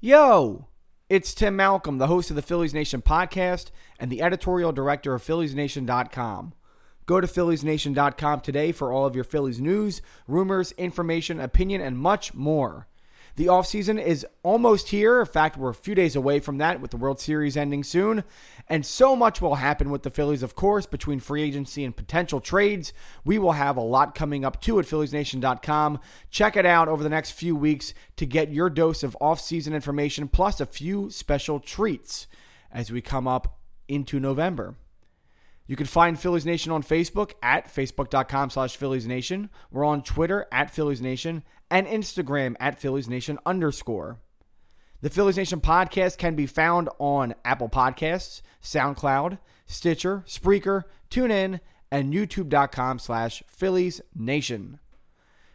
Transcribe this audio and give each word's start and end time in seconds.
Yo, 0.00 0.68
it's 1.08 1.34
Tim 1.34 1.56
Malcolm, 1.56 1.98
the 1.98 2.06
host 2.06 2.30
of 2.30 2.36
the 2.36 2.42
Phillies 2.42 2.72
Nation 2.72 3.02
podcast 3.02 3.72
and 3.98 4.12
the 4.12 4.22
editorial 4.22 4.70
director 4.70 5.12
of 5.12 5.24
PhilliesNation.com. 5.24 6.52
Go 7.04 7.20
to 7.20 7.26
PhilliesNation.com 7.26 8.40
today 8.42 8.70
for 8.70 8.92
all 8.92 9.06
of 9.06 9.16
your 9.16 9.24
Phillies 9.24 9.60
news, 9.60 10.00
rumors, 10.28 10.70
information, 10.78 11.40
opinion, 11.40 11.80
and 11.80 11.98
much 11.98 12.32
more. 12.32 12.86
The 13.38 13.46
offseason 13.46 14.04
is 14.04 14.26
almost 14.42 14.88
here. 14.88 15.20
In 15.20 15.26
fact, 15.26 15.56
we're 15.56 15.70
a 15.70 15.74
few 15.74 15.94
days 15.94 16.16
away 16.16 16.40
from 16.40 16.58
that 16.58 16.80
with 16.80 16.90
the 16.90 16.96
World 16.96 17.20
Series 17.20 17.56
ending 17.56 17.84
soon. 17.84 18.24
And 18.68 18.84
so 18.84 19.14
much 19.14 19.40
will 19.40 19.54
happen 19.54 19.90
with 19.90 20.02
the 20.02 20.10
Phillies, 20.10 20.42
of 20.42 20.56
course, 20.56 20.86
between 20.86 21.20
free 21.20 21.44
agency 21.44 21.84
and 21.84 21.96
potential 21.96 22.40
trades. 22.40 22.92
We 23.24 23.38
will 23.38 23.52
have 23.52 23.76
a 23.76 23.80
lot 23.80 24.16
coming 24.16 24.44
up 24.44 24.60
too 24.60 24.80
at 24.80 24.86
PhilliesNation.com. 24.86 26.00
Check 26.32 26.56
it 26.56 26.66
out 26.66 26.88
over 26.88 27.04
the 27.04 27.08
next 27.08 27.30
few 27.30 27.54
weeks 27.54 27.94
to 28.16 28.26
get 28.26 28.50
your 28.50 28.68
dose 28.68 29.04
of 29.04 29.16
offseason 29.20 29.72
information 29.72 30.26
plus 30.26 30.60
a 30.60 30.66
few 30.66 31.08
special 31.08 31.60
treats 31.60 32.26
as 32.72 32.90
we 32.90 33.00
come 33.00 33.28
up 33.28 33.60
into 33.86 34.18
November. 34.18 34.74
You 35.68 35.76
can 35.76 35.86
find 35.86 36.18
Phillies 36.18 36.46
Nation 36.46 36.72
on 36.72 36.82
Facebook 36.82 37.34
at 37.42 37.66
facebook.com 37.72 38.50
slash 38.50 38.76
Phillies 38.76 39.06
Nation. 39.06 39.50
We're 39.70 39.84
on 39.84 40.02
Twitter 40.02 40.46
at 40.50 40.70
Phillies 40.70 41.02
Nation 41.02 41.44
and 41.70 41.86
Instagram 41.86 42.56
at 42.58 42.80
Phillies 42.80 43.06
Nation 43.06 43.38
underscore. 43.44 44.18
The 45.02 45.10
Phillies 45.10 45.36
Nation 45.36 45.60
podcast 45.60 46.16
can 46.16 46.34
be 46.34 46.46
found 46.46 46.88
on 46.98 47.34
Apple 47.44 47.68
Podcasts, 47.68 48.40
SoundCloud, 48.62 49.38
Stitcher, 49.66 50.24
Spreaker, 50.26 50.84
TuneIn, 51.10 51.60
and 51.92 52.14
YouTube.com 52.14 52.98
slash 52.98 53.42
Phillies 53.46 54.00
Nation. 54.14 54.80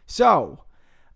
So, 0.06 0.62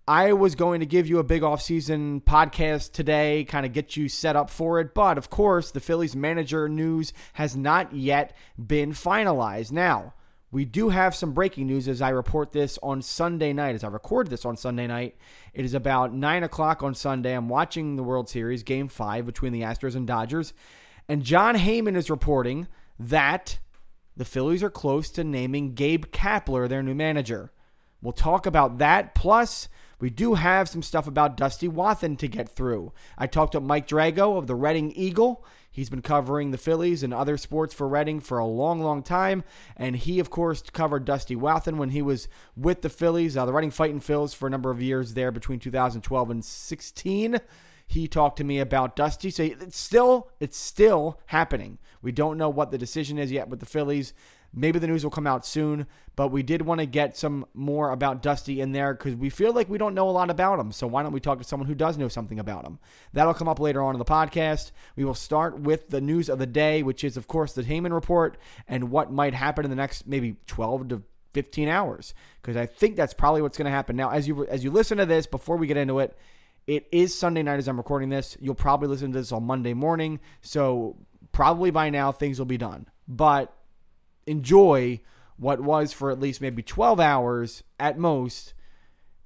I 0.09 0.33
was 0.33 0.55
going 0.55 0.81
to 0.81 0.87
give 0.87 1.07
you 1.07 1.19
a 1.19 1.23
big 1.23 1.43
offseason 1.43 2.23
podcast 2.25 2.93
today, 2.93 3.45
kind 3.45 3.67
of 3.67 3.75
get 3.75 3.95
you 3.95 4.09
set 4.09 4.37
up 4.37 4.49
for 4.49 4.81
it. 4.81 4.95
But 4.95 5.19
of 5.19 5.29
course, 5.29 5.71
the 5.71 5.81
Phillies 5.81 6.17
manager 6.17 6.67
news 6.67 7.13
has 7.35 7.55
not 7.55 7.93
yet 7.93 8.35
been 8.57 8.93
finalized. 8.93 9.71
Now, 9.71 10.15
we 10.51 10.65
do 10.65 10.89
have 10.89 11.15
some 11.15 11.35
breaking 11.35 11.67
news 11.67 11.89
as 11.89 12.01
I 12.01 12.09
report 12.09 12.53
this 12.53 12.79
on 12.83 13.03
Sunday 13.03 13.53
night. 13.53 13.75
As 13.75 13.85
I 13.85 13.89
record 13.89 14.31
this 14.31 14.47
on 14.47 14.57
Sunday 14.57 14.87
night, 14.87 15.15
it 15.53 15.67
is 15.67 15.75
about 15.75 16.15
9 16.15 16.43
o'clock 16.43 16.83
on 16.83 16.95
Sunday. 16.95 17.35
I'm 17.35 17.51
watching 17.51 17.97
the 17.97 18.03
World 18.03 18.31
Series, 18.31 18.63
game 18.63 18.89
five 18.89 19.27
between 19.27 19.53
the 19.53 19.61
Astros 19.61 19.95
and 19.95 20.07
Dodgers. 20.07 20.55
And 21.07 21.23
Jon 21.23 21.55
Heyman 21.55 21.97
is 21.97 22.09
reporting 22.09 22.67
that 22.99 23.59
the 24.17 24.25
Phillies 24.25 24.63
are 24.63 24.71
close 24.71 25.11
to 25.11 25.23
naming 25.23 25.75
Gabe 25.75 26.07
Kapler 26.07 26.67
their 26.67 26.83
new 26.83 26.95
manager. 26.95 27.53
We'll 28.01 28.13
talk 28.13 28.47
about 28.47 28.79
that. 28.79 29.15
Plus, 29.15 29.69
we 30.01 30.11
do 30.11 30.35
have 30.35 30.69
some 30.69 30.83
stuff 30.83 31.07
about 31.07 31.37
Dusty 31.37 31.69
Wathan 31.69 32.17
to 32.19 32.29
get 32.29 32.49
through. 32.49 32.93
I 33.17 33.27
talked 33.27 33.53
to 33.53 33.61
Mike 33.61 33.89
Drago 33.89 34.39
of 34.39 34.47
the 34.47 34.55
Reading 34.55 34.93
Eagle. 34.93 35.45
He's 35.71 35.91
been 35.91 36.03
covering 36.03 36.51
the 36.51 36.59
Phillies 36.59 37.03
and 37.03 37.13
other 37.13 37.37
sports 37.37 37.75
for 37.75 37.89
Reading 37.89 38.21
for 38.21 38.39
a 38.39 38.47
long, 38.47 38.81
long 38.81 39.03
time. 39.03 39.43
And 39.77 39.97
he, 39.97 40.21
of 40.21 40.31
course, 40.31 40.63
covered 40.73 41.05
Dusty 41.05 41.37
Wathan 41.37 41.77
when 41.77 41.91
he 41.91 42.03
was 42.03 42.29
with 42.57 42.83
the 42.83 42.89
Phillies, 42.89 43.37
uh, 43.37 43.45
the 43.47 43.53
Reading 43.53 43.71
Fighting 43.71 44.01
Phils, 44.01 44.35
for 44.35 44.47
a 44.47 44.51
number 44.51 44.71
of 44.71 44.81
years 44.81 45.15
there 45.15 45.33
between 45.33 45.59
2012 45.59 46.31
and 46.31 46.45
16. 46.45 47.41
He 47.87 48.07
talked 48.07 48.37
to 48.37 48.45
me 48.45 48.61
about 48.61 48.97
Dusty. 48.97 49.31
So 49.31 49.43
it's 49.43 49.79
still, 49.79 50.31
it's 50.39 50.59
still 50.59 51.21
happening. 51.27 51.79
We 52.03 52.13
don't 52.13 52.39
know 52.39 52.51
what 52.51 52.71
the 52.71 52.79
decision 52.79 53.19
is 53.19 53.33
yet 53.33 53.49
with 53.49 53.61
the 53.61 53.67
Phillies. 53.67 54.13
Maybe 54.55 54.79
the 54.79 54.87
news 54.87 55.05
will 55.05 55.11
come 55.11 55.27
out 55.27 55.45
soon, 55.45 55.87
but 56.17 56.29
we 56.29 56.43
did 56.43 56.63
want 56.63 56.81
to 56.81 56.87
get 56.87 57.17
some 57.17 57.47
more 57.55 57.91
about 57.91 58.23
Dusty 58.23 58.61
in 58.61 58.73
there 58.73 58.95
because 58.95 59.15
we 59.15 59.29
feel 59.29 59.53
like 59.53 59.69
we 59.69 59.79
don't 59.79 59.95
know 59.95 60.09
a 60.09 60.11
lot 60.11 60.31
about 60.31 60.59
him. 60.59 60.73
So 60.73 60.87
why 60.87 61.03
don't 61.03 61.13
we 61.13 61.21
talk 61.21 61.39
to 61.39 61.45
someone 61.45 61.67
who 61.69 61.75
does 61.75 61.99
know 61.99 62.09
something 62.09 62.39
about 62.39 62.67
him? 62.67 62.79
That'll 63.13 63.35
come 63.35 63.49
up 63.49 63.61
later 63.61 63.83
on 63.83 63.95
in 63.95 63.99
the 63.99 64.05
podcast. 64.05 64.73
We 64.97 65.05
will 65.05 65.15
start 65.15 65.61
with 65.61 65.91
the 65.91 66.01
news 66.01 66.29
of 66.29 66.39
the 66.39 66.47
day, 66.47 66.83
which 66.83 67.05
is, 67.05 67.17
of 67.17 67.29
course, 67.29 67.53
the 67.53 67.63
Heyman 67.63 67.93
report 67.93 68.39
and 68.67 68.91
what 68.91 69.13
might 69.13 69.35
happen 69.35 69.65
in 69.65 69.71
the 69.71 69.77
next 69.77 70.07
maybe 70.07 70.37
12 70.47 70.89
to 70.89 71.03
15 71.35 71.69
hours 71.69 72.15
because 72.41 72.57
I 72.57 72.67
think 72.67 72.97
that's 72.97 73.15
probably 73.15 73.43
what's 73.43 73.59
going 73.59 73.67
to 73.67 73.71
happen. 73.71 73.97
Now, 73.97 74.11
as 74.11 74.27
you 74.27 74.47
as 74.47 74.65
you 74.65 74.71
listen 74.71 74.99
to 74.99 75.07
this, 75.07 75.27
before 75.27 75.57
we 75.57 75.67
get 75.67 75.77
into 75.77 75.99
it, 75.99 76.17
it 76.67 76.87
is 76.91 77.17
Sunday 77.17 77.43
night 77.43 77.59
as 77.59 77.69
I'm 77.69 77.77
recording 77.77 78.09
this. 78.09 78.37
You'll 78.41 78.55
probably 78.55 78.89
listen 78.89 79.13
to 79.13 79.19
this 79.19 79.33
on 79.33 79.45
Monday 79.45 79.75
morning, 79.75 80.21
so 80.41 80.97
probably 81.33 81.71
by 81.71 81.91
now 81.91 82.13
things 82.13 82.39
will 82.39 82.47
be 82.47 82.59
done. 82.59 82.89
But 83.07 83.55
enjoy 84.29 85.01
what 85.37 85.61
was 85.61 85.93
for 85.93 86.11
at 86.11 86.21
least 86.21 86.41
maybe 86.41 86.63
12 86.63 87.01
hours 87.01 87.63
at 87.81 87.99
most 87.99 88.55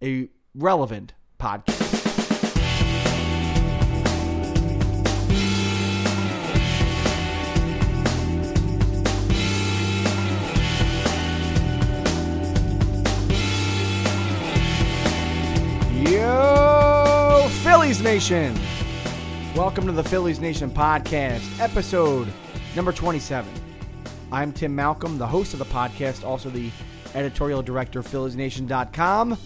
a 0.03 0.29
relevant 0.55 1.13
podcast. 1.39 1.91
Yo, 16.09 17.49
Phillies 17.63 18.03
Nation! 18.03 18.59
Welcome 19.57 19.87
to 19.87 19.93
the 19.93 20.05
Phillies 20.05 20.41
Nation 20.41 20.71
podcast, 20.71 21.61
episode 21.61 22.29
number 22.75 22.93
27. 22.93 23.72
I'm 24.33 24.51
Tim 24.51 24.75
Malcolm, 24.75 25.19
the 25.19 25.27
host 25.27 25.53
of 25.53 25.59
the 25.59 25.67
podcast, 25.67 26.25
also 26.25 26.49
the 26.49 26.71
editorial 27.15 27.61
director 27.61 27.99
of 27.99 28.07
PhilliesNation.com. 28.09 29.37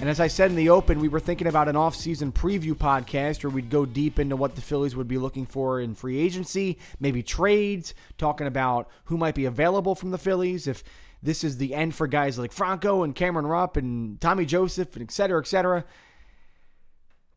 And 0.00 0.08
as 0.08 0.18
I 0.18 0.28
said 0.28 0.48
in 0.48 0.56
the 0.56 0.70
open, 0.70 0.98
we 0.98 1.08
were 1.08 1.20
thinking 1.20 1.46
about 1.46 1.68
an 1.68 1.76
off-season 1.76 2.32
preview 2.32 2.72
podcast 2.72 3.44
where 3.44 3.50
we'd 3.50 3.68
go 3.68 3.84
deep 3.84 4.18
into 4.18 4.34
what 4.34 4.54
the 4.54 4.62
Phillies 4.62 4.96
would 4.96 5.08
be 5.08 5.18
looking 5.18 5.44
for 5.44 5.78
in 5.78 5.94
free 5.94 6.18
agency, 6.18 6.78
maybe 7.00 7.22
trades, 7.22 7.92
talking 8.16 8.46
about 8.46 8.88
who 9.04 9.18
might 9.18 9.34
be 9.34 9.44
available 9.44 9.94
from 9.94 10.10
the 10.10 10.16
Phillies, 10.16 10.66
if 10.66 10.82
this 11.22 11.44
is 11.44 11.58
the 11.58 11.74
end 11.74 11.94
for 11.94 12.06
guys 12.06 12.38
like 12.38 12.52
Franco 12.52 13.02
and 13.02 13.14
Cameron 13.14 13.46
Rupp 13.46 13.76
and 13.76 14.18
Tommy 14.22 14.46
Joseph 14.46 14.94
and 14.94 15.02
et 15.02 15.10
cetera, 15.10 15.38
et 15.38 15.46
cetera. 15.46 15.84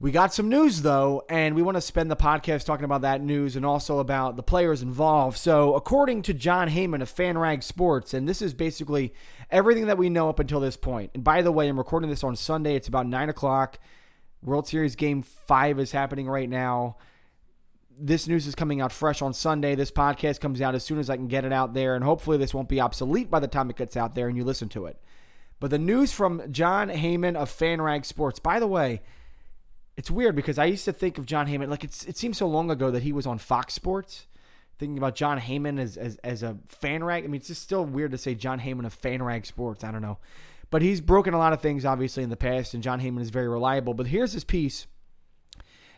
We 0.01 0.11
got 0.11 0.33
some 0.33 0.47
news 0.47 0.81
though, 0.81 1.25
and 1.27 1.55
we 1.55 1.61
want 1.61 1.75
to 1.75 1.81
spend 1.81 2.09
the 2.09 2.15
podcast 2.15 2.63
talking 2.63 2.85
about 2.85 3.01
that 3.01 3.21
news 3.21 3.57
and 3.57 3.65
also 3.65 3.99
about 3.99 4.37
the 4.37 4.43
players 4.43 4.81
involved. 4.81 5.37
So, 5.37 5.75
according 5.75 6.21
to 6.21 6.33
Jon 6.33 6.69
Heyman 6.69 7.01
of 7.01 7.13
FanRag 7.13 7.63
Sports, 7.63 8.13
and 8.13 8.27
this 8.27 8.41
is 8.41 8.53
basically 8.53 9.13
everything 9.51 9.87
that 9.87 9.97
we 9.97 10.09
know 10.09 10.29
up 10.29 10.39
until 10.39 10.61
this 10.61 10.77
point. 10.77 11.11
And 11.15 11.21
by 11.21 11.41
the 11.41 11.51
way, 11.51 11.67
I'm 11.67 11.77
recording 11.77 12.09
this 12.09 12.23
on 12.23 12.37
Sunday. 12.37 12.75
It's 12.75 12.87
about 12.87 13.07
nine 13.07 13.27
o'clock. 13.27 13.77
World 14.41 14.69
Series 14.69 14.95
Game 14.95 15.21
Five 15.21 15.79
is 15.79 15.91
happening 15.91 16.29
right 16.29 16.47
now. 16.47 16.95
This 17.99 18.25
news 18.25 18.47
is 18.47 18.55
coming 18.55 18.79
out 18.79 18.93
fresh 18.93 19.21
on 19.21 19.33
Sunday. 19.33 19.75
This 19.75 19.91
podcast 19.91 20.39
comes 20.39 20.61
out 20.61 20.75
as 20.75 20.85
soon 20.85 20.99
as 20.99 21.09
I 21.09 21.17
can 21.17 21.27
get 21.27 21.43
it 21.43 21.51
out 21.51 21.73
there, 21.73 21.95
and 21.95 22.05
hopefully, 22.05 22.37
this 22.37 22.53
won't 22.53 22.69
be 22.69 22.79
obsolete 22.79 23.29
by 23.29 23.41
the 23.41 23.49
time 23.49 23.69
it 23.69 23.75
gets 23.75 23.97
out 23.97 24.16
there 24.16 24.29
and 24.29 24.37
you 24.37 24.45
listen 24.45 24.69
to 24.69 24.85
it. 24.85 24.97
But 25.59 25.71
the 25.71 25.77
news 25.77 26.13
from 26.13 26.41
Jon 26.53 26.87
Heyman 26.87 27.35
of 27.35 27.51
FanRag 27.51 28.05
Sports. 28.05 28.39
By 28.39 28.61
the 28.61 28.67
way 28.67 29.01
it's 29.99 30.09
weird 30.09 30.33
because 30.33 30.57
I 30.57 30.63
used 30.63 30.85
to 30.85 30.93
think 30.93 31.17
of 31.17 31.25
Jon 31.25 31.45
Heyman 31.45 31.67
like 31.67 31.83
it's 31.83 32.05
it 32.05 32.15
seems 32.15 32.37
so 32.37 32.47
long 32.47 32.71
ago 32.71 32.89
that 32.89 33.03
he 33.03 33.11
was 33.11 33.27
on 33.27 33.37
Fox 33.37 33.73
Sports. 33.73 34.27
Thinking 34.77 34.97
about 34.97 35.13
Jon 35.13 35.37
Heyman 35.37 35.77
as, 35.77 35.97
as 35.97 36.15
as 36.23 36.41
a 36.41 36.55
fan 36.67 37.03
rag. 37.03 37.25
I 37.25 37.27
mean, 37.27 37.35
it's 37.35 37.49
just 37.49 37.61
still 37.61 37.83
weird 37.83 38.11
to 38.11 38.17
say 38.17 38.33
Jon 38.33 38.61
Heyman 38.61 38.85
of 38.85 38.99
FanRag 38.99 39.45
Sports. 39.45 39.83
I 39.83 39.91
don't 39.91 40.01
know. 40.01 40.17
But 40.69 40.83
he's 40.83 41.01
broken 41.01 41.33
a 41.33 41.37
lot 41.37 41.51
of 41.51 41.59
things 41.59 41.83
obviously 41.83 42.23
in 42.23 42.29
the 42.29 42.37
past, 42.37 42.73
and 42.73 42.81
Jon 42.81 43.01
Heyman 43.01 43.19
is 43.19 43.29
very 43.29 43.49
reliable. 43.49 43.93
But 43.93 44.07
here's 44.07 44.31
his 44.31 44.45
piece. 44.45 44.87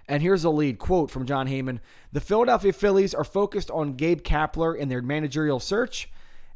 And 0.07 0.23
here's 0.23 0.43
a 0.43 0.49
lead 0.49 0.79
quote 0.79 1.11
from 1.11 1.27
Jon 1.27 1.47
Heyman. 1.47 1.79
The 2.11 2.21
Philadelphia 2.21 2.73
Phillies 2.73 3.13
are 3.13 3.23
focused 3.23 3.69
on 3.69 3.93
Gabe 3.93 4.21
Kapler 4.21 4.75
in 4.75 4.89
their 4.89 5.03
managerial 5.03 5.59
search. 5.59 6.10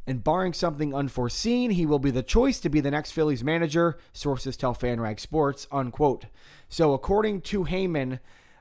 And 0.07 0.23
barring 0.23 0.53
something 0.53 0.93
unforeseen, 0.93 1.71
he 1.71 1.85
will 1.85 1.99
be 1.99 2.11
the 2.11 2.21
choice 2.21 2.59
to 2.59 2.69
be 2.69 2.79
the 2.79 2.91
next 2.91 3.11
Phillies 3.11 3.43
manager, 3.43 3.97
sources 4.13 4.55
tell 4.55 4.75
FanRag 4.75 5.19
Sports, 5.19 5.67
unquote. 5.71 6.25
So, 6.69 6.93
according 6.93 7.41
to 7.41 7.65
Heyman, 7.65 8.19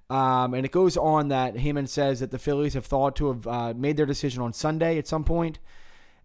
um, 0.09 0.55
and 0.55 0.65
it 0.65 0.73
goes 0.73 0.97
on 0.97 1.29
that 1.29 1.55
Heyman 1.57 1.89
says 1.89 2.21
that 2.21 2.31
the 2.31 2.39
Phillies 2.39 2.75
have 2.75 2.87
thought 2.87 3.17
to 3.17 3.29
have 3.29 3.47
uh, 3.47 3.75
made 3.77 3.97
their 3.97 4.07
decision 4.07 4.43
on 4.43 4.53
Sunday 4.53 4.97
at 4.97 5.07
some 5.07 5.25
point, 5.25 5.59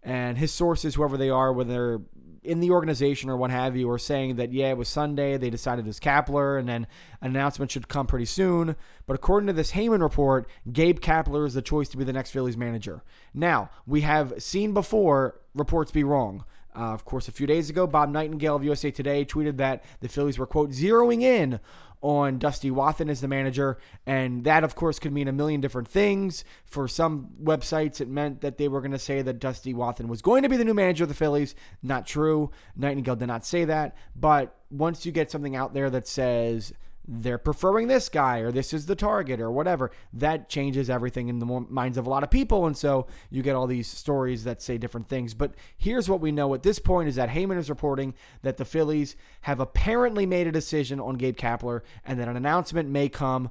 and 0.02 0.38
his 0.38 0.52
sources, 0.52 0.94
whoever 0.94 1.18
they 1.18 1.30
are, 1.30 1.52
whether 1.52 2.00
in 2.42 2.60
the 2.60 2.70
organization 2.70 3.28
or 3.28 3.36
what 3.36 3.50
have 3.50 3.76
you, 3.76 3.90
are 3.90 3.98
saying 3.98 4.36
that 4.36 4.52
yeah, 4.52 4.70
it 4.70 4.76
was 4.76 4.88
Sunday. 4.88 5.36
They 5.36 5.50
decided 5.50 5.84
it 5.84 5.88
was 5.88 6.00
Kapler, 6.00 6.58
and 6.58 6.68
then 6.68 6.86
an 7.20 7.30
announcement 7.30 7.70
should 7.70 7.88
come 7.88 8.06
pretty 8.06 8.24
soon. 8.24 8.76
But 9.06 9.14
according 9.14 9.48
to 9.48 9.52
this 9.52 9.72
Heyman 9.72 10.00
report, 10.00 10.48
Gabe 10.72 11.00
Kapler 11.00 11.46
is 11.46 11.54
the 11.54 11.62
choice 11.62 11.88
to 11.90 11.96
be 11.96 12.04
the 12.04 12.12
next 12.12 12.30
Phillies 12.30 12.56
manager. 12.56 13.02
Now 13.34 13.70
we 13.86 14.02
have 14.02 14.42
seen 14.42 14.72
before 14.72 15.40
reports 15.54 15.90
be 15.90 16.04
wrong. 16.04 16.44
Uh, 16.74 16.92
of 16.92 17.04
course, 17.04 17.26
a 17.26 17.32
few 17.32 17.48
days 17.48 17.68
ago, 17.68 17.86
Bob 17.86 18.10
Nightingale 18.10 18.54
of 18.54 18.62
USA 18.62 18.92
Today 18.92 19.24
tweeted 19.24 19.56
that 19.56 19.82
the 20.00 20.08
Phillies 20.08 20.38
were, 20.38 20.46
quote, 20.46 20.70
zeroing 20.70 21.22
in 21.22 21.58
on 22.02 22.38
Dusty 22.38 22.70
Wathan 22.70 23.10
as 23.10 23.20
the 23.20 23.28
manager. 23.28 23.78
And 24.06 24.44
that, 24.44 24.64
of 24.64 24.74
course, 24.74 24.98
could 24.98 25.12
mean 25.12 25.28
a 25.28 25.32
million 25.32 25.60
different 25.60 25.88
things. 25.88 26.44
For 26.64 26.88
some 26.88 27.30
websites, 27.42 28.00
it 28.00 28.08
meant 28.08 28.40
that 28.40 28.58
they 28.58 28.68
were 28.68 28.80
going 28.80 28.92
to 28.92 28.98
say 28.98 29.22
that 29.22 29.38
Dusty 29.38 29.74
Wathan 29.74 30.06
was 30.06 30.22
going 30.22 30.42
to 30.42 30.48
be 30.48 30.56
the 30.56 30.64
new 30.64 30.74
manager 30.74 31.04
of 31.04 31.08
the 31.08 31.14
Phillies. 31.14 31.54
Not 31.82 32.06
true. 32.06 32.50
Nightingale 32.76 33.16
did 33.16 33.28
not 33.28 33.44
say 33.44 33.64
that. 33.66 33.96
But 34.16 34.56
once 34.70 35.04
you 35.04 35.12
get 35.12 35.30
something 35.30 35.56
out 35.56 35.74
there 35.74 35.90
that 35.90 36.08
says 36.08 36.72
they're 37.06 37.38
preferring 37.38 37.88
this 37.88 38.08
guy 38.08 38.38
or 38.38 38.52
this 38.52 38.72
is 38.72 38.86
the 38.86 38.94
target 38.94 39.40
or 39.40 39.50
whatever. 39.50 39.90
That 40.12 40.48
changes 40.48 40.88
everything 40.88 41.28
in 41.28 41.38
the 41.38 41.46
minds 41.46 41.98
of 41.98 42.06
a 42.06 42.10
lot 42.10 42.22
of 42.22 42.30
people. 42.30 42.66
And 42.66 42.76
so 42.76 43.06
you 43.30 43.42
get 43.42 43.56
all 43.56 43.66
these 43.66 43.88
stories 43.88 44.44
that 44.44 44.62
say 44.62 44.78
different 44.78 45.08
things. 45.08 45.34
But 45.34 45.54
here's 45.76 46.08
what 46.08 46.20
we 46.20 46.30
know 46.30 46.54
at 46.54 46.62
this 46.62 46.78
point 46.78 47.08
is 47.08 47.16
that 47.16 47.30
Heyman 47.30 47.58
is 47.58 47.70
reporting 47.70 48.14
that 48.42 48.58
the 48.58 48.64
Phillies 48.64 49.16
have 49.42 49.60
apparently 49.60 50.26
made 50.26 50.46
a 50.46 50.52
decision 50.52 51.00
on 51.00 51.16
Gabe 51.16 51.36
Kapler 51.36 51.82
and 52.04 52.20
that 52.20 52.28
an 52.28 52.36
announcement 52.36 52.88
may 52.88 53.08
come 53.08 53.50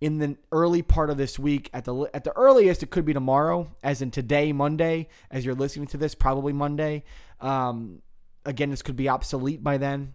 in 0.00 0.18
the 0.18 0.36
early 0.50 0.82
part 0.82 1.10
of 1.10 1.16
this 1.16 1.38
week 1.38 1.68
at 1.74 1.84
the 1.84 2.08
at 2.14 2.24
the 2.24 2.34
earliest 2.34 2.82
it 2.82 2.90
could 2.90 3.04
be 3.04 3.12
tomorrow 3.12 3.70
as 3.82 4.00
in 4.00 4.10
today 4.10 4.50
monday 4.50 5.06
as 5.30 5.44
you're 5.44 5.54
listening 5.54 5.86
to 5.86 5.98
this 5.98 6.14
probably 6.14 6.54
monday 6.54 7.04
um, 7.42 8.00
again 8.46 8.70
this 8.70 8.80
could 8.80 8.96
be 8.96 9.10
obsolete 9.10 9.62
by 9.62 9.76
then 9.76 10.14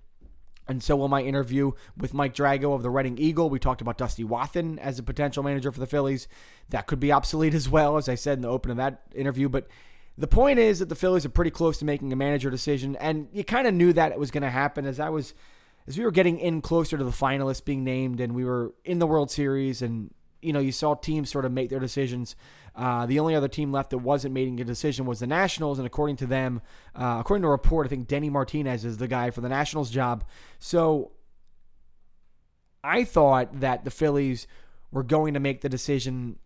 and 0.67 0.81
so 0.81 0.95
will 0.95 1.07
my 1.07 1.21
interview 1.21 1.71
with 1.97 2.13
Mike 2.13 2.33
Drago 2.33 2.73
of 2.73 2.83
the 2.83 2.89
Reading 2.89 3.17
Eagle. 3.17 3.49
We 3.49 3.59
talked 3.59 3.81
about 3.81 3.97
Dusty 3.97 4.23
Wathan 4.23 4.77
as 4.79 4.97
a 4.99 5.03
potential 5.03 5.43
manager 5.43 5.71
for 5.71 5.79
the 5.79 5.87
Phillies. 5.87 6.27
That 6.69 6.87
could 6.87 6.99
be 6.99 7.11
obsolete 7.11 7.53
as 7.53 7.69
well, 7.69 7.97
as 7.97 8.09
I 8.09 8.15
said 8.15 8.37
in 8.37 8.41
the 8.41 8.49
open 8.49 8.71
of 8.71 8.77
that 8.77 9.01
interview. 9.13 9.49
But 9.49 9.67
the 10.17 10.27
point 10.27 10.59
is 10.59 10.79
that 10.79 10.89
the 10.89 10.95
Phillies 10.95 11.25
are 11.25 11.29
pretty 11.29 11.51
close 11.51 11.77
to 11.79 11.85
making 11.85 12.11
a 12.13 12.15
manager 12.15 12.49
decision, 12.49 12.95
and 12.97 13.27
you 13.31 13.43
kind 13.43 13.67
of 13.67 13.73
knew 13.73 13.93
that 13.93 14.11
it 14.11 14.19
was 14.19 14.31
going 14.31 14.43
to 14.43 14.49
happen 14.49 14.85
as 14.85 14.99
I 14.99 15.09
was 15.09 15.33
as 15.87 15.97
we 15.97 16.03
were 16.03 16.11
getting 16.11 16.39
in 16.39 16.61
closer 16.61 16.97
to 16.97 17.03
the 17.03 17.11
finalists 17.11 17.63
being 17.63 17.83
named, 17.83 18.19
and 18.19 18.33
we 18.33 18.43
were 18.43 18.73
in 18.83 18.97
the 18.99 19.05
World 19.05 19.29
Series, 19.29 19.81
and 19.81 20.11
you 20.45 20.53
know 20.53 20.59
you 20.59 20.71
saw 20.71 20.93
teams 20.93 21.29
sort 21.29 21.45
of 21.45 21.51
make 21.51 21.69
their 21.69 21.79
decisions. 21.79 22.35
Uh, 22.75 23.05
the 23.05 23.19
only 23.19 23.35
other 23.35 23.47
team 23.47 23.71
left 23.71 23.91
that 23.91 23.99
wasn't 23.99 24.33
making 24.33 24.59
a 24.59 24.65
decision 24.65 25.05
was 25.05 25.19
the 25.19 25.27
Nationals, 25.27 25.79
and 25.79 25.85
according 25.85 26.17
to 26.17 26.25
them, 26.25 26.61
uh, 26.93 27.17
according 27.19 27.41
to 27.41 27.47
a 27.47 27.51
report, 27.51 27.87
I 27.87 27.89
think 27.89 28.07
Denny 28.07 28.29
Martinez 28.29 28.83
is 28.83 28.97
the 28.97 29.07
guy 29.07 29.31
for 29.31 29.41
the 29.41 29.49
Nationals 29.49 29.89
job. 29.89 30.25
So 30.59 31.11
I 32.83 33.03
thought 33.03 33.61
that 33.61 33.85
the 33.85 33.91
Phillies 33.91 34.45
were 34.91 35.03
going 35.03 35.33
to 35.33 35.39
make 35.39 35.61
the 35.61 35.69
decision 35.69 36.37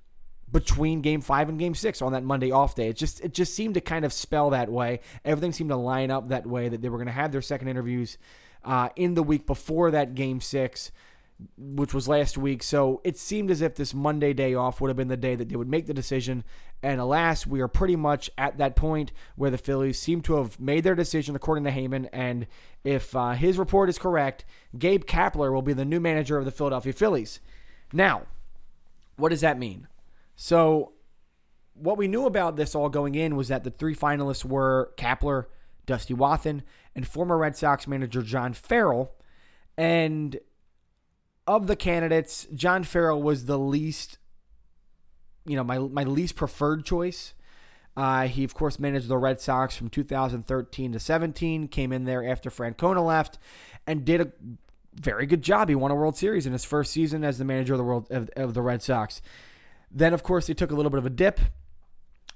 between 0.51 1.01
game 1.01 1.21
five 1.21 1.49
and 1.49 1.59
game 1.59 1.75
six 1.75 2.01
on 2.01 2.13
that 2.13 2.23
Monday 2.23 2.51
off 2.51 2.75
day. 2.75 2.89
It 2.89 2.97
just 2.97 3.21
it 3.21 3.33
just 3.33 3.53
seemed 3.53 3.73
to 3.75 3.81
kind 3.81 4.05
of 4.05 4.13
spell 4.13 4.51
that 4.51 4.69
way. 4.69 5.01
Everything 5.25 5.51
seemed 5.51 5.69
to 5.69 5.75
line 5.75 6.11
up 6.11 6.29
that 6.29 6.47
way 6.47 6.69
that 6.69 6.81
they 6.81 6.89
were 6.89 6.97
going 6.97 7.07
to 7.07 7.13
have 7.13 7.31
their 7.31 7.41
second 7.41 7.67
interviews 7.67 8.17
uh, 8.63 8.89
in 8.95 9.13
the 9.13 9.23
week 9.23 9.45
before 9.45 9.91
that 9.91 10.15
game 10.15 10.41
six 10.41 10.91
which 11.57 11.93
was 11.93 12.07
last 12.07 12.37
week. 12.37 12.61
So 12.63 13.01
it 13.03 13.17
seemed 13.17 13.49
as 13.49 13.61
if 13.61 13.75
this 13.75 13.93
Monday 13.93 14.33
day 14.33 14.53
off 14.53 14.81
would 14.81 14.89
have 14.89 14.97
been 14.97 15.07
the 15.07 15.17
day 15.17 15.35
that 15.35 15.49
they 15.49 15.55
would 15.55 15.69
make 15.69 15.87
the 15.87 15.93
decision. 15.93 16.43
And 16.83 16.99
alas, 16.99 17.47
we 17.47 17.61
are 17.61 17.67
pretty 17.67 17.95
much 17.95 18.29
at 18.37 18.57
that 18.57 18.75
point 18.75 19.11
where 19.35 19.49
the 19.49 19.57
Phillies 19.57 19.99
seem 19.99 20.21
to 20.23 20.35
have 20.35 20.59
made 20.59 20.83
their 20.83 20.95
decision 20.95 21.35
according 21.35 21.63
to 21.63 21.71
Heyman. 21.71 22.09
And 22.11 22.47
if 22.83 23.15
uh, 23.15 23.31
his 23.31 23.57
report 23.57 23.89
is 23.89 23.97
correct, 23.97 24.43
Gabe 24.77 25.05
Kapler 25.05 25.53
will 25.53 25.61
be 25.61 25.73
the 25.73 25.85
new 25.85 25.99
manager 25.99 26.37
of 26.37 26.45
the 26.45 26.51
Philadelphia 26.51 26.93
Phillies. 26.93 27.39
Now, 27.93 28.23
what 29.15 29.29
does 29.29 29.41
that 29.41 29.57
mean? 29.57 29.87
So, 30.35 30.93
what 31.73 31.97
we 31.97 32.09
knew 32.09 32.25
about 32.25 32.57
this 32.57 32.75
all 32.75 32.89
going 32.89 33.15
in 33.15 33.37
was 33.37 33.47
that 33.47 33.63
the 33.63 33.71
three 33.71 33.95
finalists 33.95 34.43
were 34.43 34.91
Kapler, 34.97 35.45
Dusty 35.85 36.13
Wathan, 36.13 36.63
and 36.93 37.07
former 37.07 37.37
Red 37.37 37.55
Sox 37.55 37.87
manager 37.87 38.21
John 38.21 38.53
Farrell. 38.53 39.13
And 39.77 40.39
of 41.49 41.65
the 41.65 41.75
candidates, 41.75 42.47
John 42.53 42.83
Farrell 42.83 43.23
was 43.23 43.45
the 43.45 43.57
least, 43.57 44.19
you 45.45 45.55
know, 45.55 45.63
my 45.63 45.79
my 45.79 46.03
least 46.03 46.35
preferred 46.35 46.85
choice. 46.85 47.33
Uh, 47.97 48.27
he 48.27 48.43
of 48.43 48.53
course 48.53 48.77
managed 48.77 49.07
the 49.07 49.17
Red 49.17 49.41
Sox 49.41 49.75
from 49.75 49.89
2013 49.89 50.91
to 50.91 50.99
17. 50.99 51.67
Came 51.69 51.91
in 51.91 52.05
there 52.05 52.23
after 52.23 52.51
Francona 52.51 53.03
left, 53.03 53.39
and 53.87 54.05
did 54.05 54.21
a 54.21 54.31
very 54.93 55.25
good 55.25 55.41
job. 55.41 55.69
He 55.69 55.75
won 55.75 55.89
a 55.89 55.95
World 55.95 56.15
Series 56.15 56.45
in 56.45 56.53
his 56.53 56.65
first 56.65 56.91
season 56.91 57.23
as 57.23 57.39
the 57.39 57.45
manager 57.45 57.73
of 57.73 57.79
the 57.79 57.83
world 57.83 58.07
of, 58.11 58.29
of 58.35 58.53
the 58.53 58.61
Red 58.61 58.83
Sox. 58.83 59.19
Then 59.89 60.13
of 60.13 60.21
course 60.21 60.45
they 60.45 60.53
took 60.53 60.69
a 60.69 60.75
little 60.75 60.91
bit 60.91 60.99
of 60.99 61.07
a 61.07 61.09
dip, 61.09 61.39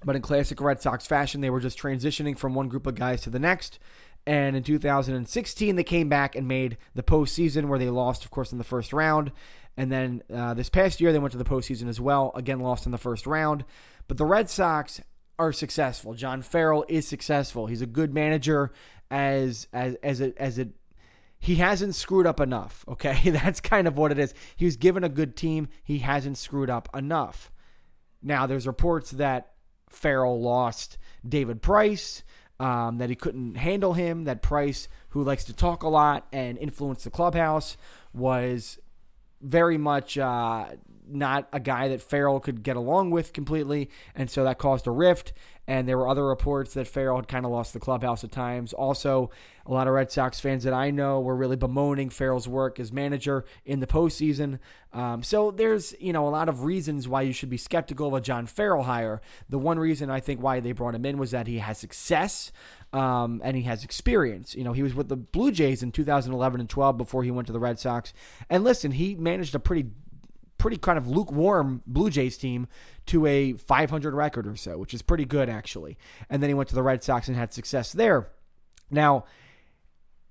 but 0.03 0.15
in 0.15 0.23
classic 0.23 0.59
Red 0.59 0.81
Sox 0.81 1.05
fashion, 1.05 1.41
they 1.41 1.51
were 1.51 1.59
just 1.59 1.77
transitioning 1.77 2.35
from 2.35 2.55
one 2.55 2.67
group 2.67 2.87
of 2.87 2.95
guys 2.95 3.21
to 3.21 3.29
the 3.29 3.37
next. 3.37 3.77
And 4.25 4.55
in 4.55 4.63
2016, 4.63 5.75
they 5.75 5.83
came 5.83 6.07
back 6.07 6.35
and 6.35 6.47
made 6.47 6.77
the 6.95 7.03
postseason, 7.03 7.67
where 7.67 7.79
they 7.79 7.89
lost, 7.89 8.23
of 8.23 8.31
course, 8.31 8.51
in 8.51 8.57
the 8.57 8.63
first 8.63 8.93
round. 8.93 9.31
And 9.75 9.91
then 9.91 10.23
uh, 10.33 10.53
this 10.53 10.69
past 10.69 11.01
year, 11.01 11.11
they 11.11 11.19
went 11.19 11.33
to 11.33 11.37
the 11.37 11.43
postseason 11.43 11.89
as 11.89 11.99
well. 11.99 12.31
Again, 12.35 12.59
lost 12.59 12.85
in 12.85 12.91
the 12.91 12.97
first 12.97 13.27
round. 13.27 13.65
But 14.07 14.17
the 14.17 14.25
Red 14.25 14.49
Sox 14.49 15.01
are 15.39 15.51
successful. 15.51 16.13
John 16.13 16.41
Farrell 16.41 16.85
is 16.87 17.07
successful. 17.07 17.67
He's 17.67 17.81
a 17.81 17.87
good 17.87 18.13
manager. 18.13 18.71
As 19.11 19.67
as 19.73 19.95
as 19.95 20.21
it 20.21 20.35
as 20.37 20.57
it 20.57 20.69
he 21.37 21.55
hasn't 21.55 21.93
screwed 21.93 22.25
up 22.25 22.39
enough. 22.39 22.85
Okay, 22.93 23.29
that's 23.31 23.59
kind 23.59 23.87
of 23.87 23.97
what 23.97 24.11
it 24.11 24.19
is. 24.19 24.33
He 24.55 24.65
was 24.65 24.77
given 24.77 25.03
a 25.03 25.09
good 25.09 25.35
team. 25.35 25.67
He 25.83 25.99
hasn't 25.99 26.37
screwed 26.37 26.69
up 26.69 26.87
enough. 26.95 27.51
Now, 28.21 28.45
there's 28.45 28.65
reports 28.65 29.11
that 29.11 29.51
Farrell 29.89 30.39
lost 30.39 30.97
David 31.27 31.61
Price 31.61 32.23
um, 32.59 32.97
that 32.97 33.09
he 33.09 33.15
couldn't 33.15 33.55
handle 33.55 33.93
him. 33.93 34.25
That 34.25 34.41
Price, 34.41 34.87
who 35.09 35.23
likes 35.23 35.43
to 35.45 35.53
talk 35.53 35.83
a 35.83 35.89
lot 35.89 36.27
and 36.31 36.57
influence 36.57 37.03
the 37.03 37.09
clubhouse, 37.09 37.77
was 38.13 38.79
very 39.41 39.77
much 39.77 40.17
uh, 40.17 40.67
not 41.07 41.47
a 41.51 41.59
guy 41.59 41.87
that 41.89 42.01
Farrell 42.01 42.39
could 42.39 42.63
get 42.63 42.75
along 42.75 43.11
with 43.11 43.33
completely, 43.33 43.89
and 44.15 44.29
so 44.29 44.43
that 44.43 44.57
caused 44.57 44.87
a 44.87 44.91
rift. 44.91 45.33
And 45.65 45.87
there 45.87 45.97
were 45.97 46.09
other 46.09 46.25
reports 46.25 46.73
that 46.73 46.87
Farrell 46.87 47.15
had 47.15 47.29
kind 47.29 47.45
of 47.45 47.51
lost 47.51 47.71
the 47.71 47.79
clubhouse 47.79 48.25
at 48.25 48.33
times. 48.33 48.73
Also, 48.73 49.31
a 49.65 49.71
lot 49.71 49.87
of 49.87 49.93
Red 49.93 50.11
Sox 50.11 50.37
fans 50.41 50.65
that 50.65 50.73
I 50.73 50.91
know 50.91 51.21
were 51.21 51.37
really 51.37 51.55
bemoaning 51.55 52.09
Farrell's 52.09 52.49
work 52.49 52.81
as 52.81 52.91
manager 52.91 53.45
in 53.63 53.79
the 53.79 53.87
postseason. 53.87 54.59
Um, 54.91 55.23
so 55.23 55.51
there's 55.51 55.95
you 56.01 56.11
know 56.11 56.27
a 56.27 56.29
lot 56.29 56.49
of 56.49 56.63
reasons 56.63 57.07
why 57.07 57.21
you 57.21 57.31
should 57.31 57.49
be 57.49 57.57
skeptical 57.57 58.09
of 58.09 58.13
a 58.13 58.21
John 58.21 58.45
Farrell 58.45 58.83
hire. 58.83 59.21
The 59.47 59.57
one 59.57 59.79
reason 59.79 60.09
I 60.09 60.19
think 60.19 60.41
why 60.41 60.59
they 60.59 60.73
brought 60.73 60.95
him 60.95 61.05
in 61.05 61.17
was 61.17 61.31
that 61.31 61.47
he 61.47 61.59
has 61.59 61.77
success. 61.77 62.51
Um, 62.91 63.41
and 63.43 63.57
he 63.57 63.63
has 63.63 63.83
experience. 63.83 64.53
You 64.53 64.63
know, 64.63 64.73
he 64.73 64.83
was 64.83 64.93
with 64.93 65.09
the 65.09 65.15
Blue 65.15 65.51
Jays 65.51 65.81
in 65.81 65.91
2011 65.91 66.59
and 66.59 66.69
12 66.69 66.95
before 66.95 67.23
he 67.23 67.31
went 67.31 67.47
to 67.47 67.51
the 67.51 67.59
Red 67.59 67.79
Sox. 67.79 68.13
And 68.51 68.63
listen, 68.63 68.91
he 68.91 69.15
managed 69.15 69.55
a 69.55 69.59
pretty 69.59 69.89
pretty 70.63 70.77
kind 70.77 70.97
of 70.97 71.09
lukewarm 71.09 71.81
Blue 71.85 72.09
Jays 72.09 72.37
team 72.37 72.67
to 73.07 73.25
a 73.25 73.51
500 73.51 74.13
record 74.13 74.47
or 74.47 74.55
so, 74.55 74.77
which 74.77 74.93
is 74.93 75.01
pretty 75.01 75.25
good 75.25 75.49
actually. 75.49 75.97
And 76.29 76.41
then 76.41 76.49
he 76.49 76.53
went 76.53 76.69
to 76.69 76.75
the 76.75 76.81
Red 76.81 77.03
Sox 77.03 77.27
and 77.27 77.35
had 77.35 77.51
success 77.51 77.91
there. 77.91 78.29
Now, 78.89 79.25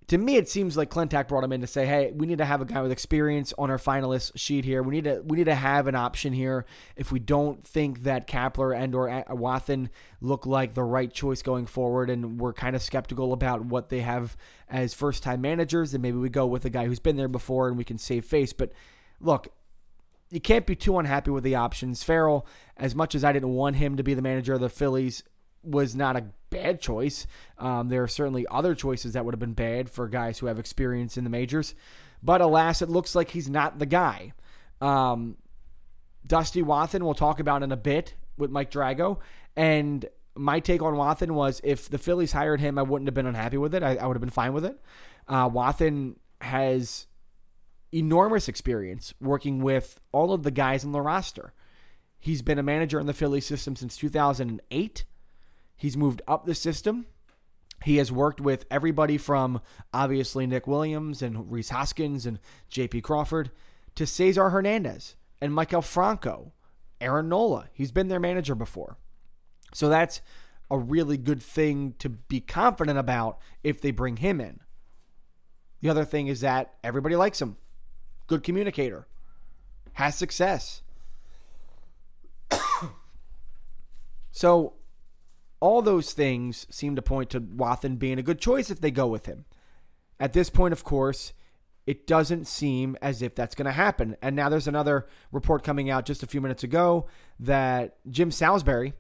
to 0.07 0.17
me, 0.17 0.37
it 0.37 0.49
seems 0.49 0.75
like 0.75 0.89
Klentak 0.89 1.29
brought 1.29 1.45
him 1.45 1.53
in 1.53 1.61
to 1.61 1.67
say, 1.67 1.85
"Hey, 1.85 2.13
we 2.15 2.27
need 2.27 2.39
to 2.39 2.47
have 2.47 2.63
a 2.63 2.65
guy 2.65 2.81
with 2.81 2.91
experience 2.91 3.53
on 3.59 3.71
our 3.71 3.77
finalist 3.77 4.33
sheet 4.37 4.65
here. 4.65 4.83
We 4.83 4.95
need 4.95 5.05
to 5.05 5.23
we 5.23 5.37
need 5.37 5.45
to 5.45 5.55
have 5.55 5.87
an 5.87 5.95
option 5.95 6.33
here. 6.33 6.65
If 6.97 7.13
we 7.13 7.19
don't 7.19 7.63
think 7.63 8.05
that 8.05 8.27
Kapler 8.27 8.75
and 8.75 8.95
or 8.95 9.09
Wathan 9.29 9.91
look 10.23 10.47
like 10.47 10.73
the 10.73 10.83
right 10.83 11.13
choice 11.13 11.43
going 11.43 11.67
forward, 11.67 12.09
and 12.09 12.41
we're 12.41 12.55
kind 12.55 12.75
of 12.75 12.81
skeptical 12.81 13.35
about 13.35 13.67
what 13.67 13.91
they 13.91 14.01
have 14.01 14.35
as 14.71 14.95
first 14.95 15.23
time 15.23 15.43
managers, 15.43 15.93
then 15.93 16.01
maybe 16.01 16.17
we 16.17 16.31
go 16.31 16.47
with 16.47 16.65
a 16.65 16.71
guy 16.71 16.87
who's 16.87 17.01
been 17.01 17.17
there 17.17 17.29
before 17.29 17.69
and 17.69 17.77
we 17.77 17.85
can 17.85 17.99
save 17.99 18.25
face." 18.25 18.55
But 18.55 18.73
look, 19.21 19.49
you 20.33 20.41
can't 20.41 20.65
be 20.65 20.75
too 20.75 20.99
unhappy 20.99 21.31
with 21.31 21.45
the 21.45 21.55
options. 21.55 22.03
Farrell, 22.03 22.47
as 22.79 22.95
much 22.95 23.15
as 23.15 23.23
I 23.23 23.33
didn't 23.33 23.51
want 23.51 23.77
him 23.77 23.99
to 23.99 24.03
be 24.03 24.15
the 24.15 24.23
manager 24.23 24.55
of 24.55 24.61
the 24.61 24.71
Phillies, 24.71 25.23
was 25.63 25.95
not 25.95 26.17
a 26.17 26.25
bad 26.49 26.81
choice. 26.81 27.27
Um, 27.59 27.91
there 27.91 28.03
are 28.03 28.09
certainly 28.09 28.47
other 28.51 28.75
choices 28.75 29.13
that 29.13 29.27
would 29.27 29.35
have 29.35 29.41
been 29.41 29.53
bad 29.53 29.91
for 29.91 30.09
guys 30.09 30.39
who 30.39 30.47
have 30.47 30.59
experience 30.59 31.19
in 31.19 31.25
the 31.25 31.31
majors. 31.31 31.75
But 32.23 32.41
alas, 32.41 32.81
it 32.81 32.89
looks 32.89 33.15
like 33.15 33.31
he's 33.31 33.51
not 33.51 33.79
the 33.79 33.87
guy. 33.87 34.33
Um, 34.81 35.37
Dusty 36.27 36.63
Wathan, 36.63 37.03
we'll 37.03 37.15
talk 37.15 37.39
about 37.39 37.63
in 37.63 37.71
a 37.71 37.77
bit 37.77 38.15
with 38.39 38.51
Mike 38.51 38.71
Drago. 38.71 39.19
And 39.55 40.07
my 40.35 40.61
take 40.61 40.81
on 40.81 40.95
Wathan 40.95 41.33
was 41.33 41.61
if 41.63 41.91
the 41.91 41.99
Phillies 41.99 42.33
hired 42.33 42.61
him, 42.61 42.79
I 42.79 42.83
wouldn't 42.83 43.07
have 43.07 43.15
been 43.15 43.27
unhappy 43.27 43.59
with 43.59 43.75
it. 43.75 43.83
I, 43.83 43.97
I 43.97 44.07
would 44.07 44.17
have 44.17 44.23
been 44.23 44.31
fine 44.31 44.55
with 44.55 44.65
it. 44.65 44.81
Uh, 45.29 45.51
Wathan 45.51 46.17
has 46.41 47.07
enormous 47.93 48.49
experience 48.49 49.13
working 49.21 49.63
with 49.63 50.01
all 50.13 50.33
of 50.33 50.43
the 50.43 50.51
guys 50.51 50.85
in 50.85 50.93
the 50.93 51.01
roster. 51.01 51.53
He's 52.19 52.43
been 52.43 52.59
a 52.59 52.63
manager 52.63 52.99
in 52.99 53.07
the 53.07 53.13
Philly 53.13 53.41
system 53.41 53.77
since 53.77 53.97
2008. 53.97 55.05
He's 55.77 55.97
moved 55.97 56.23
up 56.27 56.47
the 56.47 56.55
system. 56.55 57.07
He 57.85 57.97
has 57.97 58.13
worked 58.13 58.41
with 58.41 58.65
everybody 58.71 59.19
from 59.19 59.61
obviously 59.93 60.47
Nick 60.47 60.67
Williams 60.67 61.21
and 61.21 61.51
Rhys 61.51 61.71
Hoskins 61.71 62.25
and 62.25 62.39
JP 62.71 63.03
Crawford 63.03 63.51
to 63.97 64.07
Cesar 64.07 64.51
Hernandez 64.51 65.17
and 65.41 65.53
Maikel 65.53 65.85
Franco, 65.85 66.53
Aaron 67.01 67.29
Nola. 67.29 67.67
He's 67.73 67.91
been 67.91 68.09
their 68.09 68.21
manager 68.21 68.55
before. 68.55 68.97
So 69.75 69.89
that's 69.89 70.21
a 70.71 70.79
really 70.79 71.17
good 71.17 71.43
thing 71.43 71.95
to 71.99 72.09
be 72.09 72.41
confident 72.41 72.99
about 72.99 73.39
if 73.65 73.81
they 73.81 73.91
bring 73.91 74.19
him 74.19 74.41
in. 74.41 74.61
The 75.81 75.91
other 75.91 76.05
thing 76.05 76.29
is 76.29 76.41
that 76.43 76.75
everybody 76.85 77.17
likes 77.17 77.43
him 77.43 77.57
good 78.33 78.43
communicator, 78.43 79.07
has 79.93 80.17
success. 80.17 80.81
so, 84.31 84.73
all 85.61 85.83
those 85.83 86.15
things 86.15 86.67
seem 86.71 86.97
to 86.97 87.03
point 87.03 87.29
to 87.31 87.41
Wathan 87.41 87.99
being 87.99 88.19
a 88.19 88.23
good 88.23 88.41
choice 88.41 88.71
if 88.71 88.81
they 88.81 88.91
go 88.91 89.07
with 89.07 89.27
him. 89.27 89.45
At 90.19 90.33
this 90.33 90.49
point, 90.49 90.73
of 90.73 90.83
course, 90.83 91.35
it 91.87 92.07
doesn't 92.07 92.47
seem 92.47 92.97
as 93.03 93.21
if 93.21 93.35
that's 93.35 93.55
going 93.55 93.67
to 93.67 93.73
happen. 93.73 94.17
And 94.23 94.35
now 94.35 94.49
there's 94.49 94.67
another 94.67 95.07
report 95.31 95.63
coming 95.63 95.91
out 95.91 96.07
just 96.07 96.23
a 96.23 96.27
few 96.27 96.41
minutes 96.41 96.65
ago 96.65 97.09
that 97.41 97.99
Jim 98.09 98.31
Salisbury 98.31 98.95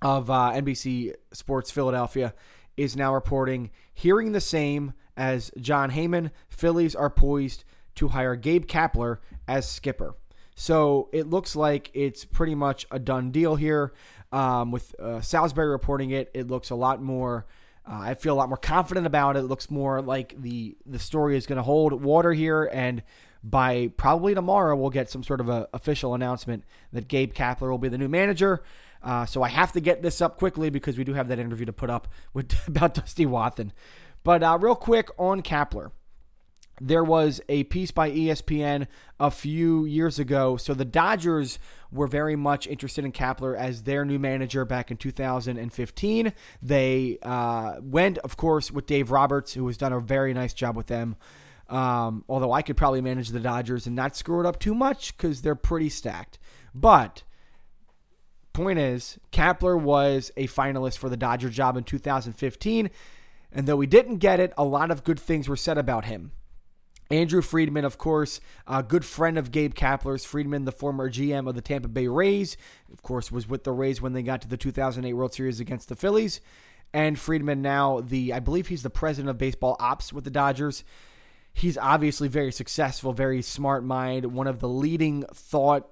of 0.00 0.30
uh, 0.30 0.52
NBC 0.54 1.14
Sports 1.32 1.72
Philadelphia 1.72 2.32
is 2.76 2.96
now 2.96 3.12
reporting 3.12 3.70
hearing 3.92 4.32
the 4.32 4.40
same 4.40 4.92
as 5.16 5.50
Jon 5.58 5.90
Heyman. 5.90 6.30
Phillies 6.48 6.94
are 6.94 7.10
poised 7.10 7.64
to 7.96 8.08
hire 8.08 8.36
Gabe 8.36 8.66
Kapler 8.66 9.18
as 9.46 9.68
skipper. 9.68 10.14
So 10.54 11.08
it 11.12 11.28
looks 11.28 11.56
like 11.56 11.90
it's 11.94 12.24
pretty 12.24 12.54
much 12.54 12.86
a 12.90 12.98
done 12.98 13.30
deal 13.30 13.56
here. 13.56 13.92
Um, 14.30 14.70
with 14.70 14.98
uh, 14.98 15.20
Salisbury 15.20 15.68
reporting 15.68 16.10
it, 16.10 16.30
it 16.34 16.48
looks 16.48 16.70
a 16.70 16.74
lot 16.74 17.02
more. 17.02 17.46
Uh, 17.86 17.98
I 18.00 18.14
feel 18.14 18.34
a 18.34 18.36
lot 18.36 18.48
more 18.48 18.56
confident 18.56 19.06
about 19.06 19.36
it. 19.36 19.40
It 19.40 19.46
looks 19.46 19.70
more 19.70 20.00
like 20.00 20.40
the 20.40 20.76
the 20.86 20.98
story 20.98 21.36
is 21.36 21.46
going 21.46 21.56
to 21.56 21.62
hold 21.62 21.92
water 22.02 22.32
here, 22.32 22.70
and 22.72 23.02
by 23.44 23.90
probably 23.96 24.34
tomorrow 24.34 24.76
we'll 24.76 24.90
get 24.90 25.10
some 25.10 25.22
sort 25.22 25.40
of 25.40 25.48
a 25.48 25.68
official 25.74 26.14
announcement 26.14 26.64
that 26.92 27.08
Gabe 27.08 27.34
Kapler 27.34 27.70
will 27.70 27.78
be 27.78 27.88
the 27.88 27.98
new 27.98 28.08
manager. 28.08 28.62
Uh, 29.02 29.26
so 29.26 29.42
I 29.42 29.48
have 29.48 29.72
to 29.72 29.80
get 29.80 30.00
this 30.00 30.20
up 30.20 30.38
quickly 30.38 30.70
because 30.70 30.96
we 30.96 31.04
do 31.04 31.14
have 31.14 31.28
that 31.28 31.40
interview 31.40 31.66
to 31.66 31.72
put 31.72 31.90
up 31.90 32.08
with 32.32 32.54
about 32.68 32.94
Dusty 32.94 33.26
Wathan. 33.26 33.72
But 34.22 34.42
uh, 34.42 34.58
real 34.60 34.76
quick 34.76 35.08
on 35.18 35.42
Kapler 35.42 35.90
there 36.82 37.04
was 37.04 37.40
a 37.48 37.62
piece 37.64 37.92
by 37.92 38.10
ESPN 38.10 38.88
a 39.20 39.30
few 39.30 39.84
years 39.84 40.18
ago. 40.18 40.56
So 40.56 40.74
the 40.74 40.84
Dodgers 40.84 41.60
were 41.92 42.08
very 42.08 42.34
much 42.34 42.66
interested 42.66 43.04
in 43.04 43.12
Kapler 43.12 43.56
as 43.56 43.84
their 43.84 44.04
new 44.04 44.18
manager 44.18 44.64
back 44.64 44.90
in 44.90 44.96
2015. 44.96 46.32
They 46.60 47.18
uh, 47.22 47.76
went, 47.80 48.18
of 48.18 48.36
course, 48.36 48.72
with 48.72 48.86
Dave 48.86 49.12
Roberts, 49.12 49.52
who 49.52 49.66
has 49.68 49.76
done 49.76 49.92
a 49.92 50.00
very 50.00 50.34
nice 50.34 50.52
job 50.52 50.76
with 50.76 50.88
them. 50.88 51.14
Um, 51.68 52.24
although 52.28 52.52
I 52.52 52.62
could 52.62 52.76
probably 52.76 53.00
manage 53.00 53.28
the 53.28 53.40
Dodgers 53.40 53.86
and 53.86 53.94
not 53.94 54.16
screw 54.16 54.40
it 54.40 54.46
up 54.46 54.58
too 54.58 54.74
much 54.74 55.16
because 55.16 55.42
they're 55.42 55.54
pretty 55.54 55.88
stacked. 55.88 56.40
But 56.74 57.22
point 58.52 58.80
is, 58.80 59.18
Kapler 59.30 59.80
was 59.80 60.32
a 60.36 60.48
finalist 60.48 60.98
for 60.98 61.08
the 61.08 61.16
Dodger 61.16 61.48
job 61.48 61.76
in 61.76 61.84
2015. 61.84 62.90
And 63.52 63.68
though 63.68 63.80
he 63.80 63.86
didn't 63.86 64.16
get 64.16 64.40
it, 64.40 64.52
a 64.58 64.64
lot 64.64 64.90
of 64.90 65.04
good 65.04 65.20
things 65.20 65.48
were 65.48 65.56
said 65.56 65.78
about 65.78 66.06
him. 66.06 66.32
Andrew 67.12 67.42
Friedman, 67.42 67.84
of 67.84 67.98
course, 67.98 68.40
a 68.66 68.82
good 68.82 69.04
friend 69.04 69.36
of 69.36 69.50
Gabe 69.50 69.74
Kapler's. 69.74 70.24
Friedman, 70.24 70.64
the 70.64 70.72
former 70.72 71.10
GM 71.10 71.46
of 71.46 71.54
the 71.54 71.60
Tampa 71.60 71.88
Bay 71.88 72.06
Rays, 72.06 72.56
of 72.90 73.02
course, 73.02 73.30
was 73.30 73.46
with 73.46 73.64
the 73.64 73.70
Rays 73.70 74.00
when 74.00 74.14
they 74.14 74.22
got 74.22 74.40
to 74.40 74.48
the 74.48 74.56
2008 74.56 75.12
World 75.12 75.34
Series 75.34 75.60
against 75.60 75.90
the 75.90 75.94
Phillies. 75.94 76.40
And 76.94 77.18
Friedman 77.18 77.60
now 77.60 78.00
the 78.00 78.32
I 78.32 78.40
believe 78.40 78.68
he's 78.68 78.82
the 78.82 78.88
president 78.88 79.28
of 79.28 79.36
baseball 79.36 79.76
ops 79.78 80.10
with 80.10 80.24
the 80.24 80.30
Dodgers. 80.30 80.84
He's 81.52 81.76
obviously 81.76 82.28
very 82.28 82.50
successful, 82.50 83.12
very 83.12 83.42
smart 83.42 83.84
mind, 83.84 84.24
one 84.26 84.46
of 84.46 84.60
the 84.60 84.68
leading 84.68 85.24
thought 85.34 85.90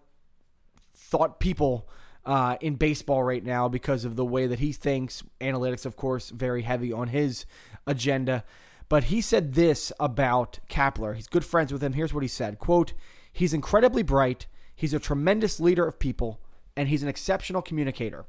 thought 0.94 1.38
people 1.38 1.86
uh, 2.24 2.56
in 2.62 2.76
baseball 2.76 3.22
right 3.22 3.44
now 3.44 3.68
because 3.68 4.06
of 4.06 4.16
the 4.16 4.24
way 4.24 4.46
that 4.46 4.58
he 4.58 4.72
thinks. 4.72 5.22
Analytics, 5.38 5.84
of 5.84 5.96
course, 5.96 6.30
very 6.30 6.62
heavy 6.62 6.94
on 6.94 7.08
his 7.08 7.44
agenda. 7.86 8.42
But 8.90 9.04
he 9.04 9.20
said 9.20 9.54
this 9.54 9.92
about 10.00 10.58
Kapler. 10.68 11.14
He's 11.14 11.28
good 11.28 11.44
friends 11.44 11.72
with 11.72 11.82
him. 11.82 11.94
Here's 11.94 12.12
what 12.12 12.24
he 12.24 12.28
said 12.28 12.58
quote, 12.58 12.92
He's 13.32 13.54
incredibly 13.54 14.02
bright, 14.02 14.46
he's 14.74 14.92
a 14.92 14.98
tremendous 14.98 15.60
leader 15.60 15.86
of 15.86 15.98
people, 15.98 16.40
and 16.76 16.88
he's 16.88 17.02
an 17.02 17.08
exceptional 17.08 17.62
communicator. 17.62 18.26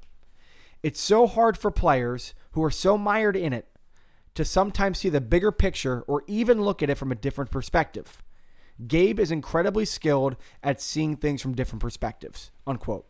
It's 0.83 1.01
so 1.01 1.27
hard 1.27 1.57
for 1.57 1.71
players 1.71 2.33
who 2.51 2.63
are 2.63 2.71
so 2.71 2.97
mired 2.97 3.35
in 3.35 3.53
it 3.53 3.67
to 4.35 4.45
sometimes 4.45 4.99
see 4.99 5.09
the 5.09 5.19
bigger 5.19 5.51
picture 5.51 6.01
or 6.03 6.23
even 6.27 6.61
look 6.61 6.81
at 6.81 6.89
it 6.89 6.97
from 6.97 7.11
a 7.11 7.15
different 7.15 7.51
perspective. 7.51 8.21
Gabe 8.87 9.19
is 9.19 9.31
incredibly 9.31 9.85
skilled 9.85 10.37
at 10.63 10.81
seeing 10.81 11.17
things 11.17 11.41
from 11.41 11.55
different 11.55 11.81
perspectives. 11.81 12.51
Unquote. 12.65 13.05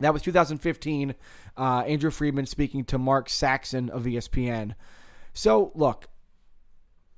That 0.00 0.12
was 0.12 0.22
2015. 0.22 1.14
Uh, 1.56 1.62
Andrew 1.86 2.10
Friedman 2.10 2.46
speaking 2.46 2.84
to 2.86 2.98
Mark 2.98 3.28
Saxon 3.28 3.90
of 3.90 4.04
ESPN. 4.04 4.74
So, 5.32 5.70
look, 5.74 6.08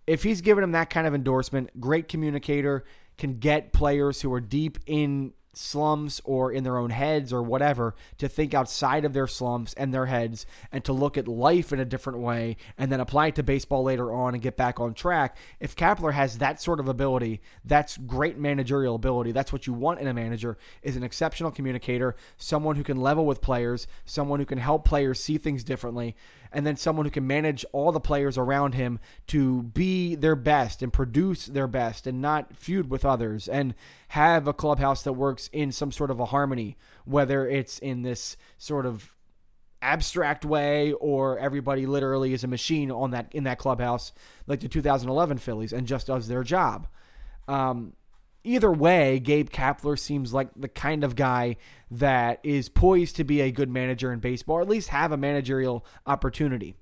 if 0.07 0.23
he's 0.23 0.41
given 0.41 0.65
him 0.65 0.73
that 0.73 0.91
kind 0.91 1.07
of 1.07 1.15
endorsement, 1.15 1.81
great 1.81 2.09
communicator, 2.09 2.85
can 3.17 3.39
get 3.39 3.73
players 3.73 4.21
who 4.21 4.33
are 4.33 4.41
deep 4.41 4.79
in 4.87 5.33
slums 5.57 6.21
or 6.25 6.53
in 6.53 6.65
their 6.65 6.77
own 6.79 6.91
heads 6.91 7.33
or 7.33 7.43
whatever 7.43 7.95
to 8.19 8.29
think 8.29 8.55
outside 8.55 9.05
of 9.05 9.13
their 9.13 9.27
slums 9.27 9.75
and 9.75 9.93
their 9.95 10.07
heads 10.07 10.47
and 10.73 10.85
to 10.85 10.93
look 10.93 11.17
at 11.17 11.29
life 11.29 11.73
in 11.73 11.81
a 11.81 11.85
different 11.85 12.19
way 12.19 12.57
and 12.77 12.91
then 12.91 13.01
apply 13.01 13.29
it 13.29 13.35
to 13.37 13.43
baseball 13.43 13.83
later 13.83 14.13
on 14.13 14.35
and 14.35 14.43
get 14.43 14.57
back 14.57 14.81
on 14.81 14.95
track. 14.95 15.37
If 15.61 15.77
Kapler 15.77 16.13
has 16.13 16.39
that 16.39 16.61
sort 16.61 16.81
of 16.81 16.89
ability, 16.89 17.41
that's 17.65 17.97
great 17.97 18.39
managerial 18.39 18.97
ability. 18.97 19.33
That's 19.33 19.53
what 19.53 19.67
you 19.67 19.73
want 19.73 20.01
in 20.01 20.09
a 20.09 20.15
manager 20.15 20.59
is 20.83 20.97
an 20.97 21.03
exceptional 21.03 21.51
communicator, 21.51 22.17
someone 22.37 22.77
who 22.77 22.85
can 22.85 22.97
level 22.97 23.27
with 23.27 23.41
players, 23.41 23.87
someone 24.05 24.41
who 24.41 24.47
can 24.47 24.59
help 24.59 24.85
players 24.85 25.21
see 25.21 25.39
things 25.39 25.65
differently 25.65 26.17
and 26.55 26.67
then 26.67 26.77
someone 26.77 27.05
who 27.05 27.11
can 27.11 27.27
manage 27.27 27.65
all 27.73 27.93
the 27.93 28.01
players 28.01 28.39
around 28.39 28.75
him 28.75 29.01
to 29.27 29.63
be 29.63 30.15
their 30.15 30.37
best 30.37 30.83
and 30.83 30.93
produce 30.93 31.47
their 31.47 31.67
best 31.67 32.07
and 32.07 32.23
not 32.23 32.57
feud 32.57 32.89
with 32.91 33.05
others 33.05 33.49
and 33.49 33.75
have 34.09 34.47
a 34.47 34.53
clubhouse 34.53 35.03
that 35.03 35.13
works 35.13 35.51
in 35.53 35.73
some 35.73 35.93
sort 35.93 36.11
of 36.11 36.21
a 36.21 36.27
harmony, 36.27 36.77
whether 37.05 37.49
it's 37.49 37.79
in 37.81 38.03
this 38.03 38.37
sort 38.57 38.87
of 38.87 39.11
abstract 39.83 40.45
way 40.47 40.93
or 40.95 41.39
everybody 41.39 41.85
literally 41.85 42.33
is 42.33 42.43
a 42.43 42.49
machine 42.49 42.91
on 42.91 43.11
that 43.11 43.29
in 43.33 43.45
that 43.45 43.59
clubhouse 43.59 44.13
like 44.47 44.61
the 44.61 44.69
2011 44.69 45.37
Phillies 45.37 45.75
and 45.75 45.87
just 45.87 46.07
does 46.07 46.27
their 46.27 46.43
job. 46.43 46.87
Um, 47.49 47.93
either 48.45 48.71
way, 48.71 49.19
Gabe 49.19 49.51
Kapler 49.51 49.99
seems 49.99 50.33
like 50.33 50.49
the 50.55 50.69
kind 50.69 51.03
of 51.03 51.17
guy 51.17 51.57
that 51.91 52.39
is 52.43 52.69
poised 52.69 53.17
to 53.17 53.25
be 53.25 53.41
a 53.41 53.51
good 53.51 53.71
manager 53.71 54.13
in 54.13 54.21
baseball, 54.21 54.57
or 54.57 54.63
at 54.63 54.69
least 54.69 54.91
have 54.91 55.11
a 55.11 55.17
managerial 55.17 55.85
opportunity. 56.07 56.75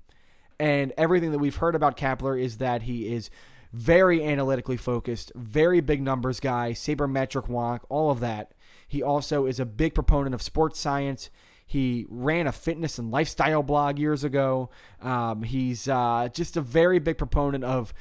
And 0.59 0.93
everything 0.97 1.31
that 1.31 1.39
we've 1.39 1.55
heard 1.55 1.75
about 1.75 1.97
Kapler 1.97 2.39
is 2.39 2.57
that 2.57 2.83
he 2.83 3.13
is 3.13 3.29
very 3.71 4.23
analytically 4.23 4.77
focused, 4.77 5.31
very 5.35 5.81
big 5.81 6.01
numbers 6.01 6.39
guy, 6.39 6.73
sabermetric 6.73 7.49
wonk, 7.49 7.79
all 7.89 8.11
of 8.11 8.19
that. 8.19 8.51
He 8.87 9.01
also 9.01 9.47
is 9.47 9.59
a 9.59 9.65
big 9.65 9.95
proponent 9.95 10.35
of 10.35 10.41
sports 10.41 10.79
science. 10.79 11.31
He 11.65 12.05
ran 12.09 12.45
a 12.45 12.51
fitness 12.51 12.99
and 12.99 13.09
lifestyle 13.09 13.63
blog 13.63 13.97
years 13.97 14.23
ago. 14.23 14.69
Um, 15.01 15.41
he's 15.41 15.87
uh, 15.87 16.29
just 16.31 16.55
a 16.55 16.61
very 16.61 16.99
big 16.99 17.17
proponent 17.17 17.63
of 17.63 17.93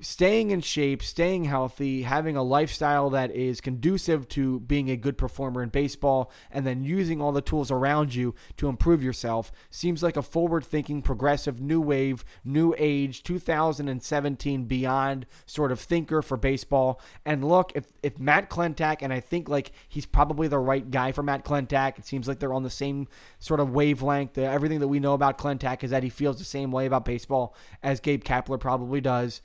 staying 0.00 0.50
in 0.50 0.60
shape, 0.60 1.02
staying 1.02 1.44
healthy, 1.44 2.02
having 2.02 2.36
a 2.36 2.42
lifestyle 2.42 3.10
that 3.10 3.30
is 3.30 3.60
conducive 3.60 4.28
to 4.28 4.60
being 4.60 4.90
a 4.90 4.96
good 4.96 5.16
performer 5.16 5.62
in 5.62 5.68
baseball, 5.68 6.30
and 6.50 6.66
then 6.66 6.82
using 6.82 7.20
all 7.20 7.32
the 7.32 7.40
tools 7.40 7.70
around 7.70 8.14
you 8.14 8.34
to 8.56 8.68
improve 8.68 9.02
yourself 9.02 9.52
seems 9.70 10.02
like 10.02 10.16
a 10.16 10.22
forward 10.22 10.64
thinking, 10.64 11.00
progressive, 11.00 11.60
new 11.60 11.80
wave, 11.80 12.24
new 12.44 12.74
age, 12.76 13.22
2017 13.22 14.64
beyond 14.64 15.26
sort 15.46 15.72
of 15.72 15.80
thinker 15.80 16.22
for 16.22 16.36
baseball. 16.36 17.00
And 17.24 17.44
look, 17.44 17.72
if, 17.74 17.86
if 18.02 18.18
Matt 18.18 18.50
Klentak, 18.50 18.98
and 19.00 19.12
I 19.12 19.20
think 19.20 19.48
like 19.48 19.72
he's 19.88 20.06
probably 20.06 20.48
the 20.48 20.58
right 20.58 20.90
guy 20.90 21.12
for 21.12 21.22
Matt 21.22 21.44
Klentak, 21.44 21.98
it 21.98 22.06
seems 22.06 22.28
like 22.28 22.40
they're 22.40 22.54
on 22.54 22.62
the 22.62 22.70
same 22.70 23.08
sort 23.38 23.60
of 23.60 23.70
wavelength. 23.70 24.36
Everything 24.36 24.80
that 24.80 24.88
we 24.88 25.00
know 25.00 25.14
about 25.14 25.38
Klentak 25.38 25.82
is 25.82 25.90
that 25.90 26.02
he 26.02 26.10
feels 26.10 26.38
the 26.38 26.44
same 26.44 26.70
way 26.70 26.86
about 26.86 27.04
baseball 27.04 27.54
as 27.82 28.00
Gabe 28.00 28.24
Kapler 28.24 28.58
probably 28.58 29.00
does 29.00 29.40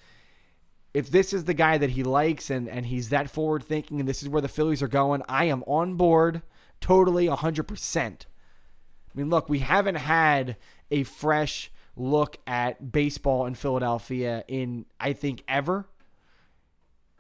if 0.94 1.12
this 1.12 1.34
is 1.34 1.46
the 1.46 1.54
guy 1.54 1.78
that 1.78 1.92
he 1.92 2.04
likes 2.04 2.50
and, 2.50 2.68
and 2.68 2.88
he's 2.88 3.10
that 3.10 3.30
forward 3.30 3.64
thinking 3.64 4.00
and 4.00 4.10
this 4.10 4.24
is 4.24 4.30
where 4.30 4.42
the 4.42 4.48
Phillies 4.48 4.82
are 4.82 4.88
going, 4.88 5.22
I 5.30 5.46
am 5.46 5.64
on 5.64 5.96
board 5.96 6.42
totally 6.82 7.28
100%. 7.28 7.98
I 8.00 8.16
mean, 9.14 9.30
look, 9.30 9.50
we 9.50 9.60
haven't 9.60 9.96
had 9.96 10.56
a 10.90 11.04
fresh 11.04 11.72
look 11.96 12.38
at 12.48 12.92
baseball 12.92 13.46
in 13.46 13.56
Philadelphia 13.56 14.44
in, 14.48 14.86
I 15.00 15.14
think, 15.14 15.44
ever. 15.48 15.88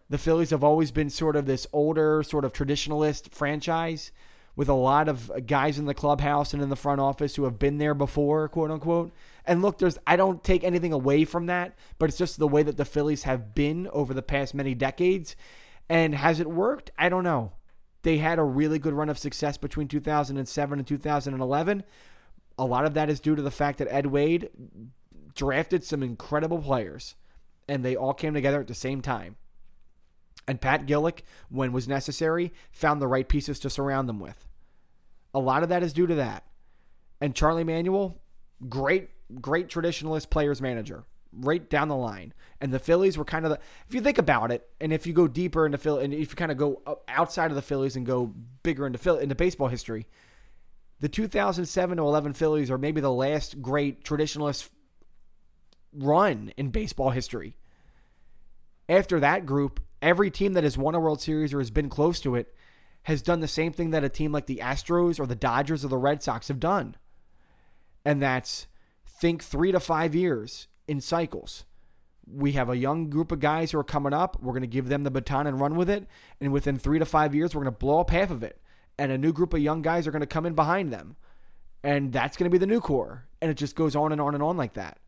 The 0.09 0.17
Phillies 0.17 0.49
have 0.49 0.63
always 0.63 0.91
been 0.91 1.09
sort 1.09 1.35
of 1.35 1.45
this 1.45 1.67
older, 1.71 2.23
sort 2.23 2.45
of 2.45 2.53
traditionalist 2.53 3.31
franchise 3.31 4.11
with 4.55 4.67
a 4.67 4.73
lot 4.73 5.07
of 5.07 5.31
guys 5.45 5.77
in 5.77 5.85
the 5.85 5.93
clubhouse 5.93 6.53
and 6.53 6.63
in 6.63 6.69
the 6.69 6.75
front 6.75 6.99
office 6.99 7.35
who 7.35 7.43
have 7.43 7.59
been 7.59 7.77
there 7.77 7.93
before, 7.93 8.47
quote 8.49 8.71
unquote. 8.71 9.11
And 9.49 9.63
look, 9.63 9.79
there's 9.79 9.97
I 10.05 10.15
don't 10.15 10.43
take 10.43 10.63
anything 10.63 10.93
away 10.93 11.25
from 11.25 11.47
that, 11.47 11.75
but 11.97 12.07
it's 12.07 12.19
just 12.19 12.37
the 12.37 12.47
way 12.47 12.61
that 12.61 12.77
the 12.77 12.85
Phillies 12.85 13.23
have 13.23 13.55
been 13.55 13.87
over 13.91 14.13
the 14.13 14.21
past 14.21 14.53
many 14.53 14.75
decades. 14.75 15.35
And 15.89 16.13
has 16.13 16.39
it 16.39 16.45
worked? 16.45 16.91
I 16.99 17.09
don't 17.09 17.23
know. 17.23 17.53
They 18.03 18.19
had 18.19 18.37
a 18.37 18.43
really 18.43 18.77
good 18.77 18.93
run 18.93 19.09
of 19.09 19.17
success 19.17 19.57
between 19.57 19.87
2007 19.87 20.77
and 20.77 20.87
2011. 20.87 21.83
A 22.59 22.63
lot 22.63 22.85
of 22.85 22.93
that 22.93 23.09
is 23.09 23.19
due 23.19 23.35
to 23.35 23.41
the 23.41 23.49
fact 23.49 23.79
that 23.79 23.91
Ed 23.91 24.05
Wade 24.05 24.49
drafted 25.33 25.83
some 25.83 26.03
incredible 26.03 26.59
players, 26.59 27.15
and 27.67 27.83
they 27.83 27.95
all 27.95 28.13
came 28.13 28.35
together 28.35 28.61
at 28.61 28.67
the 28.67 28.75
same 28.75 29.01
time. 29.01 29.35
And 30.47 30.61
Pat 30.61 30.85
Gillick, 30.85 31.21
when 31.49 31.71
was 31.71 31.87
necessary, 31.87 32.53
found 32.71 33.01
the 33.01 33.07
right 33.07 33.27
pieces 33.27 33.59
to 33.61 33.69
surround 33.71 34.07
them 34.07 34.19
with. 34.19 34.47
A 35.33 35.39
lot 35.39 35.63
of 35.63 35.69
that 35.69 35.81
is 35.81 35.91
due 35.91 36.05
to 36.05 36.15
that. 36.15 36.45
And 37.19 37.33
Charlie 37.33 37.63
Manuel, 37.63 38.21
great, 38.67 39.09
great 39.41 39.67
traditionalist 39.67 40.29
players 40.29 40.61
manager. 40.61 41.05
right 41.31 41.69
down 41.69 41.87
the 41.87 41.95
line. 41.95 42.33
And 42.59 42.73
the 42.73 42.79
Phillies 42.79 43.17
were 43.17 43.25
kind 43.25 43.45
of 43.45 43.51
the, 43.51 43.59
if 43.87 43.93
you 43.93 44.01
think 44.01 44.17
about 44.17 44.51
it, 44.51 44.67
and 44.81 44.91
if 44.91 45.05
you 45.05 45.13
go 45.13 45.27
deeper 45.27 45.65
into 45.65 45.77
Philly, 45.77 46.03
and 46.03 46.13
if 46.13 46.31
you 46.31 46.35
kind 46.35 46.51
of 46.51 46.57
go 46.57 46.81
outside 47.07 47.51
of 47.51 47.55
the 47.55 47.61
Phillies 47.61 47.95
and 47.95 48.05
go 48.05 48.33
bigger 48.63 48.85
into 48.87 48.97
Philly, 48.97 49.23
into 49.23 49.35
baseball 49.35 49.67
history, 49.67 50.07
the 50.99 51.09
2007 51.09 51.97
to 51.97 52.03
11 52.03 52.33
Phillies 52.33 52.71
are 52.71 52.77
maybe 52.77 52.99
the 52.99 53.11
last 53.11 53.61
great 53.61 54.03
traditionalist 54.03 54.69
run 55.93 56.51
in 56.57 56.69
baseball 56.69 57.11
history. 57.11 57.55
After 58.89 59.19
that 59.19 59.45
group, 59.45 59.79
every 60.01 60.31
team 60.31 60.53
that 60.53 60.63
has 60.63 60.77
won 60.77 60.95
a 60.95 60.99
World 60.99 61.21
Series 61.21 61.53
or 61.53 61.59
has 61.59 61.71
been 61.71 61.89
close 61.89 62.19
to 62.21 62.35
it 62.35 62.53
has 63.03 63.21
done 63.21 63.39
the 63.39 63.47
same 63.47 63.71
thing 63.71 63.91
that 63.91 64.03
a 64.03 64.09
team 64.09 64.31
like 64.31 64.47
the 64.47 64.61
Astros 64.63 65.19
or 65.19 65.25
the 65.25 65.35
Dodgers 65.35 65.85
or 65.85 65.87
the 65.87 65.97
Red 65.97 66.21
Sox 66.21 66.49
have 66.49 66.59
done. 66.59 66.95
And 68.03 68.21
that's 68.21 68.67
think 69.19 69.43
three 69.43 69.71
to 69.71 69.79
five 69.79 70.15
years 70.15 70.67
in 70.87 71.01
cycles. 71.01 71.65
We 72.31 72.51
have 72.53 72.69
a 72.69 72.77
young 72.77 73.09
group 73.09 73.31
of 73.31 73.39
guys 73.39 73.71
who 73.71 73.79
are 73.79 73.83
coming 73.83 74.13
up. 74.13 74.41
We're 74.41 74.53
going 74.53 74.61
to 74.61 74.67
give 74.67 74.87
them 74.87 75.03
the 75.03 75.11
baton 75.11 75.47
and 75.47 75.59
run 75.59 75.75
with 75.75 75.89
it. 75.89 76.07
And 76.39 76.51
within 76.51 76.77
three 76.77 76.99
to 76.99 77.05
five 77.05 77.33
years, 77.33 77.55
we're 77.55 77.63
going 77.63 77.73
to 77.73 77.79
blow 77.79 77.99
up 77.99 78.11
half 78.11 78.31
of 78.31 78.43
it. 78.43 78.61
And 78.97 79.11
a 79.11 79.17
new 79.17 79.33
group 79.33 79.53
of 79.53 79.61
young 79.61 79.81
guys 79.81 80.05
are 80.05 80.11
going 80.11 80.21
to 80.21 80.27
come 80.27 80.45
in 80.45 80.53
behind 80.53 80.93
them. 80.93 81.15
And 81.83 82.11
that's 82.11 82.37
going 82.37 82.49
to 82.49 82.53
be 82.53 82.59
the 82.59 82.67
new 82.67 82.81
core. 82.81 83.25
And 83.41 83.49
it 83.49 83.55
just 83.55 83.75
goes 83.75 83.95
on 83.95 84.11
and 84.11 84.21
on 84.21 84.35
and 84.35 84.43
on 84.43 84.57
like 84.57 84.73
that. 84.73 84.99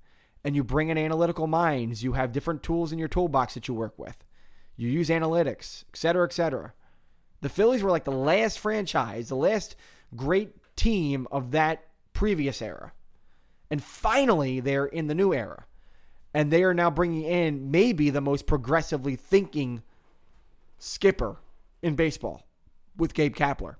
And 0.44 0.56
you 0.56 0.63
bring 0.63 0.89
in 0.89 0.98
analytical 0.98 1.46
minds. 1.46 2.03
You 2.03 2.13
have 2.13 2.32
different 2.32 2.63
tools 2.63 2.91
in 2.91 2.98
your 2.98 3.08
toolbox 3.08 3.53
that 3.53 3.68
you 3.68 3.74
work 3.74 4.00
with. 4.00 4.24
You 4.75 4.89
use 4.89 5.10
analytics, 5.10 5.84
et 5.94 5.98
cetera, 5.98 6.25
et 6.25 6.34
cetera. 6.34 6.74
The 7.41 7.50
Phillies 7.50 7.84
were 7.84 7.91
like 7.91 8.06
the 8.06 8.12
last 8.12 8.58
franchise, 8.58 9.30
the 9.30 9.36
last 9.36 9.75
great 10.15 10.56
team 10.75 11.27
of 11.32 11.51
that 11.51 11.84
previous 12.13 12.62
era. 12.62 12.94
And 13.72 13.82
finally, 13.82 14.60
they're 14.60 14.86
in 14.86 15.08
the 15.08 15.16
new 15.16 15.34
era. 15.34 15.66
And 16.34 16.51
they 16.51 16.63
are 16.63 16.74
now 16.74 16.92
bringing 16.92 17.24
in 17.24 17.72
maybe 17.72 18.10
the 18.10 18.22
most 18.22 18.46
progressively 18.46 19.16
thinking 19.16 19.82
skipper 20.78 21.38
in 21.82 21.96
baseball 21.96 22.46
with 22.98 23.13
Gabe 23.13 23.36
Kapler. 23.36 23.75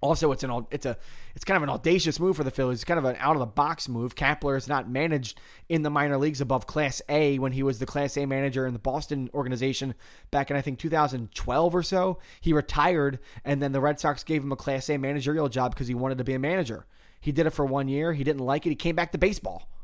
Also, 0.00 0.32
it's 0.32 0.42
an 0.42 0.66
it's 0.70 0.84
a 0.84 0.98
it's 1.34 1.46
kind 1.46 1.56
of 1.56 1.62
an 1.62 1.70
audacious 1.70 2.20
move 2.20 2.36
for 2.36 2.44
the 2.44 2.50
Phillies. 2.50 2.78
It's 2.78 2.84
kind 2.84 2.98
of 2.98 3.06
an 3.06 3.16
out 3.18 3.36
of 3.36 3.40
the 3.40 3.46
box 3.46 3.88
move. 3.88 4.14
Kapler 4.14 4.54
is 4.54 4.68
not 4.68 4.90
managed 4.90 5.40
in 5.70 5.82
the 5.82 5.88
minor 5.88 6.18
leagues 6.18 6.42
above 6.42 6.66
Class 6.66 7.00
A 7.08 7.38
when 7.38 7.52
he 7.52 7.62
was 7.62 7.78
the 7.78 7.86
Class 7.86 8.18
A 8.18 8.26
manager 8.26 8.66
in 8.66 8.74
the 8.74 8.78
Boston 8.78 9.30
organization 9.32 9.94
back 10.30 10.50
in 10.50 10.58
I 10.58 10.60
think 10.60 10.78
2012 10.78 11.74
or 11.74 11.82
so. 11.82 12.18
He 12.38 12.52
retired, 12.52 13.18
and 13.46 13.62
then 13.62 13.72
the 13.72 13.80
Red 13.80 13.98
Sox 13.98 14.22
gave 14.24 14.42
him 14.42 14.52
a 14.52 14.56
Class 14.56 14.90
A 14.90 14.98
managerial 14.98 15.48
job 15.48 15.72
because 15.74 15.88
he 15.88 15.94
wanted 15.94 16.18
to 16.18 16.24
be 16.24 16.34
a 16.34 16.38
manager. 16.38 16.84
He 17.24 17.32
did 17.32 17.46
it 17.46 17.50
for 17.50 17.64
one 17.64 17.88
year. 17.88 18.12
He 18.12 18.22
didn't 18.22 18.44
like 18.44 18.66
it. 18.66 18.68
He 18.68 18.76
came 18.76 18.94
back 18.94 19.12
to 19.12 19.18
baseball. 19.18 19.68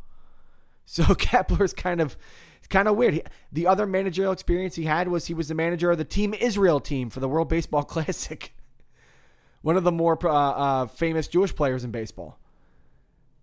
So 0.87 1.05
Kapler's 1.15 1.73
kind 1.73 2.01
of 2.01 2.17
kind 2.69 2.89
of 2.89 2.97
weird. 2.97 3.15
He, 3.15 3.23
the 3.53 3.69
other 3.69 3.87
managerial 3.87 4.33
experience 4.33 4.75
he 4.75 4.87
had 4.87 5.07
was 5.07 5.27
he 5.27 5.35
was 5.35 5.47
the 5.47 5.55
manager 5.55 5.93
of 5.93 5.99
the 5.99 6.05
Team 6.05 6.35
Israel 6.35 6.81
team 6.81 7.11
for 7.11 7.21
the 7.21 7.29
World 7.29 7.49
Baseball 7.49 7.83
Classic 7.85 8.53
one 9.63 9.77
of 9.77 9.85
the 9.85 9.93
more 9.93 10.19
uh, 10.27 10.31
uh, 10.31 10.87
famous 10.87 11.29
Jewish 11.29 11.55
players 11.55 11.85
in 11.85 11.91
baseball. 11.91 12.39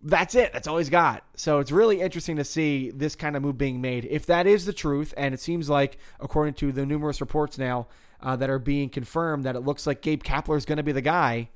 That's 0.02 0.36
it. 0.36 0.54
That's 0.54 0.68
all 0.68 0.78
he's 0.78 0.90
got. 0.90 1.24
So 1.36 1.60
it's 1.60 1.72
really 1.72 2.02
interesting 2.02 2.36
to 2.38 2.44
see 2.44 2.92
this 2.92 3.16
kind 3.16 3.36
of 3.36 3.42
move 3.42 3.58
being 3.58 3.82
made. 3.82 4.06
If 4.06 4.26
that 4.28 4.46
is 4.46 4.66
the 4.66 4.74
truth, 4.74 5.14
and 5.18 5.34
it 5.34 5.40
seems 5.40 5.70
like, 5.70 5.98
according 6.20 6.54
to 6.56 6.72
the 6.72 6.86
numerous 6.86 7.20
reports 7.20 7.58
now 7.58 7.88
uh, 8.22 8.36
that 8.36 8.50
are 8.50 8.60
being 8.60 8.90
confirmed, 8.90 9.44
that 9.46 9.56
it 9.56 9.62
looks 9.62 9.88
like 9.88 10.02
Gabe 10.02 10.24
Kapler 10.24 10.58
is 10.58 10.66
going 10.66 10.78
to 10.78 10.84
be 10.84 10.92
the 10.92 11.02
guy, 11.02 11.50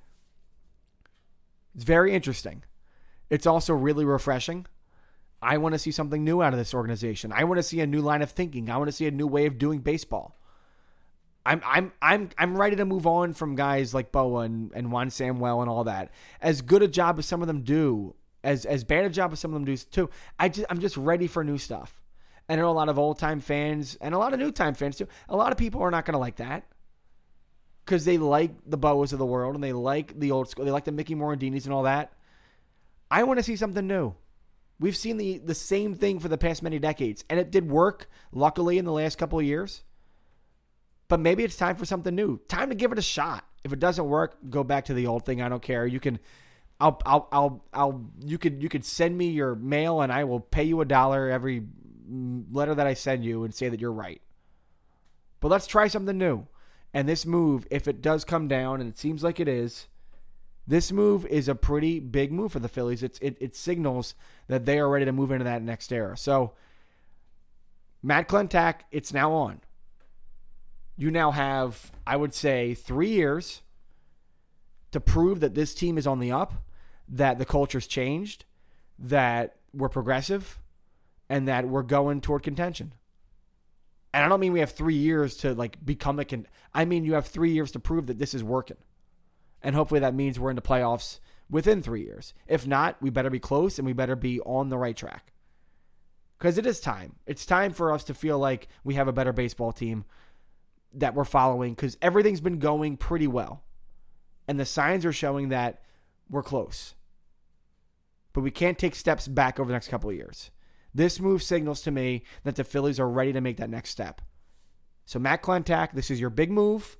it's 1.75 1.83
very 1.83 2.13
interesting. 2.13 2.63
It's 3.29 3.47
also 3.47 3.73
really 3.73 4.05
refreshing. 4.05 4.65
I 5.41 5.57
want 5.57 5.73
to 5.73 5.79
see 5.79 5.91
something 5.91 6.23
new 6.23 6.41
out 6.41 6.53
of 6.53 6.59
this 6.59 6.73
organization. 6.73 7.31
I 7.33 7.45
want 7.45 7.57
to 7.57 7.63
see 7.63 7.79
a 7.79 7.87
new 7.87 8.01
line 8.01 8.21
of 8.21 8.31
thinking. 8.31 8.69
I 8.69 8.77
want 8.77 8.89
to 8.89 8.91
see 8.91 9.07
a 9.07 9.11
new 9.11 9.25
way 9.25 9.45
of 9.45 9.57
doing 9.57 9.79
baseball. 9.79 10.37
I'm 11.43 11.61
I'm 11.65 11.91
I'm 12.01 12.29
I'm 12.37 12.55
ready 12.55 12.75
to 12.75 12.85
move 12.85 13.07
on 13.07 13.33
from 13.33 13.55
guys 13.55 13.95
like 13.95 14.11
Bowa 14.11 14.41
and, 14.41 14.71
and 14.75 14.91
Juan 14.91 15.09
Samuel 15.09 15.61
and 15.61 15.69
all 15.69 15.85
that. 15.85 16.11
As 16.39 16.61
good 16.61 16.83
a 16.83 16.87
job 16.87 17.17
as 17.17 17.25
some 17.25 17.41
of 17.41 17.47
them 17.47 17.61
do, 17.61 18.13
as 18.43 18.65
as 18.65 18.83
bad 18.83 19.05
a 19.05 19.09
job 19.09 19.33
as 19.33 19.39
some 19.39 19.51
of 19.51 19.55
them 19.55 19.65
do 19.65 19.75
too. 19.75 20.09
I 20.37 20.49
just 20.49 20.67
I'm 20.69 20.79
just 20.79 20.97
ready 20.97 21.25
for 21.25 21.43
new 21.43 21.57
stuff. 21.57 21.99
And 22.47 22.59
I 22.59 22.63
know 22.63 22.69
a 22.69 22.73
lot 22.73 22.89
of 22.89 22.99
old 22.99 23.17
time 23.17 23.39
fans 23.39 23.97
and 24.01 24.13
a 24.13 24.19
lot 24.19 24.33
of 24.33 24.39
new 24.39 24.51
time 24.51 24.75
fans 24.75 24.97
too. 24.97 25.07
A 25.29 25.35
lot 25.35 25.51
of 25.51 25.57
people 25.57 25.81
are 25.81 25.89
not 25.89 26.05
going 26.05 26.13
to 26.13 26.19
like 26.19 26.35
that 26.35 26.65
because 27.91 28.05
they 28.05 28.17
like 28.17 28.51
the 28.65 28.77
Bowas 28.77 29.11
of 29.11 29.19
the 29.19 29.25
world 29.25 29.53
and 29.53 29.61
they 29.61 29.73
like 29.73 30.17
the 30.17 30.31
old 30.31 30.47
school. 30.47 30.63
They 30.63 30.71
like 30.71 30.85
the 30.85 30.93
Mickey 30.93 31.13
Morandinis 31.13 31.65
and 31.65 31.73
all 31.73 31.83
that. 31.83 32.13
I 33.11 33.23
want 33.23 33.37
to 33.37 33.43
see 33.43 33.57
something 33.57 33.85
new. 33.85 34.15
We've 34.79 34.95
seen 34.95 35.17
the 35.17 35.39
the 35.39 35.53
same 35.53 35.93
thing 35.93 36.21
for 36.21 36.29
the 36.29 36.37
past 36.37 36.63
many 36.63 36.79
decades, 36.79 37.25
and 37.29 37.37
it 37.37 37.51
did 37.51 37.69
work. 37.69 38.09
Luckily, 38.31 38.77
in 38.77 38.85
the 38.85 38.93
last 38.93 39.17
couple 39.17 39.39
of 39.39 39.45
years. 39.45 39.83
But 41.09 41.19
maybe 41.19 41.43
it's 41.43 41.57
time 41.57 41.75
for 41.75 41.83
something 41.83 42.15
new. 42.15 42.39
Time 42.47 42.69
to 42.69 42.75
give 42.75 42.93
it 42.93 42.97
a 42.97 43.01
shot. 43.01 43.43
If 43.65 43.73
it 43.73 43.79
doesn't 43.79 44.07
work, 44.07 44.37
go 44.49 44.63
back 44.63 44.85
to 44.85 44.93
the 44.93 45.07
old 45.07 45.25
thing. 45.25 45.41
I 45.41 45.49
don't 45.49 45.61
care. 45.61 45.85
You 45.85 45.99
can 45.99 46.17
I'll 46.79 47.01
I'll 47.05 47.27
I'll, 47.33 47.65
I'll 47.73 48.05
you 48.25 48.37
could 48.37 48.63
you 48.63 48.69
could 48.69 48.85
send 48.85 49.17
me 49.17 49.31
your 49.31 49.53
mail 49.55 49.99
and 49.99 50.13
I 50.13 50.23
will 50.23 50.39
pay 50.39 50.63
you 50.63 50.79
a 50.79 50.85
dollar 50.85 51.29
every 51.29 51.63
mm, 52.09 52.45
letter 52.53 52.73
that 52.73 52.87
I 52.87 52.93
send 52.93 53.25
you 53.25 53.43
and 53.43 53.53
say 53.53 53.67
that 53.67 53.81
you're 53.81 53.91
right. 53.91 54.21
But 55.41 55.49
let's 55.49 55.67
try 55.67 55.89
something 55.89 56.17
new. 56.17 56.47
And 56.93 57.07
this 57.07 57.25
move, 57.25 57.65
if 57.71 57.87
it 57.87 58.01
does 58.01 58.25
come 58.25 58.47
down, 58.47 58.81
and 58.81 58.89
it 58.89 58.97
seems 58.97 59.23
like 59.23 59.39
it 59.39 59.47
is, 59.47 59.87
this 60.67 60.91
move 60.91 61.25
is 61.25 61.47
a 61.47 61.55
pretty 61.55 61.99
big 61.99 62.31
move 62.31 62.51
for 62.51 62.59
the 62.59 62.67
Phillies. 62.67 63.01
It's 63.03 63.17
it, 63.19 63.37
it 63.39 63.55
signals 63.55 64.13
that 64.47 64.65
they 64.65 64.79
are 64.79 64.89
ready 64.89 65.05
to 65.05 65.11
move 65.11 65.31
into 65.31 65.45
that 65.45 65.61
next 65.61 65.91
era. 65.91 66.17
So 66.17 66.53
Matt 68.03 68.27
Klentak, 68.27 68.81
it's 68.91 69.13
now 69.13 69.31
on 69.31 69.61
you 71.01 71.09
now 71.09 71.31
have, 71.31 71.91
I 72.05 72.15
would 72.15 72.31
say, 72.31 72.75
three 72.75 73.09
years 73.09 73.63
to 74.91 74.99
prove 74.99 75.39
that 75.39 75.55
this 75.55 75.73
team 75.73 75.97
is 75.97 76.05
on 76.05 76.19
the 76.19 76.31
up, 76.31 76.53
that 77.07 77.39
the 77.39 77.45
culture's 77.45 77.87
changed, 77.87 78.45
that 78.99 79.55
we're 79.73 79.89
progressive, 79.89 80.59
and 81.27 81.47
that 81.47 81.67
we're 81.67 81.81
going 81.81 82.21
toward 82.21 82.43
contention. 82.43 82.93
And 84.13 84.25
I 84.25 84.29
don't 84.29 84.39
mean 84.39 84.53
we 84.53 84.59
have 84.59 84.71
three 84.71 84.95
years 84.95 85.37
to 85.37 85.53
like 85.53 85.83
become 85.83 86.19
a 86.19 86.25
con. 86.25 86.47
I 86.73 86.85
mean 86.85 87.05
you 87.05 87.13
have 87.13 87.27
three 87.27 87.51
years 87.51 87.71
to 87.71 87.79
prove 87.79 88.07
that 88.07 88.19
this 88.19 88.33
is 88.33 88.43
working, 88.43 88.77
and 89.61 89.75
hopefully 89.75 89.99
that 90.01 90.15
means 90.15 90.39
we're 90.39 90.49
in 90.49 90.55
the 90.55 90.61
playoffs 90.61 91.19
within 91.49 91.81
three 91.81 92.03
years. 92.03 92.33
If 92.47 92.65
not, 92.65 93.01
we 93.01 93.09
better 93.09 93.29
be 93.29 93.39
close 93.39 93.77
and 93.77 93.85
we 93.85 93.93
better 93.93 94.15
be 94.15 94.39
on 94.41 94.69
the 94.69 94.77
right 94.77 94.95
track. 94.95 95.33
Because 96.37 96.57
it 96.57 96.65
is 96.65 96.79
time. 96.79 97.17
It's 97.27 97.45
time 97.45 97.71
for 97.71 97.93
us 97.93 98.03
to 98.05 98.15
feel 98.15 98.39
like 98.39 98.67
we 98.83 98.95
have 98.95 99.07
a 99.07 99.13
better 99.13 99.33
baseball 99.33 99.71
team 99.71 100.05
that 100.93 101.13
we're 101.13 101.23
following 101.23 101.73
because 101.73 101.97
everything's 102.01 102.41
been 102.41 102.59
going 102.59 102.97
pretty 102.97 103.27
well. 103.27 103.63
And 104.47 104.59
the 104.59 104.65
signs 104.65 105.05
are 105.05 105.13
showing 105.13 105.49
that 105.49 105.83
we're 106.29 106.41
close. 106.41 106.95
But 108.33 108.41
we 108.41 108.51
can't 108.51 108.79
take 108.79 108.95
steps 108.95 109.27
back 109.27 109.59
over 109.59 109.67
the 109.67 109.73
next 109.73 109.89
couple 109.89 110.09
of 110.09 110.15
years. 110.15 110.49
This 110.93 111.19
move 111.19 111.41
signals 111.41 111.81
to 111.81 111.91
me 111.91 112.23
that 112.43 112.55
the 112.55 112.63
Phillies 112.63 112.99
are 112.99 113.09
ready 113.09 113.33
to 113.33 113.41
make 113.41 113.57
that 113.57 113.69
next 113.69 113.89
step. 113.89 114.21
So, 115.05 115.19
Matt 115.19 115.41
Klentak, 115.41 115.93
this 115.93 116.11
is 116.11 116.19
your 116.19 116.29
big 116.29 116.51
move. 116.51 116.97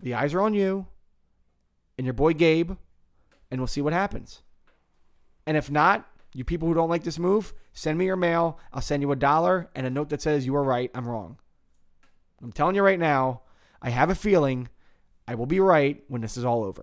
The 0.00 0.14
eyes 0.14 0.34
are 0.34 0.40
on 0.40 0.54
you 0.54 0.86
and 1.96 2.04
your 2.04 2.14
boy 2.14 2.34
Gabe, 2.34 2.72
and 3.50 3.60
we'll 3.60 3.66
see 3.66 3.80
what 3.80 3.92
happens. 3.92 4.42
And 5.46 5.56
if 5.56 5.70
not, 5.70 6.06
you 6.32 6.44
people 6.44 6.68
who 6.68 6.74
don't 6.74 6.88
like 6.88 7.04
this 7.04 7.18
move, 7.18 7.52
send 7.72 7.98
me 7.98 8.06
your 8.06 8.16
mail. 8.16 8.58
I'll 8.72 8.82
send 8.82 9.02
you 9.02 9.12
a 9.12 9.16
dollar 9.16 9.70
and 9.74 9.86
a 9.86 9.90
note 9.90 10.08
that 10.10 10.22
says 10.22 10.46
you 10.46 10.56
are 10.56 10.64
right, 10.64 10.90
I'm 10.94 11.08
wrong. 11.08 11.38
I'm 12.42 12.52
telling 12.52 12.74
you 12.74 12.82
right 12.82 12.98
now, 12.98 13.42
I 13.80 13.90
have 13.90 14.10
a 14.10 14.14
feeling 14.14 14.68
I 15.26 15.34
will 15.36 15.46
be 15.46 15.60
right 15.60 16.02
when 16.08 16.20
this 16.20 16.36
is 16.36 16.44
all 16.44 16.64
over. 16.64 16.82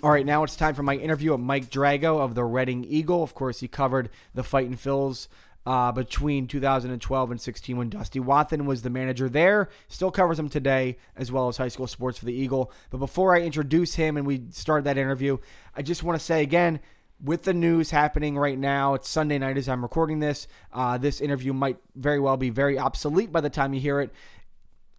All 0.00 0.12
right, 0.12 0.24
now 0.24 0.44
it's 0.44 0.54
time 0.54 0.76
for 0.76 0.84
my 0.84 0.94
interview 0.94 1.32
with 1.32 1.40
Mike 1.40 1.70
Drago 1.70 2.20
of 2.20 2.36
the 2.36 2.44
Reading 2.44 2.84
Eagle. 2.84 3.24
Of 3.24 3.34
course, 3.34 3.58
he 3.58 3.66
covered 3.66 4.10
the 4.32 4.44
Fightin 4.44 4.76
Phils 4.76 5.26
uh, 5.66 5.90
between 5.90 6.46
2012 6.46 7.30
and 7.32 7.40
16 7.40 7.76
when 7.76 7.88
Dusty 7.88 8.20
Wathan 8.20 8.64
was 8.64 8.82
the 8.82 8.90
manager 8.90 9.28
there. 9.28 9.68
Still 9.88 10.12
covers 10.12 10.38
him 10.38 10.48
today, 10.48 10.98
as 11.16 11.32
well 11.32 11.48
as 11.48 11.56
high 11.56 11.66
school 11.66 11.88
sports 11.88 12.16
for 12.16 12.26
the 12.26 12.32
Eagle. 12.32 12.70
But 12.90 12.98
before 12.98 13.34
I 13.34 13.40
introduce 13.40 13.96
him 13.96 14.16
and 14.16 14.24
we 14.24 14.44
start 14.52 14.84
that 14.84 14.98
interview, 14.98 15.38
I 15.74 15.82
just 15.82 16.04
want 16.04 16.16
to 16.16 16.24
say 16.24 16.42
again, 16.44 16.78
with 17.20 17.42
the 17.42 17.52
news 17.52 17.90
happening 17.90 18.38
right 18.38 18.56
now, 18.56 18.94
it's 18.94 19.08
Sunday 19.08 19.38
night 19.38 19.58
as 19.58 19.68
I'm 19.68 19.82
recording 19.82 20.20
this. 20.20 20.46
Uh, 20.72 20.96
this 20.98 21.20
interview 21.20 21.52
might 21.52 21.78
very 21.96 22.20
well 22.20 22.36
be 22.36 22.50
very 22.50 22.78
obsolete 22.78 23.32
by 23.32 23.40
the 23.40 23.50
time 23.50 23.74
you 23.74 23.80
hear 23.80 24.00
it. 24.00 24.12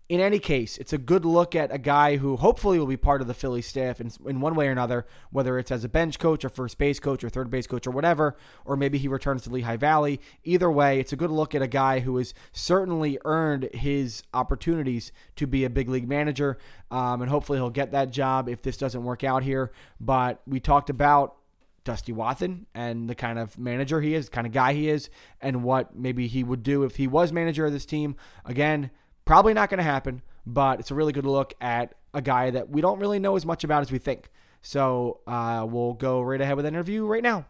In 0.10 0.20
any 0.20 0.40
case, 0.40 0.80
it's 0.80 0.92
a 0.92 0.98
good 0.98 1.24
look 1.24 1.56
at 1.56 1.72
a 1.72 1.78
guy 1.78 2.18
who 2.18 2.36
hopefully 2.36 2.80
will 2.80 2.88
be 2.88 2.98
part 2.98 3.22
of 3.22 3.28
the 3.28 3.34
Philly 3.36 3.62
staff 3.62 4.02
in, 4.02 4.12
in 4.26 4.42
one 4.42 4.56
way 4.56 4.68
or 4.68 4.72
another, 4.72 5.06
whether 5.30 5.60
it's 5.60 5.70
as 5.70 5.84
a 5.84 5.90
bench 5.90 6.18
coach 6.18 6.44
or 6.44 6.50
first 6.50 6.80
base 6.80 7.00
coach 7.00 7.24
or 7.24 7.30
third 7.30 7.52
base 7.52 7.68
coach 7.68 7.86
or 7.86 7.92
whatever, 7.92 8.36
or 8.66 8.76
maybe 8.76 8.98
he 8.98 9.08
returns 9.08 9.44
to 9.44 9.52
Lehigh 9.52 9.78
Valley. 9.78 10.20
Either 10.44 10.70
way, 10.72 11.00
it's 11.00 11.14
a 11.14 11.16
good 11.16 11.30
look 11.30 11.54
at 11.54 11.62
a 11.62 11.68
guy 11.68 12.00
who 12.00 12.18
has 12.18 12.34
certainly 12.52 13.20
earned 13.24 13.70
his 13.72 14.24
opportunities 14.34 15.12
to 15.36 15.46
be 15.46 15.64
a 15.64 15.70
big 15.70 15.88
league 15.88 16.10
manager, 16.10 16.58
um, 16.90 17.22
and 17.22 17.30
hopefully 17.30 17.60
he'll 17.60 17.70
get 17.70 17.92
that 17.92 18.10
job 18.10 18.50
if 18.50 18.64
this 18.64 18.78
doesn't 18.78 19.04
work 19.04 19.24
out 19.24 19.44
here. 19.44 19.72
But 20.00 20.42
we 20.48 20.60
talked 20.60 20.90
about 20.90 21.36
Dusty 21.84 22.14
Wathan 22.14 22.66
and 22.74 23.08
the 23.08 23.16
kind 23.16 23.38
of 23.38 23.60
manager 23.60 24.02
he 24.02 24.16
is, 24.16 24.26
the 24.26 24.32
kind 24.32 24.48
of 24.48 24.54
guy 24.54 24.74
he 24.74 24.90
is, 24.90 25.12
and 25.40 25.64
what 25.64 25.96
maybe 25.96 26.28
he 26.28 26.44
would 26.44 26.64
do 26.64 26.84
if 26.84 26.96
he 26.96 27.06
was 27.06 27.32
manager 27.32 27.68
of 27.68 27.74
this 27.74 27.86
team. 27.86 28.16
Again, 28.44 28.90
Probably 29.30 29.54
not 29.54 29.70
going 29.70 29.78
to 29.78 29.84
happen, 29.84 30.24
but 30.48 30.80
it's 30.80 30.90
a 30.90 30.96
really 30.96 31.14
good 31.14 31.28
look 31.28 31.54
at 31.62 31.94
a 32.16 32.22
guy 32.22 32.50
that 32.50 32.72
we 32.72 32.82
don't 32.82 32.98
really 32.98 33.20
know 33.20 33.36
as 33.36 33.46
much 33.46 33.64
about 33.64 33.82
as 33.82 33.92
we 33.92 34.00
think. 34.00 34.28
So 34.64 35.20
uh, 35.28 35.68
we'll 35.70 35.94
go 35.94 36.24
right 36.24 36.42
ahead 36.42 36.56
with 36.56 36.64
the 36.64 36.70
interview 36.70 37.06
right 37.06 37.22
now. 37.22 37.46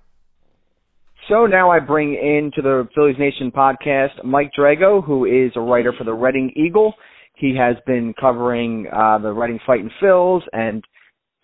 So 1.30 1.46
now 1.46 1.72
I 1.72 1.80
bring 1.80 2.16
into 2.16 2.62
the 2.62 2.86
Phillies 2.94 3.16
Nation 3.18 3.50
podcast 3.50 4.26
Mike 4.26 4.52
Drago, 4.60 5.02
who 5.02 5.24
is 5.24 5.54
a 5.56 5.62
writer 5.62 5.94
for 5.98 6.04
the 6.04 6.12
Reading 6.12 6.52
Eagle. 6.54 6.96
He 7.36 7.56
has 7.58 7.78
been 7.88 8.14
covering 8.20 8.88
uh, 8.94 9.20
the 9.20 9.32
Reading 9.32 9.62
Fightin 9.66 9.90
Phils 10.04 10.42
and 10.52 10.84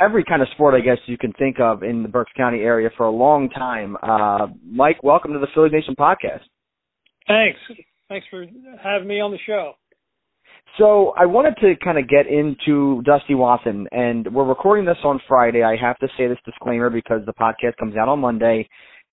every 0.01 0.25
kind 0.25 0.41
of 0.41 0.49
sport, 0.49 0.73
I 0.73 0.81
guess, 0.81 0.97
you 1.05 1.17
can 1.17 1.31
think 1.39 1.61
of 1.61 1.81
in 1.81 2.03
the 2.03 2.09
Berks 2.09 2.33
County 2.35 2.59
area 2.59 2.89
for 2.97 3.05
a 3.05 3.09
long 3.09 3.47
time. 3.51 3.95
Uh, 4.03 4.47
Mike, 4.69 5.01
welcome 5.01 5.31
to 5.31 5.39
the 5.39 5.47
Phillies 5.55 5.71
Nation 5.71 5.95
podcast. 5.97 6.41
Thanks. 7.25 7.57
Thanks 8.09 8.27
for 8.29 8.45
having 8.83 9.07
me 9.07 9.21
on 9.21 9.31
the 9.31 9.39
show. 9.47 9.75
So 10.77 11.13
I 11.17 11.25
wanted 11.25 11.55
to 11.61 11.75
kind 11.81 11.97
of 11.97 12.09
get 12.09 12.27
into 12.27 13.01
Dusty 13.03 13.33
Wathan, 13.33 13.85
and 13.93 14.27
we're 14.33 14.43
recording 14.43 14.83
this 14.83 14.97
on 15.05 15.21
Friday. 15.25 15.63
I 15.63 15.77
have 15.77 15.97
to 15.99 16.07
say 16.17 16.27
this 16.27 16.37
disclaimer 16.43 16.89
because 16.89 17.21
the 17.25 17.33
podcast 17.33 17.77
comes 17.79 17.95
out 17.95 18.09
on 18.09 18.19
Monday. 18.19 18.67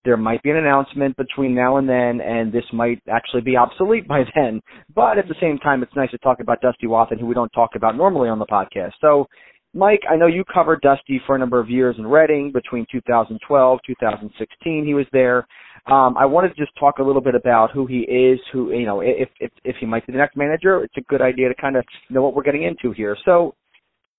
There 0.05 0.16
might 0.16 0.42
be 0.42 0.51
an 0.51 0.57
announcement 0.57 1.16
between 1.16 1.55
now 1.55 1.77
and 1.77 1.88
then, 1.88 2.20
and 2.20 2.53
this 2.53 2.64
might 2.72 3.01
actually 3.09 3.42
be 3.42 3.57
obsolete 3.57 4.09
by 4.09 4.25
then. 4.35 4.61
But 4.92 5.18
at 5.18 5.29
the 5.29 5.37
same 5.40 5.59
time, 5.59 5.85
it's 5.85 5.94
nice 5.94 6.11
to 6.11 6.18
talk 6.18 6.40
about 6.40 6.61
Dusty 6.62 6.88
Wathan, 6.88 7.20
who 7.20 7.27
we 7.27 7.35
don't 7.35 7.53
talk 7.53 7.70
about 7.77 7.96
normally 7.96 8.29
on 8.29 8.40
the 8.40 8.46
podcast. 8.46 8.92
So, 9.01 9.29
Mike, 9.75 10.03
I 10.11 10.17
know 10.17 10.27
you 10.27 10.45
covered 10.45 10.83
Dusty 10.83 11.21
for 11.27 11.35
a 11.35 11.39
number 11.39 11.59
of 11.59 11.71
years 11.71 11.97
in 11.99 12.07
Reading 12.07 12.53
between 12.53 12.85
2012, 12.93 13.79
2016. 13.87 14.85
He 14.85 14.95
was 14.95 15.07
there. 15.13 15.47
Um, 15.87 16.17
I 16.19 16.27
wanted 16.27 16.51
to 16.51 16.55
just 16.55 16.73
talk 16.79 16.99
a 16.99 17.03
little 17.03 17.23
bit 17.23 17.35
about 17.35 17.73
who 17.73 17.87
he 17.87 18.01
is, 18.01 18.39
who 18.53 18.71
you 18.73 18.85
know, 18.85 19.01
if 19.01 19.29
if 19.41 19.51
if 19.65 19.77
he 19.81 19.87
might 19.87 20.07
be 20.07 20.13
the 20.13 20.19
next 20.19 20.37
manager, 20.37 20.85
it's 20.85 20.97
a 20.97 21.01
good 21.03 21.23
idea 21.23 21.49
to 21.49 21.55
kind 21.55 21.77
of 21.77 21.85
know 22.11 22.23
what 22.23 22.35
we're 22.37 22.43
getting 22.43 22.63
into 22.65 22.93
here. 22.93 23.17
So, 23.25 23.55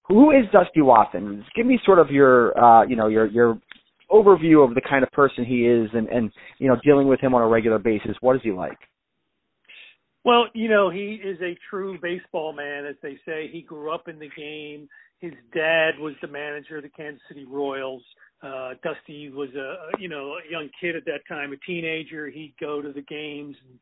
who 0.04 0.32
is 0.32 0.46
Dusty 0.52 0.82
Wathan? 0.82 1.40
Just 1.40 1.56
give 1.56 1.66
me 1.66 1.80
sort 1.86 2.00
of 2.00 2.10
your 2.10 2.58
uh, 2.60 2.86
you 2.86 2.96
know 2.96 3.08
your 3.08 3.28
your 3.28 3.60
overview 4.12 4.68
of 4.68 4.76
the 4.76 4.82
kind 4.82 5.04
of 5.04 5.12
person 5.12 5.46
he 5.46 5.66
is, 5.68 5.90
and 5.94 6.10
and 6.10 6.32
you 6.58 6.68
know, 6.68 6.78
dealing 6.84 7.08
with 7.08 7.22
him 7.22 7.34
on 7.34 7.42
a 7.42 7.48
regular 7.48 7.80
basis. 7.80 8.18
What 8.22 8.36
is 8.36 8.42
he 8.44 8.52
like? 8.52 8.78
Well, 10.26 10.46
you 10.54 10.70
know, 10.70 10.90
he 10.90 11.20
is 11.24 11.40
a 11.42 11.58
true 11.70 11.98
baseball 12.02 12.54
man, 12.54 12.86
as 12.86 12.96
they 13.02 13.18
say. 13.26 13.50
He 13.52 13.62
grew 13.62 13.94
up 13.94 14.08
in 14.08 14.20
the 14.20 14.30
game. 14.38 14.88
His 15.20 15.34
dad 15.54 15.98
was 16.00 16.14
the 16.22 16.28
manager 16.28 16.78
of 16.78 16.84
the 16.84 16.90
Kansas 16.90 17.22
City 17.28 17.46
Royals. 17.46 18.04
Uh, 18.42 18.74
Dusty 18.84 19.30
was 19.30 19.50
a 19.56 19.98
you 20.00 20.10
know 20.10 20.34
a 20.34 20.52
young 20.52 20.70
kid 20.80 20.96
at 20.96 21.06
that 21.06 21.22
time, 21.30 21.54
a 21.54 21.58
teenager. 21.66 22.30
He'd 22.30 22.54
go 22.60 22.82
to 22.82 22.92
the 22.92 23.02
games 23.02 23.56
and 23.70 23.80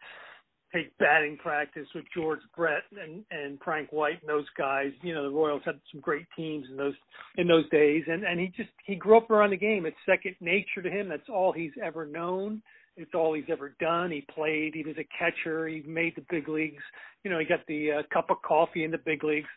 take 0.74 0.96
batting 1.00 1.38
practice 1.38 1.88
with 1.96 2.06
George 2.14 2.40
Brett 2.56 2.84
and 2.92 3.24
and 3.32 3.60
Frank 3.64 3.92
White 3.92 4.22
and 4.22 4.30
those 4.30 4.46
guys. 4.58 4.92
You 5.02 5.14
know 5.16 5.24
the 5.24 5.36
Royals 5.36 5.64
had 5.66 5.80
some 5.92 6.02
great 6.02 6.28
teams 6.36 6.68
in 6.70 6.78
those 6.78 6.94
in 7.38 7.48
those 7.48 7.68
days, 7.70 8.04
and 8.08 8.24
and 8.24 8.40
he 8.40 8.48
just 8.56 8.70
he 8.86 8.96
grew 8.96 9.18
up 9.18 9.32
around 9.32 9.50
the 9.50 9.58
game. 9.58 9.86
It's 9.86 9.98
second 10.06 10.36
nature 10.40 10.84
to 10.84 10.90
him. 10.90 11.10
That's 11.10 11.30
all 11.30 11.52
he's 11.52 11.74
ever 11.84 12.06
known. 12.06 12.62
It's 12.98 13.16
all 13.16 13.34
he's 13.34 13.46
ever 13.50 13.76
done. 13.80 14.12
He 14.12 14.26
played. 14.34 14.76
He 14.76 14.84
was 14.84 14.98
a 14.98 15.08
catcher. 15.18 15.68
He 15.68 15.82
made 15.88 16.14
the 16.16 16.26
big 16.30 16.50
leagues. 16.50 16.84
You 17.24 17.32
know, 17.32 17.40
he 17.40 17.46
got 17.46 17.66
the 17.68 17.92
uh, 17.92 18.02
cup 18.14 18.30
of 18.30 18.42
coffee 18.44 18.84
in 18.84 18.92
the 18.92 19.00
big 19.00 19.24
leagues. 19.24 19.48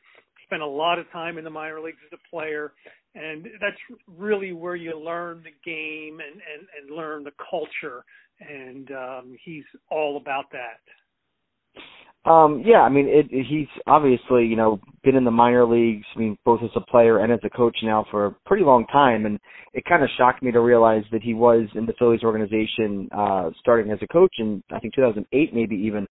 Spent 0.55 0.63
a 0.63 0.67
lot 0.67 1.01
of 1.01 1.11
time 1.11 1.37
in 1.37 1.43
the 1.43 1.51
minor 1.51 1.81
leagues 1.81 1.99
as 2.07 2.17
a 2.17 2.31
player 2.31 2.73
and 3.17 3.45
that's 3.61 3.77
really 4.07 4.53
where 4.53 4.77
you 4.77 4.97
learn 4.97 5.43
the 5.43 5.51
game 5.69 6.21
and 6.21 6.41
and, 6.41 6.69
and 6.79 6.97
learn 6.97 7.25
the 7.25 7.33
culture 7.51 8.05
and 8.41 8.89
um 8.93 9.37
he's 9.45 9.65
all 9.91 10.17
about 10.17 10.45
that. 10.53 12.31
Um 12.31 12.63
yeah 12.65 12.83
i 12.83 12.89
mean 12.89 13.09
it, 13.09 13.27
it 13.33 13.47
he's 13.49 13.67
obviously 13.89 14.45
you 14.45 14.55
know 14.55 14.79
been 15.03 15.17
in 15.17 15.25
the 15.25 15.31
minor 15.31 15.67
leagues 15.67 16.07
i 16.15 16.21
mean 16.21 16.39
both 16.45 16.61
as 16.63 16.71
a 16.77 16.81
player 16.81 17.19
and 17.19 17.33
as 17.33 17.41
a 17.43 17.51
coach 17.51 17.77
now 17.83 18.07
for 18.13 18.27
a 18.27 18.37
pretty 18.47 18.63
long 18.63 18.87
time 18.93 19.27
and 19.27 19.41
it 19.73 19.85
kind 19.87 20.05
of 20.05 20.09
shocked 20.17 20.41
me 20.41 20.53
to 20.53 20.61
realize 20.61 21.03
that 21.11 21.23
he 21.23 21.35
was 21.35 21.67
in 21.75 21.85
the 21.85 21.95
phillies 21.99 22.23
organization 22.23 23.09
uh 23.11 23.51
starting 23.59 23.91
as 23.91 23.99
a 24.03 24.07
coach 24.07 24.35
in 24.39 24.63
i 24.71 24.79
think 24.79 24.95
2008 24.95 25.53
maybe 25.53 25.75
even. 25.75 26.07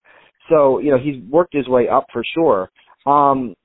So 0.49 0.79
you 0.79 0.91
know 0.91 0.97
he's 0.97 1.23
worked 1.29 1.55
his 1.55 1.69
way 1.69 1.87
up 1.87 2.07
for 2.11 2.23
sure. 2.33 2.69
Um 3.05 3.55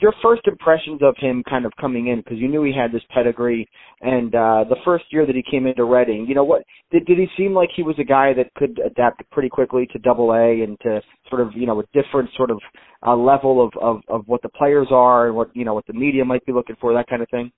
your 0.00 0.14
first 0.22 0.42
impressions 0.46 1.00
of 1.02 1.14
him 1.18 1.42
kind 1.48 1.64
of 1.64 1.72
coming 1.80 2.08
in 2.08 2.18
because 2.18 2.38
you 2.38 2.48
knew 2.48 2.62
he 2.62 2.72
had 2.74 2.92
this 2.92 3.02
pedigree 3.12 3.68
and 4.00 4.34
uh 4.34 4.64
the 4.68 4.76
first 4.84 5.04
year 5.10 5.26
that 5.26 5.34
he 5.34 5.42
came 5.50 5.66
into 5.66 5.84
Reading, 5.84 6.26
you 6.28 6.34
know 6.34 6.44
what 6.44 6.62
did 6.90 7.06
did 7.06 7.18
he 7.18 7.26
seem 7.36 7.52
like 7.52 7.68
he 7.74 7.82
was 7.82 7.96
a 7.98 8.04
guy 8.04 8.32
that 8.34 8.52
could 8.54 8.80
adapt 8.84 9.28
pretty 9.30 9.48
quickly 9.48 9.86
to 9.92 9.98
double 9.98 10.32
A 10.32 10.62
and 10.62 10.78
to 10.80 11.00
sort 11.28 11.40
of, 11.40 11.52
you 11.54 11.66
know, 11.66 11.80
a 11.80 11.84
different 11.92 12.30
sort 12.36 12.50
of 12.50 12.58
uh 13.06 13.16
level 13.16 13.64
of 13.64 13.72
of 13.80 14.00
of 14.08 14.26
what 14.26 14.42
the 14.42 14.48
players 14.48 14.88
are 14.90 15.26
and 15.26 15.36
what, 15.36 15.54
you 15.54 15.64
know, 15.64 15.74
what 15.74 15.86
the 15.86 15.92
media 15.92 16.24
might 16.24 16.44
be 16.46 16.52
looking 16.52 16.76
for, 16.80 16.92
that 16.92 17.08
kind 17.08 17.22
of 17.22 17.28
thing? 17.30 17.50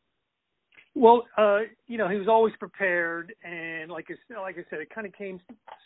Well, 0.95 1.25
uh, 1.39 1.61
you 1.87 1.97
know, 1.97 2.09
he 2.09 2.19
was 2.19 2.29
always 2.29 2.53
prepared, 2.59 3.33
and 3.43 3.91
like 3.91 4.07
I, 4.11 4.41
like 4.41 4.57
I 4.59 4.65
said, 4.69 4.81
it 4.81 4.95
kind 4.95 5.07
of 5.07 5.15
came 5.15 5.41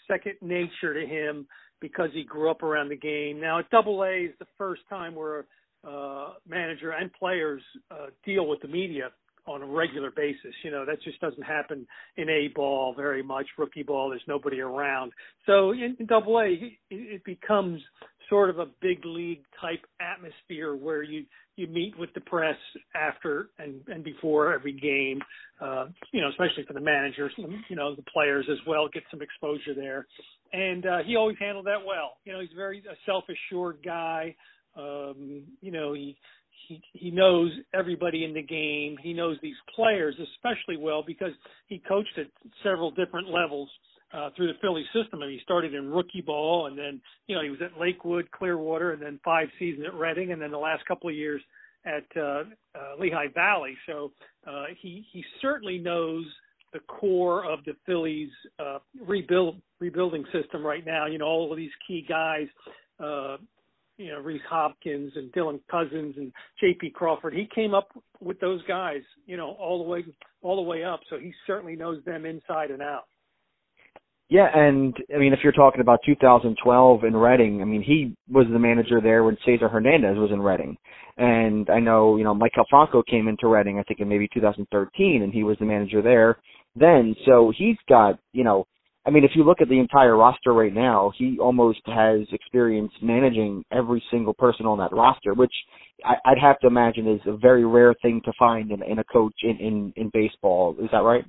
second 0.08 0.34
nature 0.42 1.00
to 1.00 1.06
him 1.06 1.46
because 1.80 2.10
he 2.12 2.24
grew 2.24 2.50
up 2.50 2.64
around 2.64 2.88
the 2.88 2.96
game. 2.96 3.40
Now, 3.40 3.60
at 3.60 3.70
Double 3.70 4.02
A 4.02 4.24
is 4.24 4.32
the 4.40 4.46
first 4.58 4.82
time 4.88 5.14
where 5.14 5.46
uh, 5.88 6.34
manager 6.48 6.90
and 6.90 7.12
players 7.12 7.62
uh, 7.90 8.06
deal 8.24 8.46
with 8.46 8.60
the 8.62 8.68
media 8.68 9.10
on 9.46 9.62
a 9.62 9.66
regular 9.66 10.10
basis. 10.10 10.54
You 10.64 10.70
know, 10.70 10.84
that 10.84 11.02
just 11.02 11.20
doesn't 11.20 11.42
happen 11.42 11.86
in 12.16 12.28
A 12.28 12.48
ball 12.54 12.94
very 12.96 13.22
much. 13.22 13.46
Rookie 13.56 13.82
ball, 13.82 14.10
there's 14.10 14.22
nobody 14.26 14.60
around. 14.60 15.12
So 15.46 15.70
in, 15.70 15.96
in 16.00 16.06
Double 16.06 16.38
A, 16.38 16.48
it, 16.48 16.72
it 16.90 17.24
becomes 17.24 17.80
sort 18.28 18.50
of 18.50 18.58
a 18.58 18.66
big 18.80 19.04
league 19.04 19.44
type 19.60 19.84
atmosphere 20.00 20.74
where 20.74 21.02
you 21.02 21.24
you 21.54 21.66
meet 21.68 21.98
with 21.98 22.12
the 22.14 22.20
press 22.20 22.56
after 22.94 23.48
and 23.58 23.80
and 23.88 24.04
before 24.04 24.52
every 24.52 24.72
game. 24.72 25.20
Uh, 25.60 25.86
you 26.12 26.20
know, 26.20 26.28
especially 26.28 26.64
for 26.66 26.74
the 26.74 26.80
managers, 26.80 27.32
you 27.68 27.76
know, 27.76 27.94
the 27.94 28.04
players 28.12 28.46
as 28.50 28.58
well 28.66 28.88
get 28.92 29.02
some 29.10 29.22
exposure 29.22 29.74
there. 29.74 30.06
And 30.52 30.84
uh, 30.84 30.98
he 31.06 31.16
always 31.16 31.36
handled 31.38 31.66
that 31.66 31.84
well. 31.86 32.18
You 32.24 32.32
know, 32.32 32.40
he's 32.40 32.50
very 32.54 32.80
a 32.80 32.94
self 33.06 33.24
assured 33.28 33.78
guy. 33.84 34.34
Um, 34.76 35.42
you 35.60 35.72
know, 35.72 35.94
he 35.94 36.16
he 36.68 36.80
he 36.92 37.10
knows 37.10 37.50
everybody 37.74 38.24
in 38.24 38.34
the 38.34 38.42
game. 38.42 38.96
He 39.02 39.12
knows 39.12 39.38
these 39.42 39.56
players 39.74 40.14
especially 40.34 40.76
well 40.76 41.02
because 41.06 41.32
he 41.66 41.82
coached 41.88 42.18
at 42.18 42.26
several 42.62 42.90
different 42.90 43.28
levels 43.28 43.68
uh, 44.12 44.30
through 44.36 44.48
the 44.48 44.58
Philly 44.60 44.84
system. 44.92 45.22
And 45.22 45.30
he 45.30 45.40
started 45.42 45.74
in 45.74 45.90
rookie 45.90 46.22
ball, 46.24 46.66
and 46.66 46.78
then 46.78 47.00
you 47.26 47.36
know 47.36 47.42
he 47.42 47.50
was 47.50 47.60
at 47.62 47.80
Lakewood, 47.80 48.30
Clearwater, 48.30 48.92
and 48.92 49.02
then 49.02 49.20
five 49.24 49.48
seasons 49.58 49.86
at 49.86 49.94
Reading, 49.94 50.32
and 50.32 50.40
then 50.40 50.50
the 50.50 50.58
last 50.58 50.84
couple 50.86 51.08
of 51.08 51.16
years 51.16 51.42
at 51.84 52.04
uh, 52.16 52.20
uh, 52.20 52.44
Lehigh 52.98 53.32
Valley. 53.34 53.76
So 53.86 54.12
uh, 54.46 54.64
he 54.80 55.06
he 55.12 55.24
certainly 55.40 55.78
knows 55.78 56.24
the 56.72 56.80
core 56.80 57.50
of 57.50 57.64
the 57.64 57.74
Phillies 57.86 58.30
uh, 58.58 58.78
rebuild 59.06 59.60
rebuilding 59.80 60.24
system 60.32 60.64
right 60.64 60.84
now. 60.84 61.06
You 61.06 61.18
know 61.18 61.26
all 61.26 61.50
of 61.50 61.56
these 61.56 61.70
key 61.86 62.04
guys. 62.08 62.46
Uh, 62.98 63.36
you 63.96 64.12
know 64.12 64.20
Rhys 64.20 64.40
Hoskins 64.48 65.12
and 65.16 65.32
Dylan 65.32 65.60
Cozens 65.70 66.16
and 66.16 66.32
J.P. 66.60 66.90
Crawford. 66.90 67.34
He 67.34 67.48
came 67.54 67.74
up 67.74 67.88
with 68.20 68.38
those 68.40 68.62
guys, 68.66 69.02
you 69.26 69.36
know, 69.36 69.56
all 69.58 69.82
the 69.82 69.88
way 69.88 70.04
all 70.42 70.56
the 70.56 70.62
way 70.62 70.84
up. 70.84 71.00
So 71.10 71.18
he 71.18 71.32
certainly 71.46 71.76
knows 71.76 72.04
them 72.04 72.26
inside 72.26 72.70
and 72.70 72.82
out. 72.82 73.04
Yeah, 74.28 74.48
and 74.52 74.92
I 75.14 75.18
mean, 75.18 75.32
if 75.32 75.38
you're 75.44 75.52
talking 75.52 75.80
about 75.80 76.00
2012 76.04 77.04
in 77.04 77.16
Reading, 77.16 77.62
I 77.62 77.64
mean, 77.64 77.82
he 77.82 78.16
was 78.28 78.46
the 78.52 78.58
manager 78.58 79.00
there 79.00 79.22
when 79.22 79.36
Cesar 79.44 79.68
Hernandez 79.68 80.18
was 80.18 80.32
in 80.32 80.40
Reading, 80.40 80.76
and 81.16 81.70
I 81.70 81.78
know, 81.78 82.16
you 82.16 82.24
know, 82.24 82.34
Mike 82.34 82.54
Franco 82.68 83.04
came 83.04 83.28
into 83.28 83.46
Reading, 83.46 83.78
I 83.78 83.84
think 83.84 84.00
in 84.00 84.08
maybe 84.08 84.28
2013, 84.34 85.22
and 85.22 85.32
he 85.32 85.44
was 85.44 85.56
the 85.60 85.64
manager 85.64 86.02
there 86.02 86.38
then. 86.74 87.14
So 87.24 87.52
he's 87.56 87.76
got, 87.88 88.18
you 88.32 88.42
know, 88.42 88.66
I 89.06 89.10
mean, 89.10 89.22
if 89.22 89.30
you 89.36 89.44
look 89.44 89.60
at 89.60 89.68
the 89.68 89.78
entire 89.78 90.16
roster 90.16 90.52
right 90.52 90.74
now, 90.74 91.12
he 91.16 91.38
almost 91.38 91.80
has 91.86 92.22
experience 92.32 92.90
managing 93.00 93.64
every 93.70 94.02
single 94.10 94.34
person 94.34 94.66
on 94.66 94.78
that 94.78 94.92
roster, 94.92 95.32
which 95.32 95.52
I, 96.04 96.16
would 96.26 96.38
have 96.40 96.58
to 96.60 96.66
imagine 96.66 97.06
is 97.06 97.20
a 97.26 97.36
very 97.36 97.64
rare 97.64 97.94
thing 98.02 98.20
to 98.24 98.32
find 98.36 98.72
in, 98.72 98.82
in 98.82 98.98
a 98.98 99.04
coach 99.04 99.34
in, 99.42 99.56
in, 99.58 99.92
in 99.94 100.10
baseball. 100.12 100.76
Is 100.82 100.88
that 100.90 101.04
right? 101.04 101.24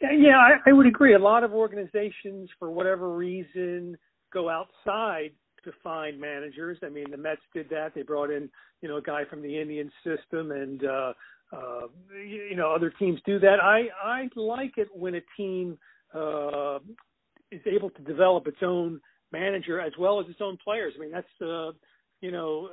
Yeah, 0.00 0.36
I, 0.36 0.68
I 0.68 0.72
would 0.72 0.86
agree. 0.86 1.14
A 1.14 1.18
lot 1.18 1.42
of 1.42 1.52
organizations, 1.52 2.50
for 2.58 2.70
whatever 2.70 3.16
reason, 3.16 3.96
go 4.30 4.50
outside 4.50 5.30
to 5.64 5.72
find 5.82 6.20
managers. 6.20 6.76
I 6.82 6.90
mean, 6.90 7.10
the 7.10 7.16
Mets 7.16 7.40
did 7.54 7.70
that. 7.70 7.92
They 7.94 8.02
brought 8.02 8.30
in, 8.30 8.50
you 8.82 8.88
know, 8.90 8.98
a 8.98 9.02
guy 9.02 9.22
from 9.30 9.40
the 9.40 9.58
Indian 9.58 9.90
system, 10.04 10.50
and 10.50 10.84
uh, 10.84 11.12
uh, 11.50 11.86
you 12.28 12.56
know, 12.56 12.74
other 12.74 12.92
teams 12.98 13.20
do 13.24 13.38
that. 13.38 13.56
I 13.62 13.88
I 14.02 14.28
like 14.36 14.74
it 14.76 14.88
when 14.92 15.14
a 15.14 15.22
team 15.36 15.78
uh, 16.14 16.78
is 17.50 17.60
able 17.66 17.90
to 17.90 18.02
develop 18.02 18.46
its 18.46 18.58
own 18.62 19.00
manager 19.32 19.80
as 19.80 19.92
well 19.98 20.20
as 20.20 20.26
its 20.28 20.40
own 20.40 20.56
players. 20.62 20.94
I 20.96 21.00
mean, 21.00 21.12
that's 21.12 21.26
uh, 21.42 21.72
you 22.20 22.30
know, 22.30 22.68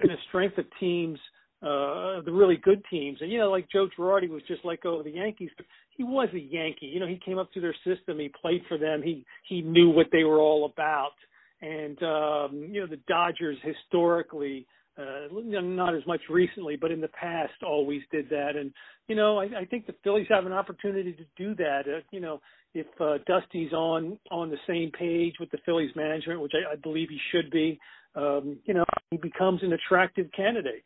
been 0.00 0.10
a 0.10 0.16
strength 0.28 0.58
of 0.58 0.64
teams 0.80 1.18
uh 1.60 2.20
the 2.24 2.30
really 2.32 2.56
good 2.56 2.82
teams. 2.88 3.18
And 3.20 3.32
you 3.32 3.38
know, 3.38 3.50
like 3.50 3.68
Joe 3.70 3.88
Girardi 3.98 4.28
was 4.28 4.42
just 4.46 4.64
let 4.64 4.80
go 4.80 4.98
of 4.98 5.04
the 5.04 5.10
Yankees. 5.10 5.50
He 5.96 6.04
was 6.04 6.28
a 6.32 6.38
Yankee. 6.38 6.86
You 6.86 7.00
know, 7.00 7.06
he 7.08 7.20
came 7.24 7.36
up 7.36 7.50
through 7.52 7.62
their 7.62 7.74
system, 7.84 8.20
he 8.20 8.30
played 8.40 8.62
for 8.68 8.78
them, 8.78 9.02
he 9.02 9.24
he 9.48 9.60
knew 9.62 9.90
what 9.90 10.06
they 10.12 10.22
were 10.22 10.38
all 10.38 10.66
about. 10.72 11.14
And 11.60 12.00
um, 12.02 12.68
you 12.72 12.80
know, 12.80 12.86
the 12.86 13.00
Dodgers 13.08 13.56
historically 13.62 14.66
uh, 14.98 15.28
not 15.32 15.94
as 15.94 16.06
much 16.06 16.20
recently, 16.28 16.76
but 16.76 16.90
in 16.90 17.00
the 17.00 17.08
past 17.08 17.52
always 17.64 18.02
did 18.10 18.28
that. 18.30 18.56
And 18.56 18.72
you 19.06 19.14
know, 19.14 19.38
I, 19.38 19.44
I 19.60 19.64
think 19.64 19.86
the 19.86 19.94
Phillies 20.02 20.26
have 20.28 20.46
an 20.46 20.52
opportunity 20.52 21.12
to 21.12 21.24
do 21.36 21.54
that. 21.56 21.82
Uh, 21.86 22.00
you 22.10 22.20
know, 22.20 22.40
if 22.74 22.86
uh, 23.00 23.18
Dusty's 23.26 23.72
on 23.72 24.18
on 24.30 24.50
the 24.50 24.58
same 24.66 24.90
page 24.90 25.34
with 25.38 25.50
the 25.50 25.58
Phillies 25.64 25.94
management, 25.94 26.40
which 26.40 26.52
I, 26.54 26.72
I 26.72 26.76
believe 26.76 27.08
he 27.08 27.18
should 27.32 27.50
be, 27.50 27.78
um, 28.14 28.58
you 28.64 28.74
know, 28.74 28.84
he 29.10 29.16
becomes 29.16 29.62
an 29.62 29.72
attractive 29.72 30.26
candidate. 30.36 30.84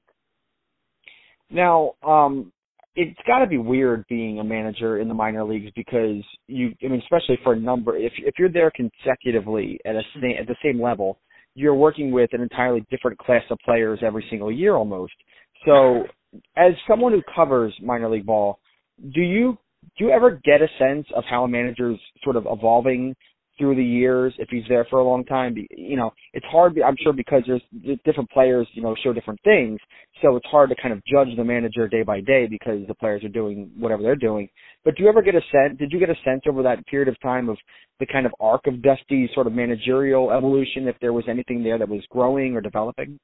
Now, 1.50 1.92
um, 2.02 2.52
it's 2.94 3.18
got 3.26 3.38
to 3.38 3.46
be 3.46 3.58
weird 3.58 4.04
being 4.08 4.38
a 4.38 4.44
manager 4.44 4.98
in 4.98 5.08
the 5.08 5.14
minor 5.14 5.44
leagues 5.44 5.70
because 5.74 6.22
you, 6.46 6.74
I 6.84 6.88
mean, 6.88 7.00
especially 7.00 7.38
for 7.42 7.54
a 7.54 7.58
number, 7.58 7.96
if 7.96 8.12
if 8.18 8.34
you're 8.38 8.52
there 8.52 8.70
consecutively 8.70 9.80
at 9.86 9.94
a 9.94 10.02
at 10.38 10.46
the 10.46 10.56
same 10.62 10.80
level, 10.80 11.18
you're 11.54 11.74
working 11.74 12.10
with 12.10 12.30
an 12.32 12.40
entirely 12.40 12.84
different 12.90 13.18
class 13.18 13.42
of 13.50 13.58
players 13.64 14.00
every 14.02 14.24
single 14.30 14.50
year 14.50 14.74
almost. 14.74 15.12
So, 15.66 16.04
as 16.56 16.72
someone 16.88 17.12
who 17.12 17.22
covers 17.34 17.74
minor 17.82 18.08
league 18.08 18.26
ball, 18.26 18.58
do 19.14 19.20
you 19.20 19.58
do 19.98 20.06
you 20.06 20.10
ever 20.10 20.40
get 20.44 20.62
a 20.62 20.68
sense 20.78 21.06
of 21.14 21.24
how 21.28 21.44
a 21.44 21.48
manager's 21.48 21.98
sort 22.22 22.36
of 22.36 22.46
evolving 22.48 23.14
through 23.62 23.76
the 23.76 23.84
years 23.84 24.34
if 24.38 24.48
he's 24.50 24.64
there 24.68 24.84
for 24.90 24.98
a 24.98 25.04
long 25.04 25.24
time 25.24 25.54
you 25.70 25.96
know 25.96 26.10
it's 26.32 26.46
hard 26.46 26.76
i'm 26.84 26.96
sure 27.00 27.12
because 27.12 27.44
there's 27.46 27.62
different 28.04 28.28
players 28.30 28.66
you 28.72 28.82
know 28.82 28.94
show 29.02 29.12
different 29.12 29.40
things. 29.44 29.78
So 30.20 30.36
it's 30.36 30.46
hard 30.46 30.70
to 30.70 30.76
kind 30.80 30.92
of 30.92 31.02
judge 31.04 31.28
the 31.36 31.44
manager 31.44 31.88
day 31.88 32.02
by 32.02 32.20
day 32.20 32.46
because 32.46 32.86
the 32.86 32.94
players 32.94 33.24
are 33.24 33.28
doing 33.28 33.70
whatever 33.76 34.02
they're 34.02 34.16
doing. 34.16 34.48
But 34.84 34.96
do 34.96 35.02
you 35.02 35.08
ever 35.08 35.22
get 35.22 35.34
a 35.34 35.40
sense 35.52 35.78
did 35.78 35.92
you 35.92 35.98
get 35.98 36.10
a 36.10 36.16
sense 36.24 36.42
over 36.48 36.62
that 36.62 36.86
period 36.86 37.08
of 37.08 37.20
time 37.20 37.48
of 37.48 37.58
the 38.00 38.06
kind 38.06 38.26
of 38.26 38.32
arc 38.40 38.66
of 38.66 38.82
dusty's 38.82 39.30
sort 39.34 39.46
of 39.46 39.52
managerial 39.52 40.30
evolution 40.30 40.88
if 40.88 40.96
there 41.00 41.12
was 41.12 41.24
anything 41.28 41.62
there 41.62 41.78
that 41.78 41.88
was 41.88 42.02
growing 42.10 42.54
or 42.54 42.60
developing? 42.60 43.18